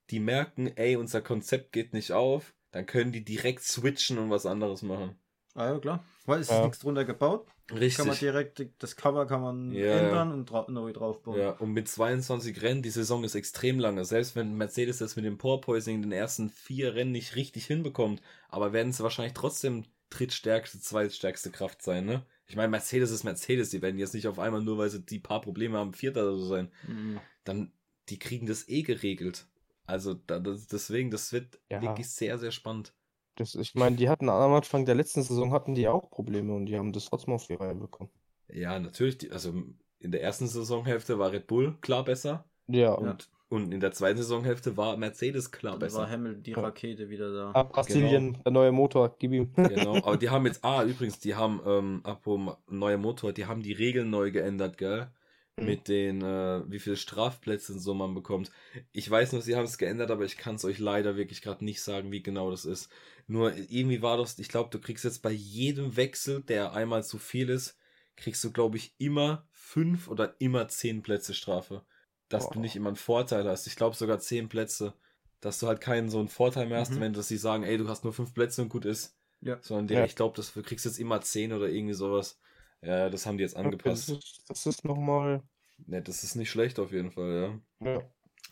die 0.08 0.20
merken, 0.20 0.68
ey, 0.78 0.96
unser 0.96 1.20
Konzept 1.20 1.72
geht 1.72 1.92
nicht 1.92 2.12
auf, 2.12 2.54
dann 2.70 2.86
können 2.86 3.12
die 3.12 3.22
direkt 3.22 3.64
switchen 3.64 4.16
und 4.16 4.30
was 4.30 4.46
anderes 4.46 4.80
machen. 4.80 5.18
Ah 5.52 5.72
ja, 5.72 5.78
klar. 5.78 6.06
Weil 6.24 6.40
es 6.40 6.48
ist 6.48 6.54
Ja. 6.54 6.62
nichts 6.64 6.78
drunter 6.78 7.04
gebaut. 7.04 7.46
Richtig. 7.72 7.96
Kann 7.96 8.08
man 8.08 8.18
direkt, 8.18 8.62
das 8.78 8.94
Cover 8.96 9.26
kann 9.26 9.40
man 9.40 9.72
Ja, 9.72 9.98
ändern 9.98 10.32
und 10.32 10.50
dra 10.50 10.66
neu 10.68 10.92
draufbauen. 10.92 11.38
Ja, 11.38 11.50
und 11.52 11.72
mit 11.72 11.88
22 11.88 12.60
Rennen, 12.60 12.82
die 12.82 12.90
Saison 12.90 13.24
ist 13.24 13.34
extrem 13.34 13.78
lange. 13.78 14.04
Selbst 14.04 14.36
wenn 14.36 14.54
Mercedes 14.54 14.98
das 14.98 15.16
mit 15.16 15.24
dem 15.24 15.38
Porpoising 15.38 15.96
in 15.96 16.02
den 16.02 16.12
ersten 16.12 16.50
vier 16.50 16.94
Rennen 16.94 17.12
nicht 17.12 17.36
richtig 17.36 17.64
hinbekommt, 17.66 18.20
aber 18.50 18.72
werden 18.74 18.90
es 18.90 19.00
wahrscheinlich 19.00 19.32
trotzdem 19.32 19.84
drittstärkste, 20.10 20.78
zweitstärkste 20.80 21.50
Kraft 21.50 21.82
sein, 21.82 22.04
ne? 22.04 22.26
Ich 22.46 22.56
meine, 22.56 22.68
Mercedes 22.68 23.10
ist 23.10 23.24
Mercedes, 23.24 23.70
die 23.70 23.80
werden 23.80 23.98
jetzt 23.98 24.12
nicht 24.12 24.28
auf 24.28 24.38
einmal 24.38 24.62
nur, 24.62 24.76
weil 24.76 24.90
sie 24.90 25.00
die 25.00 25.18
paar 25.18 25.40
Probleme 25.40 25.78
haben, 25.78 25.94
Vierter 25.94 26.24
oder 26.24 26.36
so 26.36 26.46
sein. 26.46 26.70
Mhm. 26.86 27.18
Dann, 27.44 27.72
die 28.10 28.18
kriegen 28.18 28.46
das 28.46 28.68
eh 28.68 28.82
geregelt. 28.82 29.46
Also 29.86 30.12
da, 30.12 30.38
das, 30.38 30.66
deswegen, 30.66 31.10
das 31.10 31.32
wird 31.32 31.58
Ja. 31.70 31.80
wirklich 31.80 32.10
sehr, 32.10 32.38
sehr 32.38 32.50
spannend. 32.52 32.92
Das, 33.36 33.54
ich 33.54 33.74
meine, 33.74 33.96
die 33.96 34.08
hatten 34.08 34.28
am 34.28 34.52
Anfang 34.52 34.84
der 34.84 34.94
letzten 34.94 35.22
Saison 35.22 35.52
hatten 35.52 35.74
die 35.74 35.88
auch 35.88 36.10
Probleme 36.10 36.54
und 36.54 36.66
die 36.66 36.76
haben 36.78 36.92
das 36.92 37.06
trotzdem 37.06 37.34
auf 37.34 37.46
die 37.46 37.54
Reihe 37.54 37.74
bekommen. 37.74 38.10
Ja, 38.48 38.78
natürlich, 38.78 39.18
die, 39.18 39.30
also 39.30 39.52
in 39.98 40.12
der 40.12 40.22
ersten 40.22 40.46
Saisonhälfte 40.46 41.18
war 41.18 41.32
Red 41.32 41.46
Bull 41.46 41.76
klar 41.80 42.04
besser 42.04 42.44
Ja, 42.66 42.92
Und 42.92 43.28
und 43.48 43.72
in 43.72 43.78
der 43.78 43.92
zweiten 43.92 44.18
Saisonhälfte 44.18 44.76
war 44.76 44.96
Mercedes 44.96 45.50
klar 45.52 45.78
dann 45.78 45.80
besser. 45.80 45.98
war 45.98 46.10
Hamilton 46.10 46.42
die 46.42 46.52
Rakete 46.54 47.08
wieder 47.08 47.32
da. 47.32 47.50
ab 47.52 47.72
Brasilien, 47.72 48.38
der 48.44 48.50
neue 48.52 48.72
Motor, 48.72 49.14
gib 49.18 49.32
ihm. 49.32 49.52
Genau, 49.54 49.96
aber 49.96 50.16
die 50.16 50.30
haben 50.30 50.46
jetzt, 50.46 50.64
ah, 50.64 50.82
übrigens, 50.82 51.20
die 51.20 51.34
haben, 51.34 51.60
ähm, 51.64 52.00
apropos 52.04 52.56
neuer 52.68 52.98
Motor, 52.98 53.32
die 53.32 53.46
haben 53.46 53.62
die 53.62 53.72
Regeln 53.72 54.10
neu 54.10 54.32
geändert, 54.32 54.76
gell? 54.78 55.08
Mhm. 55.56 55.66
Mit 55.66 55.88
den, 55.88 56.22
äh, 56.22 56.62
wie 56.68 56.80
viele 56.80 56.96
Strafplätze 56.96 57.72
und 57.74 57.78
so 57.78 57.94
man 57.94 58.14
bekommt. 58.14 58.50
Ich 58.92 59.08
weiß 59.08 59.32
noch, 59.32 59.40
sie 59.42 59.54
haben 59.54 59.64
es 59.64 59.78
geändert, 59.78 60.10
aber 60.10 60.24
ich 60.24 60.36
kann 60.36 60.56
es 60.56 60.64
euch 60.64 60.78
leider 60.78 61.16
wirklich 61.16 61.42
gerade 61.42 61.64
nicht 61.64 61.80
sagen, 61.82 62.10
wie 62.10 62.22
genau 62.22 62.50
das 62.50 62.64
ist. 62.64 62.90
Nur 63.28 63.54
irgendwie 63.56 64.02
war 64.02 64.16
das, 64.16 64.38
ich 64.38 64.48
glaube, 64.48 64.70
du 64.70 64.80
kriegst 64.80 65.04
jetzt 65.04 65.22
bei 65.22 65.30
jedem 65.30 65.96
Wechsel, 65.96 66.42
der 66.42 66.72
einmal 66.72 67.04
zu 67.04 67.18
viel 67.18 67.48
ist, 67.50 67.76
kriegst 68.16 68.42
du, 68.42 68.50
glaube 68.52 68.76
ich, 68.76 68.94
immer 68.98 69.46
fünf 69.52 70.08
oder 70.08 70.34
immer 70.40 70.66
zehn 70.68 71.02
Plätze 71.02 71.34
Strafe. 71.34 71.84
Dass 72.28 72.48
du 72.48 72.54
Boah. 72.54 72.60
nicht 72.60 72.74
immer 72.76 72.88
einen 72.88 72.96
Vorteil 72.96 73.44
hast. 73.48 73.66
Ich 73.66 73.76
glaube 73.76 73.94
sogar 73.96 74.18
zehn 74.18 74.48
Plätze. 74.48 74.94
Dass 75.40 75.58
du 75.60 75.66
halt 75.68 75.80
keinen 75.80 76.08
so 76.08 76.18
einen 76.18 76.28
Vorteil 76.28 76.66
mehr 76.66 76.78
hast, 76.80 76.92
Mhm. 76.92 77.00
wenn 77.00 77.12
dass 77.12 77.28
sie 77.28 77.36
sagen, 77.36 77.64
ey, 77.64 77.76
du 77.78 77.86
hast 77.88 78.02
nur 78.02 78.12
fünf 78.14 78.34
Plätze 78.34 78.62
und 78.62 78.70
gut 78.70 78.86
ist. 78.86 79.16
Ja. 79.40 79.58
Sondern 79.60 79.86
direkt, 79.86 80.06
Ja. 80.06 80.10
ich 80.10 80.16
glaube, 80.16 80.40
du 80.40 80.62
kriegst 80.62 80.84
jetzt 80.84 80.98
immer 80.98 81.20
10 81.20 81.52
oder 81.52 81.68
irgendwie 81.68 81.94
sowas. 81.94 82.40
Ja, 82.84 83.08
das 83.08 83.26
haben 83.26 83.38
die 83.38 83.42
jetzt 83.42 83.56
Das 83.56 83.64
angepasst. 83.64 84.08
ist, 84.10 84.44
das 84.48 84.66
ist 84.66 84.84
nochmal. 84.84 85.42
Ne, 85.86 86.02
das 86.02 86.22
ist 86.22 86.34
nicht 86.36 86.50
schlecht 86.50 86.78
auf 86.78 86.92
jeden 86.92 87.10
Fall, 87.10 87.60
ja. 87.80 87.92
Ja. 87.92 88.02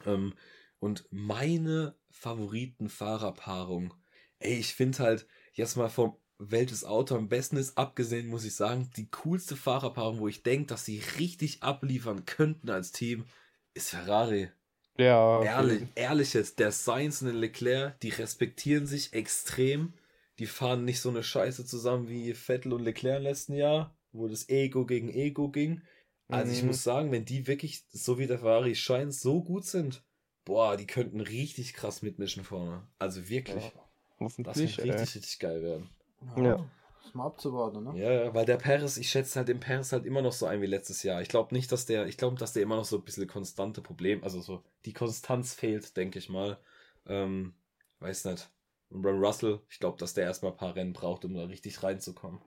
Ähm, 0.06 0.34
und 0.78 1.06
meine 1.10 1.96
Favoritenfahrerpaarung, 2.10 3.94
ey, 4.38 4.54
ich 4.58 4.74
finde 4.74 4.98
halt, 4.98 5.26
jetzt 5.52 5.76
mal 5.76 5.88
vom 5.88 6.16
welches 6.38 6.84
Auto 6.84 7.14
am 7.14 7.28
besten 7.28 7.56
ist, 7.56 7.78
abgesehen 7.78 8.26
muss 8.26 8.44
ich 8.44 8.56
sagen, 8.56 8.90
die 8.96 9.08
coolste 9.10 9.54
Fahrerpaarung, 9.54 10.18
wo 10.18 10.26
ich 10.26 10.42
denke, 10.42 10.66
dass 10.66 10.84
sie 10.84 11.00
richtig 11.18 11.62
abliefern 11.62 12.24
könnten 12.24 12.68
als 12.68 12.90
Team, 12.90 13.26
ist 13.74 13.90
Ferrari. 13.90 14.50
Ja. 14.98 15.42
Ehrlich, 15.42 15.84
ehrlich 15.94 16.34
jetzt, 16.34 16.58
der 16.58 16.72
Sainz 16.72 17.22
und 17.22 17.28
der 17.28 17.36
Leclerc, 17.36 17.98
die 18.00 18.08
respektieren 18.10 18.86
sich 18.86 19.12
extrem. 19.12 19.94
Die 20.38 20.46
fahren 20.46 20.84
nicht 20.84 21.00
so 21.00 21.10
eine 21.10 21.22
Scheiße 21.22 21.64
zusammen 21.64 22.08
wie 22.08 22.34
Vettel 22.34 22.72
und 22.72 22.82
Leclerc 22.82 23.18
im 23.18 23.22
letzten 23.22 23.54
Jahr, 23.54 23.96
wo 24.12 24.28
das 24.28 24.48
Ego 24.48 24.86
gegen 24.86 25.08
Ego 25.08 25.50
ging. 25.50 25.82
Also 26.28 26.52
ich 26.52 26.62
Mhm. 26.62 26.68
muss 26.68 26.82
sagen, 26.82 27.12
wenn 27.12 27.24
die 27.24 27.46
wirklich, 27.46 27.84
so 27.90 28.18
wie 28.18 28.26
der 28.26 28.38
Ferrari 28.38 28.74
scheint, 28.74 29.14
so 29.14 29.42
gut 29.42 29.64
sind, 29.64 30.02
boah, 30.44 30.76
die 30.76 30.86
könnten 30.86 31.20
richtig 31.20 31.74
krass 31.74 32.02
mitmischen 32.02 32.44
vorne. 32.44 32.86
Also 32.98 33.28
wirklich. 33.28 33.72
Ja, 34.18 34.32
Das 34.44 34.58
wird 34.58 34.78
richtig, 34.78 35.14
richtig 35.16 35.38
geil 35.38 35.62
werden. 35.62 35.88
Ja. 36.36 36.58
Ist 37.04 37.14
mal 37.14 37.26
abzuwarten, 37.26 37.84
ne? 37.84 37.94
Ja, 37.96 38.12
ja, 38.12 38.34
weil 38.34 38.46
der 38.46 38.56
Paris, 38.56 38.96
ich 38.96 39.10
schätze 39.10 39.38
halt 39.38 39.48
den 39.48 39.60
Paris 39.60 39.92
halt 39.92 40.06
immer 40.06 40.22
noch 40.22 40.32
so 40.32 40.46
ein 40.46 40.62
wie 40.62 40.66
letztes 40.66 41.02
Jahr. 41.02 41.20
Ich 41.20 41.28
glaube 41.28 41.54
nicht, 41.54 41.70
dass 41.72 41.84
der, 41.84 42.06
ich 42.06 42.16
glaube, 42.16 42.36
dass 42.36 42.52
der 42.52 42.62
immer 42.62 42.76
noch 42.76 42.84
so 42.84 42.96
ein 42.98 43.04
bisschen 43.04 43.26
konstante 43.26 43.82
Problem, 43.82 44.22
also 44.24 44.40
so 44.40 44.62
die 44.84 44.92
Konstanz 44.92 45.54
fehlt, 45.54 45.96
denke 45.96 46.18
ich 46.18 46.28
mal. 46.28 46.58
Ähm, 47.06 47.54
weiß 47.98 48.24
nicht. 48.26 48.48
Und 48.88 49.04
Ron 49.04 49.22
Russell, 49.24 49.60
ich 49.68 49.78
glaube, 49.78 49.98
dass 49.98 50.14
der 50.14 50.24
erstmal 50.24 50.52
ein 50.52 50.58
paar 50.58 50.74
Rennen 50.76 50.92
braucht, 50.92 51.24
um 51.24 51.34
da 51.34 51.44
richtig 51.44 51.82
reinzukommen. 51.82 52.40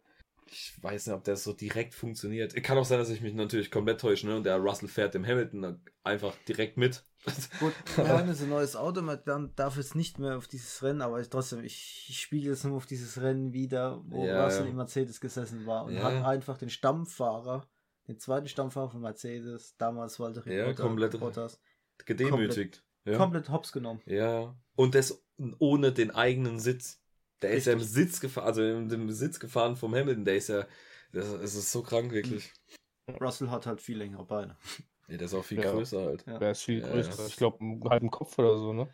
Ich 0.47 0.77
weiß 0.81 1.07
nicht, 1.07 1.15
ob 1.15 1.23
der 1.23 1.37
so 1.37 1.53
direkt 1.53 1.95
funktioniert. 1.95 2.53
Kann 2.63 2.77
auch 2.77 2.85
sein, 2.85 2.99
dass 2.99 3.09
ich 3.09 3.21
mich 3.21 3.33
natürlich 3.33 3.71
komplett 3.71 3.99
täusche, 3.99 4.27
ne? 4.27 4.35
Und 4.37 4.43
der 4.43 4.57
Russell 4.57 4.87
fährt 4.87 5.13
dem 5.15 5.25
Hamilton 5.25 5.81
einfach 6.03 6.35
direkt 6.47 6.77
mit. 6.77 7.03
Gut, 7.59 7.73
wir 7.95 8.07
haben 8.07 8.27
jetzt 8.29 8.43
ein 8.43 8.49
neues 8.49 8.75
Auto, 8.75 9.01
man 9.01 9.19
dann 9.25 9.55
darf 9.55 9.77
jetzt 9.77 9.95
nicht 9.95 10.19
mehr 10.19 10.37
auf 10.37 10.47
dieses 10.47 10.83
Rennen, 10.83 11.01
aber 11.01 11.19
ich, 11.19 11.29
trotzdem, 11.29 11.63
ich, 11.63 12.05
ich 12.09 12.19
spiele 12.21 12.51
jetzt 12.51 12.63
nur 12.63 12.77
auf 12.77 12.85
dieses 12.85 13.19
Rennen 13.19 13.51
wieder, 13.53 14.03
wo 14.05 14.23
Ja, 14.25 14.43
Russell 14.45 14.65
ja. 14.65 14.69
im 14.69 14.75
Mercedes 14.75 15.19
gesessen 15.19 15.65
war 15.65 15.85
und 15.85 15.95
Ja. 15.95 16.03
hat 16.03 16.23
einfach 16.23 16.59
den 16.59 16.69
Stammfahrer, 16.69 17.67
den 18.07 18.19
zweiten 18.19 18.47
Stammfahrer 18.47 18.91
von 18.91 19.01
Mercedes, 19.01 19.75
damals 19.77 20.19
Walter 20.19 20.47
Ja, 20.47 20.71
komplett- 20.73 21.19
Bottas, 21.19 21.59
Gedemütigt. 22.05 22.83
Ja. 23.05 23.17
komplett 23.17 23.49
hops 23.49 23.71
genommen. 23.71 24.01
Ja. 24.05 24.55
Und 24.75 24.93
das 24.93 25.23
ohne 25.57 25.91
den 25.91 26.11
eigenen 26.11 26.59
Sitz. 26.59 27.01
Der 27.41 27.51
ist 27.51 27.65
ja 27.65 27.73
im 27.73 27.79
Richtig. 27.79 27.95
Sitz 27.95 28.19
gefahren, 28.19 28.45
also 28.47 28.63
in 28.63 28.89
dem 28.89 29.11
Sitz 29.11 29.39
gefahren 29.39 29.75
vom 29.75 29.93
Hamilton, 29.93 30.25
der 30.25 30.37
ist 30.37 30.49
ja, 30.49 30.65
das, 31.11 31.31
das 31.33 31.55
ist 31.55 31.71
so 31.71 31.83
krank 31.83 32.11
wirklich. 32.11 32.51
Russell 33.21 33.49
hat 33.49 33.65
halt 33.67 33.81
viel 33.81 33.97
längere 33.97 34.25
Beine. 34.25 34.57
Ja, 35.07 35.17
der 35.17 35.25
ist 35.25 35.33
auch 35.33 35.45
viel 35.45 35.61
Ja. 35.63 35.71
größer 35.71 36.01
halt. 36.03 36.25
Ja. 36.25 36.39
Der 36.39 36.51
ist 36.51 36.63
viel 36.63 36.79
Ja, 36.79 36.89
größer. 36.89 37.21
ja. 37.21 37.27
Ich 37.27 37.35
glaube, 37.35 37.59
einen 37.61 37.83
halben 37.89 38.09
Kopf 38.09 38.39
oder 38.39 38.57
so, 38.57 38.73
ne? 38.73 38.87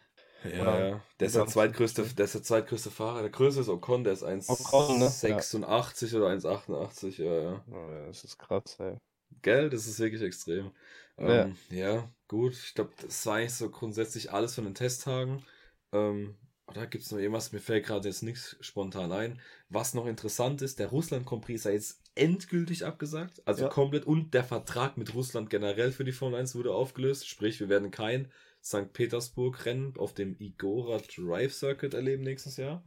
Ja, 0.43 0.61
Oder- 0.63 0.89
ja. 0.89 1.01
Der 1.19 1.27
ist 1.27 1.35
der 1.35 1.45
zweitgrößte, 1.45 2.03
der 2.03 2.25
ist 2.25 2.33
der 2.35 2.43
zweitgrößte 2.43 2.89
Fahrer. 2.91 3.21
Der 3.21 3.29
größte 3.29 3.61
ist 3.61 3.69
Ocon, 3.69 4.03
der 4.03 4.13
ist 4.13 4.23
Ocon, 4.23 4.99
ne? 4.99 5.05
1,86 5.05 6.15
oder 6.17 6.27
1,88, 6.29 7.19
ja, 7.23 7.33
ja. 7.41 7.63
Ja, 7.71 8.05
Das 8.07 8.23
ist 8.23 8.37
krass, 8.39 8.77
ey. 8.79 8.97
Gell, 9.43 9.69
das 9.69 9.87
ist 9.87 9.99
wirklich 9.99 10.21
extrem. 10.23 10.71
Ja. 11.17 11.43
Ähm, 11.43 11.57
ja, 11.69 12.11
gut. 12.27 12.53
Ich 12.53 12.73
glaube, 12.73 12.91
das 13.01 13.25
war 13.25 13.35
eigentlich 13.35 13.53
so 13.53 13.69
grundsätzlich 13.69 14.31
alles 14.33 14.55
von 14.55 14.65
den 14.65 14.75
Testtagen. 14.75 15.45
Ähm, 15.93 16.35
oder 16.71 16.87
gibt 16.87 17.03
es 17.03 17.11
noch 17.11 17.19
irgendwas? 17.19 17.51
Mir 17.51 17.59
fällt 17.59 17.85
gerade 17.85 18.07
jetzt 18.07 18.23
nichts 18.23 18.57
spontan 18.61 19.11
ein. 19.11 19.39
Was 19.69 19.93
noch 19.93 20.05
interessant 20.07 20.61
ist, 20.61 20.79
der 20.79 20.87
Russland 20.87 21.25
Grand 21.25 21.43
Prix 21.45 21.61
ist 21.61 21.65
ja 21.65 21.71
jetzt 21.71 22.01
endgültig 22.15 22.85
abgesagt. 22.85 23.41
Also 23.45 23.63
Ja. 23.63 23.69
komplett. 23.69 24.05
Und 24.05 24.33
der 24.33 24.43
Vertrag 24.43 24.97
mit 24.97 25.13
Russland 25.13 25.49
generell 25.49 25.91
für 25.91 26.03
die 26.03 26.11
Formel 26.11 26.39
1 26.39 26.55
wurde 26.55 26.73
aufgelöst. 26.73 27.27
Sprich, 27.27 27.59
wir 27.59 27.69
werden 27.69 27.91
kein 27.91 28.31
St. 28.63 28.91
Petersburg-Rennen 28.93 29.93
auf 29.97 30.13
dem 30.13 30.35
Igora 30.39 30.99
Drive 31.15 31.53
Circuit 31.53 31.93
erleben 31.93 32.23
nächstes 32.23 32.57
Jahr. 32.57 32.83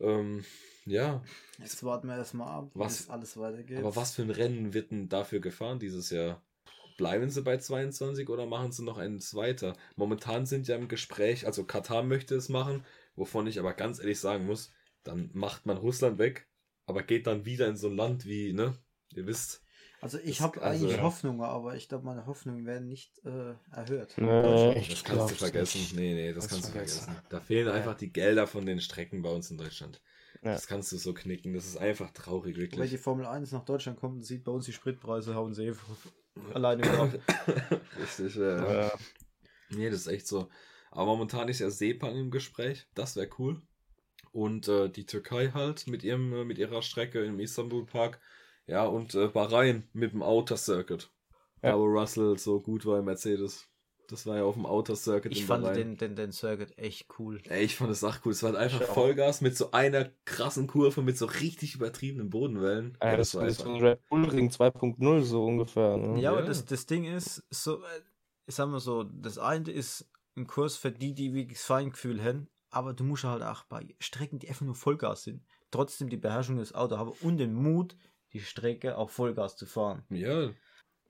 Ähm, 0.00 0.44
ja, 0.86 1.22
Jetzt 1.58 1.82
warten 1.84 2.08
wir 2.08 2.16
erstmal 2.16 2.48
ab, 2.48 2.70
Was- 2.74 3.08
alles 3.08 3.36
weitergeht. 3.36 3.78
aber 3.78 3.94
was 3.96 4.14
für 4.14 4.22
ein 4.22 4.30
Rennen 4.30 4.74
wird 4.74 4.90
denn 4.90 5.08
dafür 5.08 5.40
gefahren 5.40 5.78
dieses 5.78 6.10
Jahr? 6.10 6.42
Bleiben 6.98 7.30
sie 7.30 7.42
bei 7.42 7.56
22 7.56 8.28
oder 8.28 8.46
machen 8.46 8.70
sie 8.72 8.84
noch 8.84 8.98
eins 8.98 9.34
weiter? 9.34 9.76
Momentan 9.96 10.46
sind 10.46 10.68
ja 10.68 10.76
im 10.76 10.88
Gespräch, 10.88 11.46
also 11.46 11.64
Katar 11.64 12.02
möchte 12.02 12.34
es 12.36 12.48
machen, 12.48 12.84
wovon 13.16 13.46
ich 13.46 13.58
aber 13.58 13.72
ganz 13.74 13.98
ehrlich 13.98 14.20
sagen 14.20 14.46
muss, 14.46 14.70
dann 15.02 15.30
macht 15.34 15.66
man 15.66 15.76
Russland 15.76 16.18
weg, 16.18 16.48
aber 16.86 17.02
geht 17.02 17.26
dann 17.26 17.44
wieder 17.44 17.68
in 17.68 17.76
so 17.76 17.88
ein 17.88 17.96
Land 17.96 18.26
wie, 18.26 18.52
ne? 18.52 18.76
Ihr 19.14 19.26
wisst. 19.26 19.62
Also 20.00 20.18
ich 20.22 20.40
habe 20.42 20.60
also- 20.60 20.84
eigentlich 20.86 21.00
Hoffnungen, 21.00 21.40
aber 21.42 21.76
ich 21.76 21.88
glaube, 21.88 22.04
meine 22.04 22.26
Hoffnungen 22.26 22.66
werden 22.66 22.88
nicht 22.88 23.18
äh, 23.24 23.54
erhöht. 23.70 24.14
Nee, 24.18 24.86
Das 24.90 25.02
kannst 25.04 25.30
du 25.30 25.34
vergessen. 25.36 25.78
nicht. 25.80 25.94
Nee, 25.96 26.14
nee, 26.14 26.32
das, 26.32 26.44
Das 26.44 26.52
kannst 26.52 26.68
du 26.68 26.72
vergessen. 26.72 27.04
vergessen. 27.04 27.26
Da 27.30 27.40
fehlen 27.40 27.66
Ja. 27.68 27.72
einfach 27.72 27.94
die 27.96 28.12
Gelder 28.12 28.46
von 28.46 28.66
den 28.66 28.80
Strecken 28.80 29.22
bei 29.22 29.30
uns 29.30 29.50
in 29.50 29.56
Deutschland. 29.56 30.02
Ja. 30.42 30.52
Das 30.52 30.66
kannst 30.66 30.92
du 30.92 30.98
so 30.98 31.14
knicken. 31.14 31.54
Das 31.54 31.64
ist 31.64 31.78
einfach 31.78 32.10
traurig, 32.10 32.56
Wenn 32.58 32.66
die 32.68 32.72
wirklich. 32.76 33.00
Formel 33.00 33.24
1 33.24 33.52
nach 33.52 33.64
Deutschland 33.64 33.98
kommt 33.98 34.16
und 34.16 34.22
sieht 34.24 34.44
bei 34.44 34.52
uns 34.52 34.66
die 34.66 34.74
Spritpreise, 34.74 35.34
hauen 35.36 35.54
sie 35.54 35.68
eh 35.68 35.74
alleine 36.52 36.82
wieder 36.82 37.00
ab. 37.04 37.12
Richtig, 37.98 38.34
ja. 38.36 38.82
Ja. 38.82 38.92
Nee, 39.70 39.88
das 39.88 40.00
ist 40.00 40.06
echt 40.08 40.26
so. 40.26 40.50
Aber 40.94 41.06
momentan 41.06 41.48
ist 41.48 41.58
ja 41.58 41.70
Sepang 41.70 42.16
im 42.16 42.30
Gespräch. 42.30 42.86
Das 42.94 43.16
wäre 43.16 43.28
cool. 43.38 43.60
Und 44.32 44.68
äh, 44.68 44.88
die 44.88 45.06
Türkei 45.06 45.50
halt 45.52 45.86
mit 45.86 46.02
ihrem, 46.02 46.32
äh, 46.32 46.44
mit 46.44 46.58
ihrer 46.58 46.82
Strecke 46.82 47.24
im 47.24 47.38
Istanbul 47.40 47.84
Park. 47.86 48.20
Ja, 48.66 48.86
und 48.86 49.14
äh, 49.14 49.28
Bahrain 49.28 49.88
mit 49.92 50.12
dem 50.12 50.22
Outer 50.22 50.56
Circuit. 50.56 51.10
Ja. 51.62 51.72
Da 51.72 51.78
wo 51.78 51.84
Russell 51.84 52.38
so 52.38 52.60
gut 52.60 52.86
war 52.86 52.98
im 52.98 53.06
Mercedes. 53.06 53.68
Das 54.08 54.26
war 54.26 54.36
ja 54.36 54.44
auf 54.44 54.54
dem 54.54 54.66
Outer 54.66 54.96
Circuit 54.96 55.32
Ich 55.32 55.40
in 55.40 55.46
fand 55.46 55.66
den, 55.76 55.96
den, 55.96 56.14
den 56.14 56.30
Circuit 56.32 56.76
echt 56.78 57.06
cool. 57.18 57.40
Ey, 57.48 57.64
ich 57.64 57.76
fand 57.76 57.90
das 57.90 58.04
auch 58.04 58.18
cool. 58.24 58.32
Es 58.32 58.42
war 58.42 58.52
halt 58.52 58.58
einfach 58.60 58.82
Ich 58.82 58.88
auch. 58.88 58.94
Vollgas 58.94 59.40
mit 59.40 59.56
so 59.56 59.70
einer 59.72 60.10
krassen 60.26 60.66
Kurve 60.66 61.02
mit 61.02 61.16
so 61.16 61.26
richtig 61.26 61.74
übertriebenen 61.74 62.28
Bodenwellen. 62.30 62.98
Ja, 63.02 63.16
das, 63.16 63.32
das 63.32 63.52
ist 63.52 63.60
so 63.60 63.70
ein 63.70 63.80
Red 63.80 64.06
Bull 64.08 64.26
Ring 64.28 64.50
2.0 64.50 65.22
so 65.22 65.44
ungefähr. 65.44 65.96
Ne? 65.96 66.20
Ja, 66.20 66.30
aber 66.30 66.40
Ja. 66.40 66.46
das, 66.46 66.64
das 66.66 66.86
Ding 66.86 67.04
ist, 67.04 67.42
so, 67.50 67.82
äh, 67.82 67.86
ich 68.46 68.54
sag 68.54 68.68
mal 68.68 68.78
so, 68.80 69.04
das 69.04 69.38
eine 69.38 69.70
ist 69.70 70.06
ein 70.36 70.46
Kurs 70.46 70.76
für 70.76 70.90
die, 70.90 71.14
die 71.14 71.32
wirklich 71.34 71.58
das 71.58 71.66
Feingefühl 71.66 72.22
haben, 72.22 72.48
aber 72.70 72.92
du 72.92 73.04
musst 73.04 73.24
halt 73.24 73.42
auch 73.42 73.64
bei 73.64 73.94
Strecken, 74.00 74.38
die 74.38 74.48
einfach 74.48 74.66
nur 74.66 74.74
Vollgas 74.74 75.22
sind, 75.24 75.44
trotzdem 75.70 76.08
die 76.08 76.16
Beherrschung 76.16 76.56
des 76.56 76.74
Autos 76.74 76.98
haben 76.98 77.12
und 77.22 77.38
den 77.38 77.54
Mut, 77.54 77.96
die 78.32 78.40
Strecke 78.40 78.98
auch 78.98 79.10
Vollgas 79.10 79.56
zu 79.56 79.66
fahren. 79.66 80.04
Ja, 80.10 80.50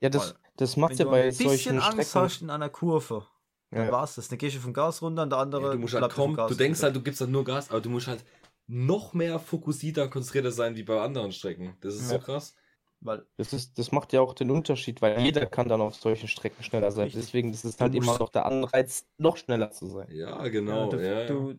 Ja, 0.01 0.09
das, 0.09 0.35
das 0.57 0.77
macht 0.77 0.91
Wenn 0.91 0.97
ja 0.99 1.05
du 1.05 1.11
bei 1.11 1.23
ein 1.23 1.29
bisschen 1.29 1.47
solchen 1.47 1.79
Angst 1.79 2.09
Strecken. 2.09 2.21
hast 2.21 2.41
in 2.41 2.49
einer 2.49 2.69
Kurve, 2.69 3.25
dann 3.71 3.87
Ja. 3.87 3.91
war's 3.91 4.15
das. 4.15 4.27
Dann 4.27 4.37
gehst 4.37 4.55
du 4.55 4.59
vom 4.59 4.73
Gas 4.73 5.01
runter 5.01 5.23
und 5.23 5.31
der 5.31 5.39
andere 5.39 5.61
Ja, 5.63 5.71
du 5.71 5.79
musst 5.79 5.93
halt 5.95 6.13
kommen, 6.13 6.35
Gas 6.35 6.51
du 6.51 6.57
denkst 6.57 6.83
halt, 6.83 6.95
du 6.95 7.01
gibst 7.01 7.21
halt 7.21 7.31
nur 7.31 7.43
Gas, 7.43 7.69
aber 7.71 7.81
du 7.81 7.89
musst 7.89 8.07
halt 8.07 8.23
noch 8.67 9.13
mehr 9.13 9.39
fokussierter 9.39 10.03
und 10.03 10.11
konzentrierter 10.11 10.51
sein 10.51 10.75
wie 10.75 10.83
bei 10.83 11.01
anderen 11.01 11.31
Strecken. 11.31 11.77
Das 11.81 11.95
ist 11.95 12.01
Ja. 12.01 12.19
so 12.19 12.19
krass. 12.19 12.55
Weil 13.01 13.25
Das, 13.37 13.53
ist, 13.53 13.77
das 13.77 13.91
macht 13.91 14.13
ja 14.13 14.21
auch 14.21 14.33
den 14.33 14.49
Unterschied, 14.51 15.01
weil 15.01 15.19
jeder 15.21 15.45
kann 15.45 15.67
dann 15.67 15.81
auf 15.81 15.95
solchen 15.95 16.27
Strecken 16.27 16.63
schneller 16.63 16.91
sein. 16.91 17.05
Richtig. 17.05 17.23
Deswegen 17.23 17.53
ist 17.53 17.63
es 17.65 17.79
halt 17.79 17.93
Du 17.93 17.97
immer 17.97 18.17
noch 18.17 18.29
der 18.29 18.45
Anreiz, 18.45 19.05
noch 19.17 19.37
schneller 19.37 19.71
zu 19.71 19.87
sein. 19.87 20.07
Ja, 20.11 20.47
genau. 20.47 20.89
du, 20.89 20.97
Ja, 20.97 21.25
du 21.25 21.55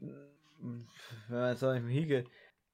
wenn 1.29 1.39
man 1.39 1.51
jetzt 1.51 1.61
sag 1.61 1.77
ich 1.77 1.83
mal 1.83 1.91
hiege, 1.91 2.25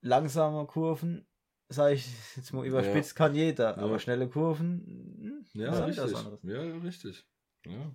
langsame 0.01 0.66
Kurven, 0.66 1.27
sag 1.68 1.92
ich 1.92 2.07
jetzt 2.37 2.53
mal 2.53 2.66
überspitzt, 2.66 3.16
kann 3.16 3.35
jeder, 3.35 3.77
Ja. 3.77 3.83
aber 3.83 3.98
schnelle 3.98 4.29
Kurven, 4.29 5.44
hm, 5.53 5.61
ja, 5.61 5.85
richtig. 5.85 6.16
anderes. 6.16 6.38
Ja, 6.42 6.62
ja, 6.62 6.77
richtig. 6.79 7.27
Ja. 7.66 7.94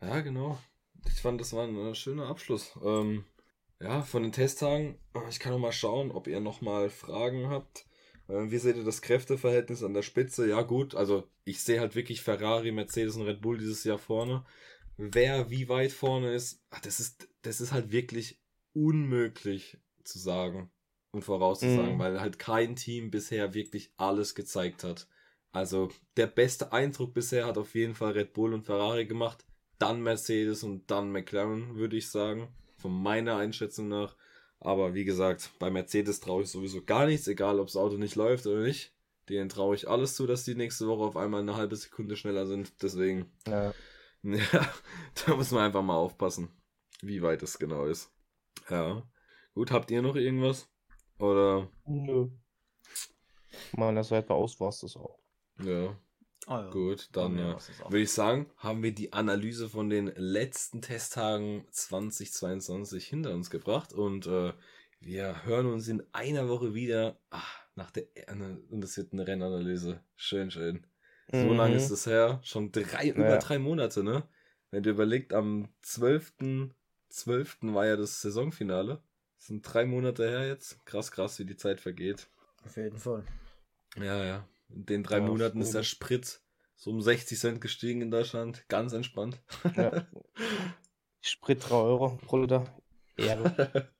ja, 0.00 0.20
genau. 0.20 0.58
Ich 1.06 1.20
fand, 1.20 1.40
das 1.40 1.52
war 1.52 1.64
ein 1.66 1.76
äh, 1.76 1.94
schöner 1.94 2.28
Abschluss. 2.28 2.72
Ähm, 2.82 3.24
ja, 3.80 4.02
von 4.02 4.22
den 4.22 4.32
Testtagen, 4.32 4.98
ich 5.28 5.38
kann 5.40 5.52
noch 5.52 5.58
mal 5.58 5.72
schauen, 5.72 6.10
ob 6.10 6.26
ihr 6.26 6.40
noch 6.40 6.60
mal 6.60 6.88
Fragen 6.88 7.48
habt. 7.48 7.86
Äh, 8.28 8.50
wie 8.50 8.58
seht 8.58 8.76
ihr 8.76 8.84
das 8.84 9.02
Kräfteverhältnis 9.02 9.82
an 9.82 9.94
der 9.94 10.02
Spitze? 10.02 10.48
Ja, 10.48 10.62
gut, 10.62 10.94
also 10.94 11.28
ich 11.44 11.62
sehe 11.62 11.80
halt 11.80 11.94
wirklich 11.94 12.22
Ferrari, 12.22 12.72
Mercedes 12.72 13.16
und 13.16 13.22
Red 13.22 13.40
Bull 13.40 13.58
dieses 13.58 13.84
Jahr 13.84 13.98
vorne. 13.98 14.44
Wer 14.96 15.50
wie 15.50 15.68
weit 15.68 15.92
vorne 15.92 16.32
ist, 16.34 16.62
ach, 16.70 16.80
das 16.80 17.00
ist, 17.00 17.28
das 17.42 17.60
ist 17.60 17.72
halt 17.72 17.90
wirklich 17.90 18.40
unmöglich 18.72 19.78
zu 20.04 20.18
sagen 20.18 20.70
und 21.12 21.22
vorauszusagen, 21.22 21.94
Mhm. 21.94 21.98
weil 21.98 22.20
halt 22.20 22.38
kein 22.38 22.76
Team 22.76 23.10
bisher 23.10 23.54
wirklich 23.54 23.92
alles 23.96 24.34
gezeigt 24.34 24.84
hat. 24.84 25.08
Also 25.52 25.90
der 26.16 26.26
beste 26.26 26.72
Eindruck 26.72 27.14
bisher 27.14 27.46
hat 27.46 27.58
auf 27.58 27.74
jeden 27.74 27.94
Fall 27.94 28.12
Red 28.12 28.32
Bull 28.32 28.54
und 28.54 28.64
Ferrari 28.64 29.06
gemacht, 29.06 29.46
dann 29.78 30.02
Mercedes 30.02 30.62
und 30.62 30.90
dann 30.90 31.10
McLaren, 31.12 31.76
würde 31.76 31.96
ich 31.96 32.08
sagen, 32.08 32.48
von 32.78 32.92
meiner 32.92 33.36
Einschätzung 33.36 33.88
nach. 33.88 34.16
Aber 34.64 34.94
wie 34.94 35.04
gesagt, 35.04 35.50
bei 35.58 35.70
Mercedes 35.70 36.20
traue 36.20 36.42
ich 36.42 36.48
sowieso 36.50 36.82
gar 36.82 37.04
nichts, 37.04 37.28
egal 37.28 37.60
ob 37.60 37.66
das 37.66 37.76
Auto 37.76 37.98
nicht 37.98 38.16
läuft 38.16 38.46
oder 38.46 38.62
nicht. 38.62 38.94
Denen 39.28 39.50
traue 39.50 39.74
ich 39.74 39.88
alles 39.88 40.16
zu, 40.16 40.26
dass 40.26 40.44
die 40.44 40.54
nächste 40.54 40.86
Woche 40.88 41.04
auf 41.04 41.18
einmal 41.18 41.40
eine 41.42 41.54
halbe 41.54 41.76
Sekunde 41.76 42.16
schneller 42.16 42.46
sind. 42.46 42.72
Deswegen, 42.82 43.30
Ja. 43.46 43.74
ja, 44.22 44.72
da 45.26 45.36
muss 45.36 45.50
man 45.50 45.64
einfach 45.64 45.82
mal 45.82 45.96
aufpassen, 45.96 46.48
wie 47.02 47.20
weit 47.20 47.42
es 47.42 47.58
genau 47.58 47.84
ist. 47.84 48.10
Ja. 48.70 49.02
Gut, 49.52 49.70
habt 49.70 49.90
ihr 49.90 50.00
noch 50.00 50.16
irgendwas? 50.16 50.66
Oder, 51.18 51.68
Nö. 51.86 52.30
Meiner 53.76 54.02
Seite 54.02 54.32
aus 54.32 54.58
war 54.60 54.70
es 54.70 54.80
das 54.80 54.96
auch. 54.96 55.18
ja, 55.62 55.94
Ah, 56.46 56.64
ja. 56.64 56.70
gut, 56.70 57.08
dann 57.12 57.38
Ja, 57.38 57.52
äh, 57.52 57.54
auch- 57.54 57.90
würde 57.90 58.02
ich 58.02 58.12
sagen, 58.12 58.50
haben 58.58 58.82
wir 58.82 58.92
die 58.92 59.12
Analyse 59.12 59.68
von 59.68 59.88
den 59.88 60.12
letzten 60.16 60.82
Testtagen 60.82 61.66
2022 61.70 63.06
hinter 63.06 63.32
uns 63.32 63.50
gebracht 63.50 63.92
und 63.92 64.26
äh, 64.26 64.52
Wir 65.00 65.44
hören 65.44 65.66
uns 65.66 65.88
in 65.88 66.02
einer 66.12 66.48
Woche 66.48 66.72
wieder. 66.72 67.20
Ach, 67.28 67.60
nach 67.74 67.90
der 67.90 68.04
und 68.70 68.96
wird 68.96 69.12
eine 69.12 69.26
Rennanalyse. 69.26 70.02
Schön, 70.16 70.50
schön. 70.50 70.86
So 71.30 71.38
mhm. 71.38 71.56
lange 71.56 71.76
ist 71.76 71.90
es 71.90 72.06
her. 72.06 72.40
Schon 72.42 72.72
drei, 72.72 73.06
ja. 73.08 73.14
über 73.14 73.36
drei 73.38 73.58
Monate, 73.58 74.02
ne? 74.02 74.26
Wenn 74.70 74.82
du 74.82 74.90
überlegt, 74.90 75.32
am 75.34 75.68
12.12. 75.82 76.70
12. 77.10 77.58
war 77.74 77.86
ja 77.86 77.96
das 77.96 78.20
Saisonfinale. 78.22 79.02
Das 79.36 79.46
sind 79.48 79.62
drei 79.62 79.84
Monate 79.84 80.28
her 80.28 80.46
jetzt. 80.46 80.84
Krass, 80.86 81.12
krass, 81.12 81.38
wie 81.38 81.44
die 81.44 81.56
Zeit 81.56 81.80
vergeht. 81.80 82.28
Auf 82.64 82.76
jeden 82.76 82.98
Fall. 82.98 83.24
Ja, 83.96 84.24
ja. 84.24 84.48
In 84.68 84.86
den 84.86 85.02
drei 85.02 85.18
ja, 85.18 85.24
Monaten 85.24 85.60
ist 85.60 85.74
der 85.74 85.82
Sprit 85.82 86.40
so 86.76 86.90
um 86.90 87.00
60 87.00 87.38
Cent 87.38 87.60
gestiegen 87.60 88.02
in 88.02 88.10
Deutschland. 88.10 88.64
Ganz 88.68 88.92
entspannt. 88.92 89.40
Ja. 89.76 90.06
Sprit 91.20 91.64
3 91.68 91.74
Euro 91.74 92.18
pro 92.18 92.38
Liter. 92.38 92.66
Ehre. 93.16 93.88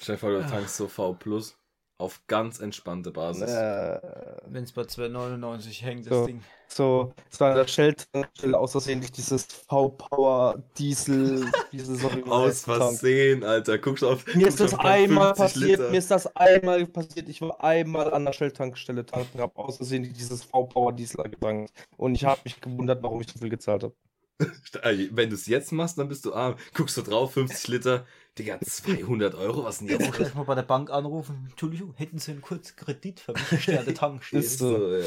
Stefan, 0.00 0.32
du 0.32 0.40
tankst 0.46 0.76
so 0.76 0.88
V 0.88 1.14
Plus 1.14 1.56
auf 1.98 2.20
ganz 2.26 2.60
entspannte 2.60 3.10
Basis. 3.10 3.50
Äh, 3.50 4.00
Wenn 4.46 4.64
es 4.64 4.72
bei 4.72 4.82
2,99 4.82 5.82
hängt, 5.82 6.06
das 6.06 6.18
so, 6.18 6.26
Ding. 6.26 6.42
So, 6.68 7.12
es 7.30 7.38
war 7.38 7.50
an 7.50 7.56
der 7.56 7.66
Shell-Tankstelle 7.66 8.58
aus 8.58 8.72
Versehen 8.72 9.00
nicht 9.00 9.16
dieses 9.16 9.44
V-Power 9.44 10.62
Diesel, 10.78 11.46
dieses 11.72 12.04
Aus 12.26 12.62
Versehen, 12.62 13.44
Alter. 13.44 13.78
Guckst 13.78 14.02
auf. 14.02 14.26
Mir 14.34 14.48
ist 14.48 14.58
das 14.58 14.74
einmal 14.74 15.34
passiert, 15.34 15.78
Liter. 15.78 15.90
mir 15.90 15.98
ist 15.98 16.10
das 16.10 16.34
einmal 16.34 16.86
passiert. 16.86 17.28
Ich 17.28 17.40
war 17.40 17.62
einmal 17.62 18.12
an 18.12 18.24
der 18.24 18.32
Shell-Tankstelle 18.32 19.04
tanken, 19.06 19.40
hab 19.40 19.58
aus 19.58 19.76
Versehen 19.76 20.12
dieses 20.12 20.44
V-Power 20.44 20.92
Diesel 20.92 21.22
getankt. 21.24 21.72
Und 21.96 22.14
ich 22.14 22.24
habe 22.24 22.40
mich 22.44 22.60
gewundert, 22.60 23.02
warum 23.02 23.20
ich 23.20 23.28
so 23.30 23.38
viel 23.38 23.50
gezahlt 23.50 23.84
habe. 23.84 23.94
Wenn 25.12 25.30
du 25.30 25.36
es 25.36 25.46
jetzt 25.46 25.72
machst, 25.72 25.98
dann 25.98 26.08
bist 26.08 26.24
du 26.24 26.34
arm. 26.34 26.56
Guckst 26.74 26.96
du 26.96 27.02
drauf, 27.02 27.34
50 27.34 27.68
Liter, 27.68 28.06
Digga, 28.38 28.58
200 28.60 29.34
Euro, 29.34 29.64
was 29.64 29.78
denn 29.78 29.88
jetzt? 29.88 30.06
Ich 30.06 30.12
gleich 30.12 30.34
mal 30.34 30.44
bei 30.44 30.54
der 30.54 30.62
Bank 30.62 30.90
anrufen. 30.90 31.48
Entschuldigung, 31.50 31.92
hätten 31.94 32.18
Sie 32.18 32.30
einen 32.30 32.40
kurzen 32.40 32.76
Kredit 32.76 33.20
für 33.20 33.32
mich, 33.32 33.66
der 33.66 33.82
der 33.82 33.94
Tank 33.94 34.24
steht. 34.24 34.40
Ist 34.40 34.58
so, 34.58 34.96
ja. 34.96 35.04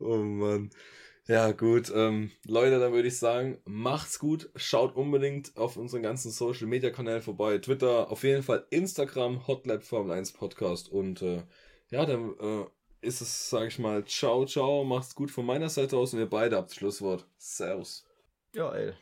Oh 0.00 0.16
Mann. 0.16 0.70
Ja, 1.28 1.52
gut. 1.52 1.92
Ähm, 1.94 2.32
Leute, 2.44 2.80
dann 2.80 2.92
würde 2.92 3.06
ich 3.06 3.18
sagen, 3.18 3.58
macht's 3.64 4.18
gut. 4.18 4.50
Schaut 4.56 4.96
unbedingt 4.96 5.56
auf 5.56 5.76
unseren 5.76 6.02
ganzen 6.02 6.32
Social 6.32 6.66
Media 6.66 6.90
Kanälen 6.90 7.22
vorbei. 7.22 7.58
Twitter, 7.58 8.10
auf 8.10 8.24
jeden 8.24 8.42
Fall 8.42 8.66
Instagram, 8.70 9.46
Hotlab 9.46 9.84
Formel 9.84 10.10
1 10.10 10.32
Podcast. 10.32 10.88
Und 10.88 11.22
äh, 11.22 11.44
ja, 11.90 12.04
dann 12.04 12.34
äh, 12.40 12.64
ist 13.06 13.20
es, 13.20 13.48
sag 13.48 13.68
ich 13.68 13.78
mal, 13.78 14.04
ciao, 14.04 14.44
ciao. 14.46 14.82
Macht's 14.82 15.14
gut 15.14 15.30
von 15.30 15.46
meiner 15.46 15.68
Seite 15.68 15.96
aus 15.96 16.12
und 16.12 16.18
ihr 16.18 16.28
beide 16.28 16.56
habt 16.56 16.70
das 16.70 16.76
Schlusswort. 16.76 17.28
Servus. 17.38 18.04
Ja, 18.54 18.72
ey. 18.72 18.92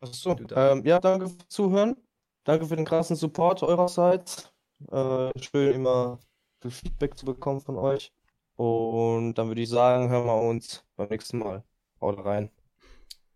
Achso, 0.00 0.36
ähm, 0.54 0.84
ja, 0.84 0.98
danke 1.00 1.28
fürs 1.28 1.48
Zuhören. 1.48 1.96
Danke 2.44 2.66
für 2.66 2.76
den 2.76 2.84
krassen 2.84 3.16
Support 3.16 3.62
eurerseits. 3.62 4.52
Äh, 4.90 5.30
schön 5.38 5.74
immer 5.74 6.18
viel 6.60 6.70
Feedback 6.70 7.16
zu 7.16 7.24
bekommen 7.24 7.60
von 7.60 7.76
euch. 7.76 8.12
Und 8.56 9.34
dann 9.34 9.48
würde 9.48 9.62
ich 9.62 9.68
sagen, 9.68 10.08
hören 10.08 10.26
wir 10.26 10.40
uns 10.40 10.84
beim 10.96 11.08
nächsten 11.08 11.38
Mal. 11.38 11.64
Haut 12.00 12.24
rein. 12.24 12.50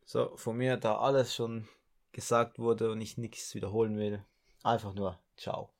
So, 0.04 0.36
von 0.36 0.56
mir, 0.56 0.76
da 0.76 0.98
alles 0.98 1.34
schon 1.34 1.68
gesagt 2.12 2.58
wurde 2.58 2.90
und 2.90 3.00
ich 3.00 3.18
nichts 3.18 3.54
wiederholen 3.54 3.96
will, 3.96 4.24
einfach 4.62 4.94
nur 4.94 5.18
ciao. 5.36 5.70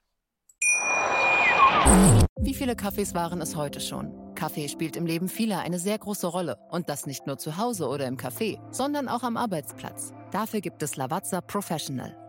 Wie 2.38 2.54
viele 2.54 2.76
Kaffees 2.76 3.14
waren 3.14 3.40
es 3.40 3.56
heute 3.56 3.80
schon? 3.80 4.34
Kaffee 4.34 4.68
spielt 4.68 4.96
im 4.96 5.06
Leben 5.06 5.28
vieler 5.28 5.60
eine 5.60 5.78
sehr 5.78 5.98
große 5.98 6.26
Rolle. 6.26 6.58
Und 6.70 6.88
das 6.88 7.06
nicht 7.06 7.26
nur 7.26 7.38
zu 7.38 7.56
Hause 7.56 7.88
oder 7.88 8.06
im 8.06 8.16
Café, 8.16 8.60
sondern 8.72 9.08
auch 9.08 9.22
am 9.22 9.36
Arbeitsplatz. 9.36 10.12
Dafür 10.30 10.60
gibt 10.60 10.82
es 10.82 10.96
Lavazza 10.96 11.40
Professional. 11.40 12.25